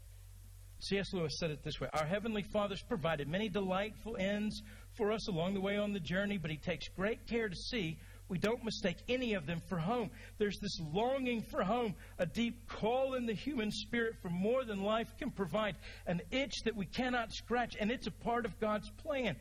C.S. 0.78 1.12
Lewis 1.12 1.38
said 1.38 1.50
it 1.50 1.64
this 1.64 1.80
way 1.80 1.88
Our 1.92 2.06
Heavenly 2.06 2.44
Father's 2.52 2.82
provided 2.82 3.28
many 3.28 3.48
delightful 3.48 4.16
ends 4.18 4.62
for 4.96 5.10
us 5.10 5.26
along 5.28 5.54
the 5.54 5.60
way 5.60 5.76
on 5.76 5.92
the 5.92 6.00
journey, 6.00 6.38
but 6.38 6.50
He 6.50 6.58
takes 6.58 6.86
great 6.88 7.26
care 7.26 7.48
to 7.48 7.56
see 7.56 7.98
we 8.28 8.38
don't 8.38 8.64
mistake 8.64 8.96
any 9.08 9.34
of 9.34 9.46
them 9.46 9.60
for 9.68 9.78
home. 9.78 10.10
There's 10.38 10.58
this 10.58 10.80
longing 10.92 11.42
for 11.42 11.62
home, 11.62 11.94
a 12.18 12.26
deep 12.26 12.68
call 12.68 13.14
in 13.14 13.24
the 13.24 13.34
human 13.34 13.70
spirit 13.70 14.16
for 14.20 14.30
more 14.30 14.64
than 14.64 14.82
life 14.82 15.08
can 15.18 15.30
provide, 15.30 15.76
an 16.06 16.20
itch 16.30 16.62
that 16.64 16.74
we 16.74 16.86
cannot 16.86 17.32
scratch, 17.32 17.76
and 17.78 17.90
it's 17.90 18.08
a 18.08 18.10
part 18.10 18.44
of 18.44 18.58
God's 18.58 18.90
plan. 18.98 19.36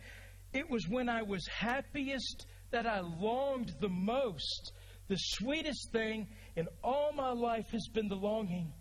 It 0.55 0.69
was 0.69 0.87
when 0.87 1.09
I 1.09 1.21
was 1.21 1.45
happiest 1.47 2.47
that 2.71 2.87
I 2.87 3.01
longed 3.01 3.73
the 3.81 3.89
most. 3.89 4.71
The 5.09 5.17
sweetest 5.17 5.91
thing 5.91 6.29
in 6.55 6.69
all 6.81 7.11
my 7.13 7.31
life 7.31 7.69
has 7.71 7.89
been 7.93 8.07
the 8.07 8.15
longing 8.15 8.71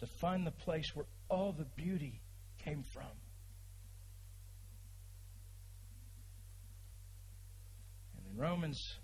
to 0.00 0.06
find 0.20 0.44
the 0.44 0.50
place 0.50 0.90
where 0.92 1.06
all 1.30 1.52
the 1.52 1.66
beauty 1.76 2.20
came 2.64 2.82
from. 2.82 3.06
And 8.16 8.26
in 8.34 8.42
Romans, 8.42 8.98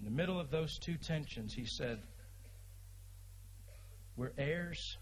in 0.00 0.04
the 0.04 0.10
middle 0.10 0.40
of 0.40 0.50
those 0.50 0.76
two 0.80 0.96
tensions, 0.96 1.54
he 1.54 1.64
said, 1.64 2.02
We're 4.16 4.32
heirs. 4.36 4.98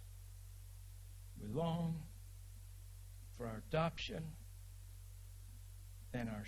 We 1.41 1.49
long 1.49 2.03
for 3.39 3.47
our 3.47 3.63
adoption 3.71 4.25
and 6.15 6.29
our, 6.29 6.45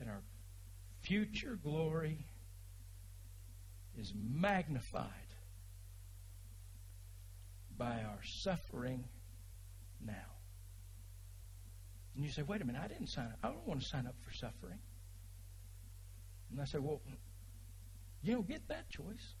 and 0.00 0.08
our 0.08 0.22
future 1.02 1.58
glory 1.62 2.26
is 3.98 4.12
magnified 4.16 5.06
by 7.76 8.02
our 8.02 8.20
suffering 8.24 9.04
now. 10.04 10.12
And 12.14 12.24
you 12.24 12.30
say, 12.30 12.42
wait 12.42 12.60
a 12.60 12.64
minute, 12.64 12.80
I 12.82 12.88
didn't 12.88 13.08
sign 13.08 13.26
up. 13.26 13.38
I 13.42 13.48
don't 13.48 13.66
want 13.66 13.80
to 13.82 13.88
sign 13.88 14.06
up 14.06 14.14
for 14.20 14.32
suffering. 14.32 14.78
And 16.50 16.60
I 16.60 16.64
say, 16.64 16.78
well, 16.78 17.00
you 18.22 18.34
don't 18.34 18.48
get 18.48 18.68
that 18.68 18.90
choice. 18.90 19.34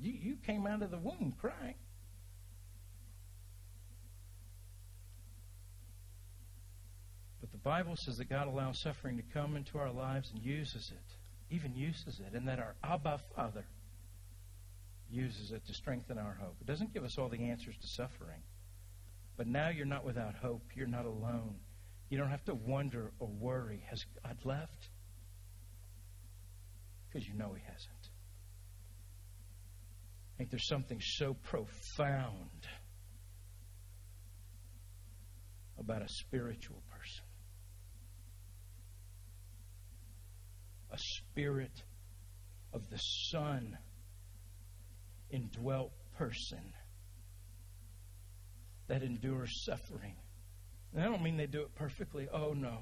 You, 0.00 0.12
you 0.12 0.36
came 0.46 0.66
out 0.66 0.82
of 0.82 0.90
the 0.90 0.98
womb 0.98 1.34
crying. 1.40 1.74
Bible 7.58 7.94
says 7.96 8.16
that 8.16 8.28
God 8.28 8.48
allows 8.48 8.80
suffering 8.80 9.16
to 9.16 9.22
come 9.34 9.56
into 9.56 9.78
our 9.78 9.92
lives 9.92 10.30
and 10.32 10.42
uses 10.42 10.90
it, 10.92 11.54
even 11.54 11.74
uses 11.74 12.20
it, 12.20 12.34
and 12.34 12.48
that 12.48 12.58
our 12.58 12.74
Abba 12.82 13.20
Father 13.36 13.64
uses 15.10 15.52
it 15.52 15.64
to 15.66 15.74
strengthen 15.74 16.18
our 16.18 16.36
hope. 16.40 16.56
It 16.60 16.66
doesn't 16.66 16.94
give 16.94 17.04
us 17.04 17.18
all 17.18 17.28
the 17.28 17.50
answers 17.50 17.76
to 17.76 17.86
suffering. 17.86 18.42
But 19.36 19.46
now 19.46 19.68
you're 19.68 19.86
not 19.86 20.04
without 20.04 20.34
hope. 20.34 20.62
You're 20.74 20.86
not 20.86 21.04
alone. 21.04 21.56
You 22.08 22.18
don't 22.18 22.30
have 22.30 22.44
to 22.44 22.54
wonder 22.54 23.12
or 23.18 23.28
worry. 23.28 23.82
Has 23.88 24.04
God 24.24 24.36
left? 24.44 24.88
Because 27.08 27.26
you 27.26 27.34
know 27.34 27.52
He 27.54 27.62
hasn't. 27.62 28.08
I 30.34 30.38
think 30.38 30.50
there's 30.50 30.68
something 30.68 31.00
so 31.00 31.34
profound 31.34 32.66
about 35.78 36.02
a 36.02 36.08
spiritual 36.08 36.82
person. 36.90 37.24
A 40.92 40.98
spirit 40.98 41.82
of 42.72 42.88
the 42.90 42.98
Son 42.98 43.76
indwelt 45.30 45.92
person 46.16 46.74
that 48.88 49.02
endures 49.02 49.64
suffering. 49.64 50.14
And 50.92 51.02
I 51.02 51.06
don't 51.06 51.22
mean 51.22 51.36
they 51.36 51.46
do 51.46 51.62
it 51.62 51.74
perfectly. 51.74 52.28
Oh, 52.32 52.52
no. 52.52 52.78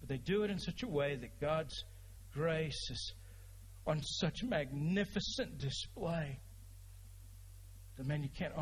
But 0.00 0.08
they 0.08 0.18
do 0.18 0.44
it 0.44 0.50
in 0.50 0.58
such 0.58 0.82
a 0.84 0.88
way 0.88 1.16
that 1.16 1.40
God's 1.40 1.84
grace 2.32 2.90
is 2.90 3.14
on 3.86 4.00
such 4.02 4.44
magnificent 4.44 5.58
display 5.58 6.38
that, 7.96 8.06
man, 8.06 8.22
you 8.22 8.28
can't, 8.38 8.52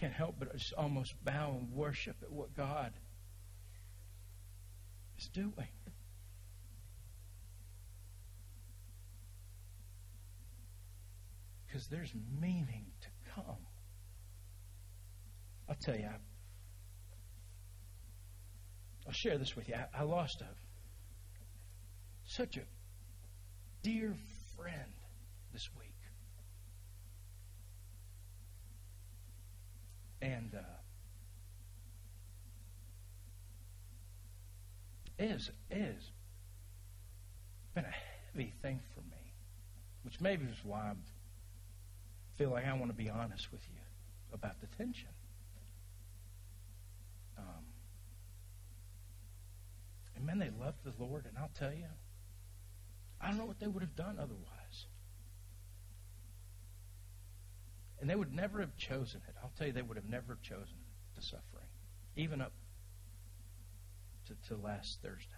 can't 0.00 0.12
help 0.12 0.36
but 0.38 0.52
just 0.52 0.72
almost 0.74 1.14
bow 1.24 1.56
and 1.58 1.70
worship 1.72 2.16
at 2.22 2.32
what 2.32 2.56
God 2.56 2.92
is 5.18 5.28
doing. 5.32 5.68
Because 11.74 11.88
there's 11.88 12.14
meaning 12.40 12.86
to 13.00 13.08
come. 13.34 13.56
I'll 15.68 15.74
tell 15.74 15.96
you, 15.96 16.06
I, 16.06 16.14
will 19.04 19.12
share 19.12 19.38
this 19.38 19.56
with 19.56 19.68
you. 19.68 19.74
I, 19.74 19.86
I 19.98 20.02
lost 20.04 20.40
a 20.40 20.46
such 22.26 22.58
a 22.58 22.62
dear 23.82 24.14
friend 24.56 24.92
this 25.52 25.68
week. 25.76 25.90
And 30.22 30.54
uh, 30.54 30.60
is 35.18 35.50
is 35.72 36.12
been 37.74 37.84
a 37.84 37.94
heavy 38.32 38.52
thing 38.62 38.78
for 38.94 39.00
me, 39.00 39.32
which 40.04 40.20
maybe 40.20 40.44
is 40.44 40.64
why 40.64 40.78
I 40.78 40.92
feel 42.36 42.50
like 42.50 42.66
I 42.66 42.72
want 42.74 42.90
to 42.90 42.96
be 42.96 43.08
honest 43.08 43.52
with 43.52 43.62
you 43.68 43.80
about 44.32 44.60
the 44.60 44.66
tension. 44.76 45.08
Um, 47.38 47.64
and 50.16 50.26
man, 50.26 50.38
they 50.38 50.50
love 50.60 50.74
the 50.84 50.92
Lord, 50.98 51.26
and 51.26 51.36
I'll 51.38 51.50
tell 51.58 51.72
you, 51.72 51.86
I 53.20 53.28
don't 53.28 53.38
know 53.38 53.46
what 53.46 53.60
they 53.60 53.66
would 53.66 53.82
have 53.82 53.96
done 53.96 54.18
otherwise. 54.18 54.86
And 58.00 58.10
they 58.10 58.16
would 58.16 58.34
never 58.34 58.60
have 58.60 58.76
chosen 58.76 59.22
it. 59.28 59.34
I'll 59.42 59.52
tell 59.56 59.66
you, 59.66 59.72
they 59.72 59.82
would 59.82 59.96
have 59.96 60.08
never 60.08 60.36
chosen 60.42 60.76
the 61.16 61.22
suffering, 61.22 61.68
even 62.16 62.40
up 62.40 62.52
to, 64.26 64.48
to 64.48 64.60
last 64.60 65.00
Thursday. 65.00 65.30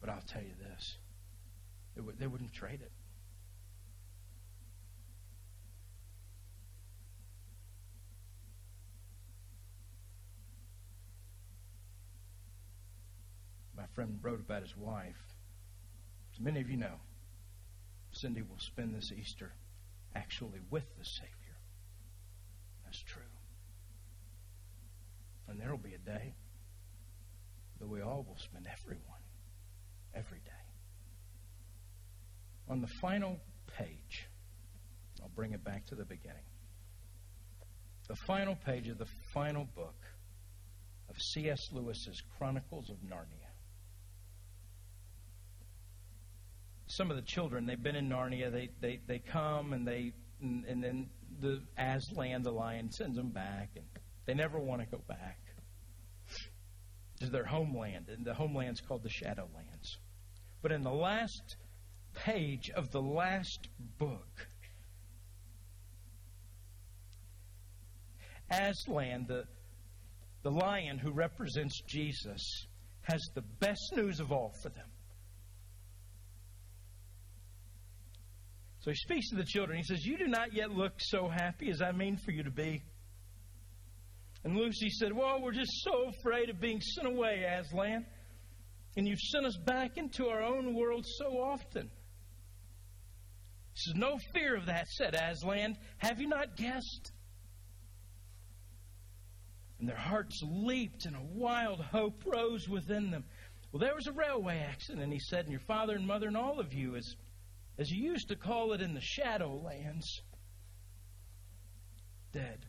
But 0.00 0.10
I'll 0.10 0.24
tell 0.26 0.42
you 0.42 0.54
this 0.58 0.96
they, 1.94 2.00
would, 2.02 2.18
they 2.18 2.26
wouldn't 2.26 2.52
trade 2.52 2.80
it. 2.82 2.90
Friend 13.94 14.18
wrote 14.22 14.40
about 14.40 14.62
his 14.62 14.76
wife. 14.76 15.16
As 16.34 16.40
many 16.40 16.60
of 16.60 16.70
you 16.70 16.76
know, 16.76 17.00
Cindy 18.12 18.42
will 18.42 18.58
spend 18.58 18.94
this 18.94 19.10
Easter 19.12 19.52
actually 20.14 20.60
with 20.70 20.84
the 20.98 21.04
Savior. 21.04 21.56
That's 22.84 23.02
true. 23.02 23.22
And 25.48 25.60
there 25.60 25.70
will 25.70 25.78
be 25.78 25.94
a 25.94 25.98
day 25.98 26.34
that 27.80 27.88
we 27.88 28.00
all 28.00 28.24
will 28.26 28.38
spend 28.38 28.66
everyone 28.70 29.02
every 30.14 30.38
day. 30.38 30.50
On 32.68 32.80
the 32.80 32.88
final 33.00 33.40
page, 33.78 34.28
I'll 35.22 35.30
bring 35.34 35.52
it 35.52 35.64
back 35.64 35.86
to 35.86 35.94
the 35.94 36.04
beginning. 36.04 36.44
The 38.08 38.16
final 38.26 38.54
page 38.54 38.88
of 38.88 38.98
the 38.98 39.08
final 39.32 39.64
book 39.74 39.96
of 41.08 41.16
C.S. 41.20 41.60
Lewis's 41.72 42.22
Chronicles 42.38 42.90
of 42.90 42.96
Narnia. 42.98 43.51
Some 46.96 47.10
of 47.10 47.16
the 47.16 47.22
children, 47.22 47.64
they've 47.64 47.82
been 47.82 47.96
in 47.96 48.08
Narnia, 48.08 48.52
they, 48.52 48.68
they, 48.80 49.00
they 49.06 49.18
come 49.18 49.72
and 49.72 49.88
they, 49.88 50.12
and, 50.42 50.64
and 50.66 50.84
then 50.84 51.08
the 51.40 51.62
Aslan, 51.78 52.42
the 52.42 52.52
lion, 52.52 52.90
sends 52.90 53.16
them 53.16 53.30
back, 53.30 53.70
and 53.76 53.84
they 54.26 54.34
never 54.34 54.58
want 54.58 54.82
to 54.82 54.86
go 54.86 55.02
back 55.08 55.38
to 57.20 57.30
their 57.30 57.46
homeland, 57.46 58.06
and 58.08 58.26
the 58.26 58.34
homeland's 58.34 58.80
called 58.80 59.02
the 59.02 59.08
Shadowlands. 59.08 59.96
But 60.60 60.72
in 60.72 60.82
the 60.82 60.92
last 60.92 61.56
page 62.14 62.70
of 62.76 62.90
the 62.90 63.00
last 63.00 63.68
book, 63.98 64.46
Aslan, 68.50 69.24
the, 69.26 69.44
the 70.42 70.50
lion 70.50 70.98
who 70.98 71.10
represents 71.10 71.80
Jesus, 71.88 72.66
has 73.02 73.22
the 73.34 73.42
best 73.60 73.94
news 73.96 74.20
of 74.20 74.30
all 74.30 74.52
for 74.62 74.68
them. 74.68 74.91
So 78.82 78.90
he 78.90 78.96
speaks 78.96 79.30
to 79.30 79.36
the 79.36 79.44
children. 79.44 79.78
He 79.78 79.84
says, 79.84 80.04
You 80.04 80.18
do 80.18 80.26
not 80.26 80.52
yet 80.52 80.70
look 80.70 80.94
so 80.98 81.28
happy 81.28 81.70
as 81.70 81.80
I 81.80 81.92
mean 81.92 82.16
for 82.16 82.32
you 82.32 82.42
to 82.42 82.50
be. 82.50 82.82
And 84.44 84.56
Lucy 84.56 84.90
said, 84.90 85.12
Well, 85.12 85.40
we're 85.40 85.52
just 85.52 85.84
so 85.84 86.08
afraid 86.18 86.50
of 86.50 86.60
being 86.60 86.80
sent 86.80 87.06
away, 87.06 87.44
Aslan. 87.44 88.04
And 88.96 89.06
you've 89.06 89.20
sent 89.20 89.46
us 89.46 89.56
back 89.56 89.96
into 89.96 90.26
our 90.26 90.42
own 90.42 90.74
world 90.74 91.06
so 91.06 91.26
often. 91.26 91.90
He 93.74 93.80
says, 93.80 93.94
No 93.94 94.18
fear 94.34 94.56
of 94.56 94.66
that, 94.66 94.88
said 94.88 95.14
Aslan. 95.14 95.76
Have 95.98 96.20
you 96.20 96.26
not 96.26 96.56
guessed? 96.56 97.12
And 99.78 99.88
their 99.88 99.96
hearts 99.96 100.40
leaped, 100.44 101.06
and 101.06 101.14
a 101.14 101.22
wild 101.22 101.80
hope 101.80 102.24
rose 102.26 102.68
within 102.68 103.12
them. 103.12 103.24
Well, 103.70 103.80
there 103.80 103.94
was 103.94 104.08
a 104.08 104.12
railway 104.12 104.58
accident, 104.58 105.12
he 105.12 105.20
said, 105.20 105.44
and 105.44 105.52
your 105.52 105.62
father 105.68 105.94
and 105.94 106.06
mother 106.06 106.26
and 106.26 106.36
all 106.36 106.60
of 106.60 106.74
you, 106.74 106.96
as 106.96 107.14
as 107.78 107.90
you 107.90 108.02
used 108.10 108.28
to 108.28 108.36
call 108.36 108.72
it 108.72 108.80
in 108.80 108.94
the 108.94 109.00
Shadowlands, 109.00 110.20
dead. 112.32 112.66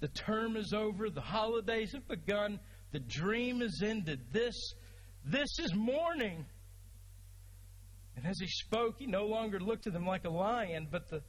The 0.00 0.08
term 0.08 0.56
is 0.56 0.72
over, 0.72 1.10
the 1.10 1.20
holidays 1.20 1.92
have 1.92 2.06
begun, 2.06 2.60
the 2.92 3.00
dream 3.00 3.62
is 3.62 3.82
ended. 3.84 4.20
This, 4.32 4.54
this 5.24 5.48
is 5.58 5.74
morning. 5.74 6.46
And 8.16 8.26
as 8.26 8.38
he 8.40 8.46
spoke, 8.46 8.96
he 8.98 9.06
no 9.06 9.26
longer 9.26 9.60
looked 9.60 9.86
at 9.86 9.92
them 9.92 10.06
like 10.06 10.24
a 10.24 10.30
lion, 10.30 10.88
but 10.90 11.08
the, 11.08 11.22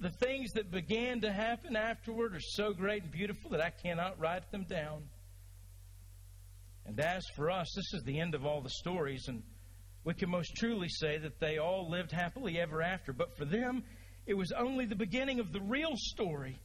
the 0.00 0.10
things 0.10 0.52
that 0.52 0.70
began 0.70 1.20
to 1.20 1.32
happen 1.32 1.76
afterward 1.76 2.34
are 2.34 2.40
so 2.40 2.72
great 2.72 3.02
and 3.02 3.12
beautiful 3.12 3.50
that 3.50 3.60
I 3.60 3.70
cannot 3.70 4.18
write 4.18 4.50
them 4.50 4.64
down. 4.64 5.04
And 6.86 6.98
as 7.00 7.24
for 7.36 7.50
us, 7.50 7.72
this 7.74 7.94
is 7.94 8.02
the 8.04 8.20
end 8.20 8.34
of 8.34 8.44
all 8.44 8.60
the 8.60 8.70
stories, 8.70 9.24
and 9.28 9.42
we 10.04 10.14
can 10.14 10.30
most 10.30 10.54
truly 10.56 10.88
say 10.88 11.18
that 11.18 11.40
they 11.40 11.58
all 11.58 11.90
lived 11.90 12.12
happily 12.12 12.60
ever 12.60 12.82
after. 12.82 13.12
But 13.12 13.36
for 13.36 13.46
them, 13.46 13.84
it 14.26 14.34
was 14.34 14.52
only 14.52 14.84
the 14.84 14.94
beginning 14.94 15.40
of 15.40 15.52
the 15.52 15.62
real 15.62 15.92
story. 15.96 16.60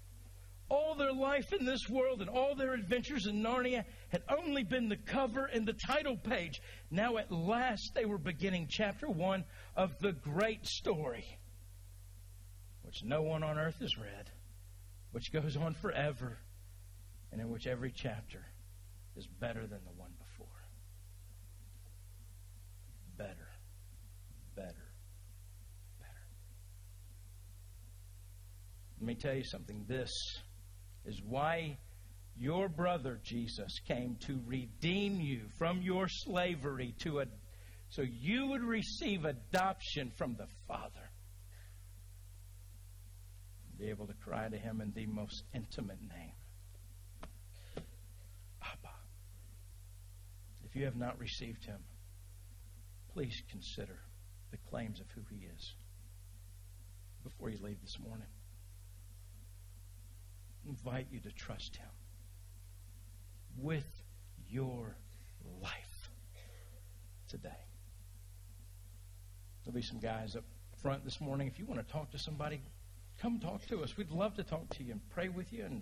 All 0.70 0.94
their 0.96 1.14
life 1.14 1.52
in 1.58 1.66
this 1.66 1.90
world 1.90 2.22
and 2.22 2.30
all 2.30 2.54
their 2.56 2.74
adventures 2.74 3.26
in 3.26 3.42
Narnia 3.42 3.86
had 4.10 4.22
only 4.30 4.64
been 4.64 4.88
the 4.88 4.98
cover 4.98 5.46
and 5.46 5.66
the 5.66 5.74
title 5.74 6.18
page. 6.18 6.62
Now, 6.92 7.18
at 7.18 7.32
last, 7.32 7.92
they 7.96 8.06
were 8.06 8.20
beginning 8.20 8.68
chapter 8.70 9.08
one 9.08 9.46
of 9.76 9.98
the 10.00 10.12
great 10.12 10.68
story, 10.68 11.26
which 12.84 13.04
no 13.04 13.24
one 13.24 13.42
on 13.42 13.58
earth 13.58 13.80
has 13.80 13.98
read, 13.98 14.30
which 15.12 15.32
goes 15.32 15.58
on 15.58 15.74
forever, 15.74 16.38
and 17.32 17.42
in 17.42 17.50
which 17.50 17.66
every 17.66 17.92
chapter 17.96 18.46
is 19.16 19.26
better 19.40 19.62
than 19.62 19.80
the 19.86 20.00
one 20.00 20.12
better, 23.20 23.50
better, 24.56 24.88
better. 26.00 26.26
Let 29.00 29.08
me 29.08 29.16
tell 29.16 29.34
you 29.34 29.44
something. 29.46 29.86
This 29.88 30.12
is 31.06 31.22
why 31.26 31.78
your 32.38 32.68
brother 32.68 33.20
Jesus 33.24 33.80
came 33.88 34.18
to 34.28 34.40
redeem 34.46 35.20
you 35.20 35.42
from 35.58 35.82
your 35.82 36.08
slavery 36.08 36.96
to 37.04 37.20
a 37.20 37.26
so 37.90 38.04
you 38.04 38.48
would 38.48 38.62
receive 38.62 39.26
adoption 39.26 40.12
from 40.16 40.36
the 40.38 40.46
Father. 40.68 41.10
Be 43.80 43.90
able 43.90 44.08
to 44.08 44.14
cry 44.14 44.48
to 44.48 44.58
him 44.58 44.82
in 44.82 44.92
the 44.94 45.08
most 45.08 45.44
intimate 45.56 46.02
name. 46.02 46.34
Abba. 48.62 48.94
If 50.66 50.76
you 50.76 50.86
have 50.86 50.98
not 50.98 51.18
received 51.18 51.66
him, 51.66 51.80
please 53.14 53.42
consider 53.50 53.98
the 54.52 54.58
claims 54.70 55.00
of 55.00 55.08
who 55.16 55.22
He 55.30 55.46
is 55.46 55.76
before 57.24 57.50
you 57.50 57.58
leave 57.62 57.82
this 57.82 57.98
morning. 58.00 58.28
Invite 60.70 61.08
you 61.12 61.20
to 61.22 61.32
trust 61.32 61.78
Him 61.78 61.90
with 63.58 63.88
your 64.48 64.96
life 65.64 66.10
today. 67.28 67.50
There'll 69.66 69.76
be 69.76 69.82
some 69.82 70.00
guys 70.00 70.36
up 70.36 70.44
front 70.84 71.04
this 71.04 71.20
morning. 71.20 71.48
If 71.48 71.58
you 71.58 71.66
want 71.66 71.86
to 71.86 71.92
talk 71.92 72.12
to 72.12 72.20
somebody, 72.20 72.62
come 73.20 73.40
talk 73.40 73.66
to 73.68 73.82
us. 73.82 73.98
We'd 73.98 74.12
love 74.12 74.36
to 74.36 74.44
talk 74.44 74.70
to 74.78 74.84
you 74.84 74.92
and 74.92 75.02
pray 75.10 75.30
with 75.30 75.52
you. 75.52 75.66
And 75.66 75.82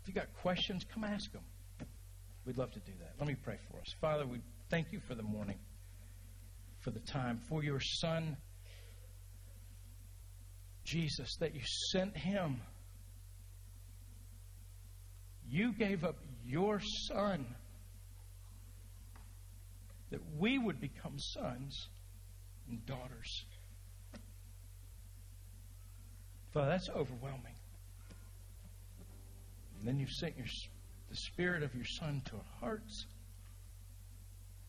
if 0.00 0.08
you 0.08 0.14
got 0.14 0.32
questions, 0.40 0.86
come 0.94 1.04
ask 1.04 1.30
them. 1.30 1.42
We'd 2.46 2.56
love 2.56 2.72
to 2.72 2.80
do 2.80 2.92
that. 3.00 3.12
Let 3.18 3.28
me 3.28 3.34
pray 3.34 3.58
for 3.70 3.78
us. 3.78 3.94
Father, 4.00 4.26
we 4.26 4.40
thank 4.70 4.90
you 4.90 5.00
for 5.06 5.14
the 5.14 5.22
morning, 5.22 5.58
for 6.78 6.90
the 6.90 7.00
time, 7.00 7.40
for 7.46 7.62
your 7.62 7.80
Son, 7.80 8.38
Jesus, 10.84 11.36
that 11.40 11.54
you 11.54 11.60
sent 11.92 12.16
him. 12.16 12.62
You 15.50 15.72
gave 15.72 16.04
up 16.04 16.16
your 16.46 16.80
Son 17.08 17.44
that 20.10 20.20
we 20.38 20.58
would 20.58 20.80
become 20.80 21.18
sons 21.18 21.88
and 22.68 22.84
daughters. 22.86 23.44
Father, 26.52 26.68
that's 26.68 26.88
overwhelming. 26.88 27.54
And 29.78 29.88
then 29.88 29.98
you've 29.98 30.10
sent 30.10 30.36
your, 30.36 30.46
the 31.08 31.16
Spirit 31.16 31.62
of 31.62 31.74
your 31.74 31.84
Son 31.84 32.22
to 32.26 32.36
our 32.36 32.60
hearts 32.60 33.06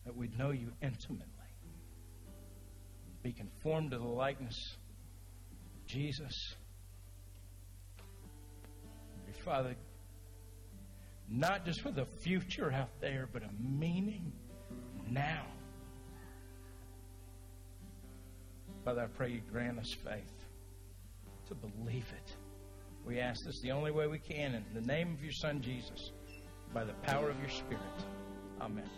that 0.04 0.16
we'd 0.16 0.36
know 0.36 0.50
you 0.50 0.72
intimately. 0.82 1.26
Be 3.22 3.32
conformed 3.32 3.92
to 3.92 3.98
the 3.98 4.04
likeness 4.04 4.76
of 5.52 5.86
Jesus. 5.86 6.54
Your 9.26 9.44
Father, 9.44 9.76
not 11.32 11.64
just 11.64 11.80
for 11.80 11.90
the 11.90 12.04
future 12.04 12.70
out 12.70 13.00
there, 13.00 13.28
but 13.32 13.42
a 13.42 13.50
meaning 13.58 14.32
now. 15.10 15.46
Father, 18.84 19.02
I 19.02 19.06
pray 19.06 19.30
you 19.30 19.40
grant 19.50 19.78
us 19.78 19.94
faith 20.04 20.44
to 21.48 21.54
believe 21.54 22.06
it. 22.12 22.36
We 23.06 23.18
ask 23.18 23.44
this 23.44 23.60
the 23.62 23.72
only 23.72 23.90
way 23.90 24.06
we 24.06 24.18
can 24.18 24.54
in 24.54 24.64
the 24.74 24.86
name 24.86 25.14
of 25.14 25.22
your 25.22 25.32
Son, 25.32 25.60
Jesus, 25.60 26.12
by 26.74 26.84
the 26.84 26.94
power 27.04 27.30
of 27.30 27.38
your 27.40 27.50
Spirit. 27.50 27.80
Amen. 28.60 28.88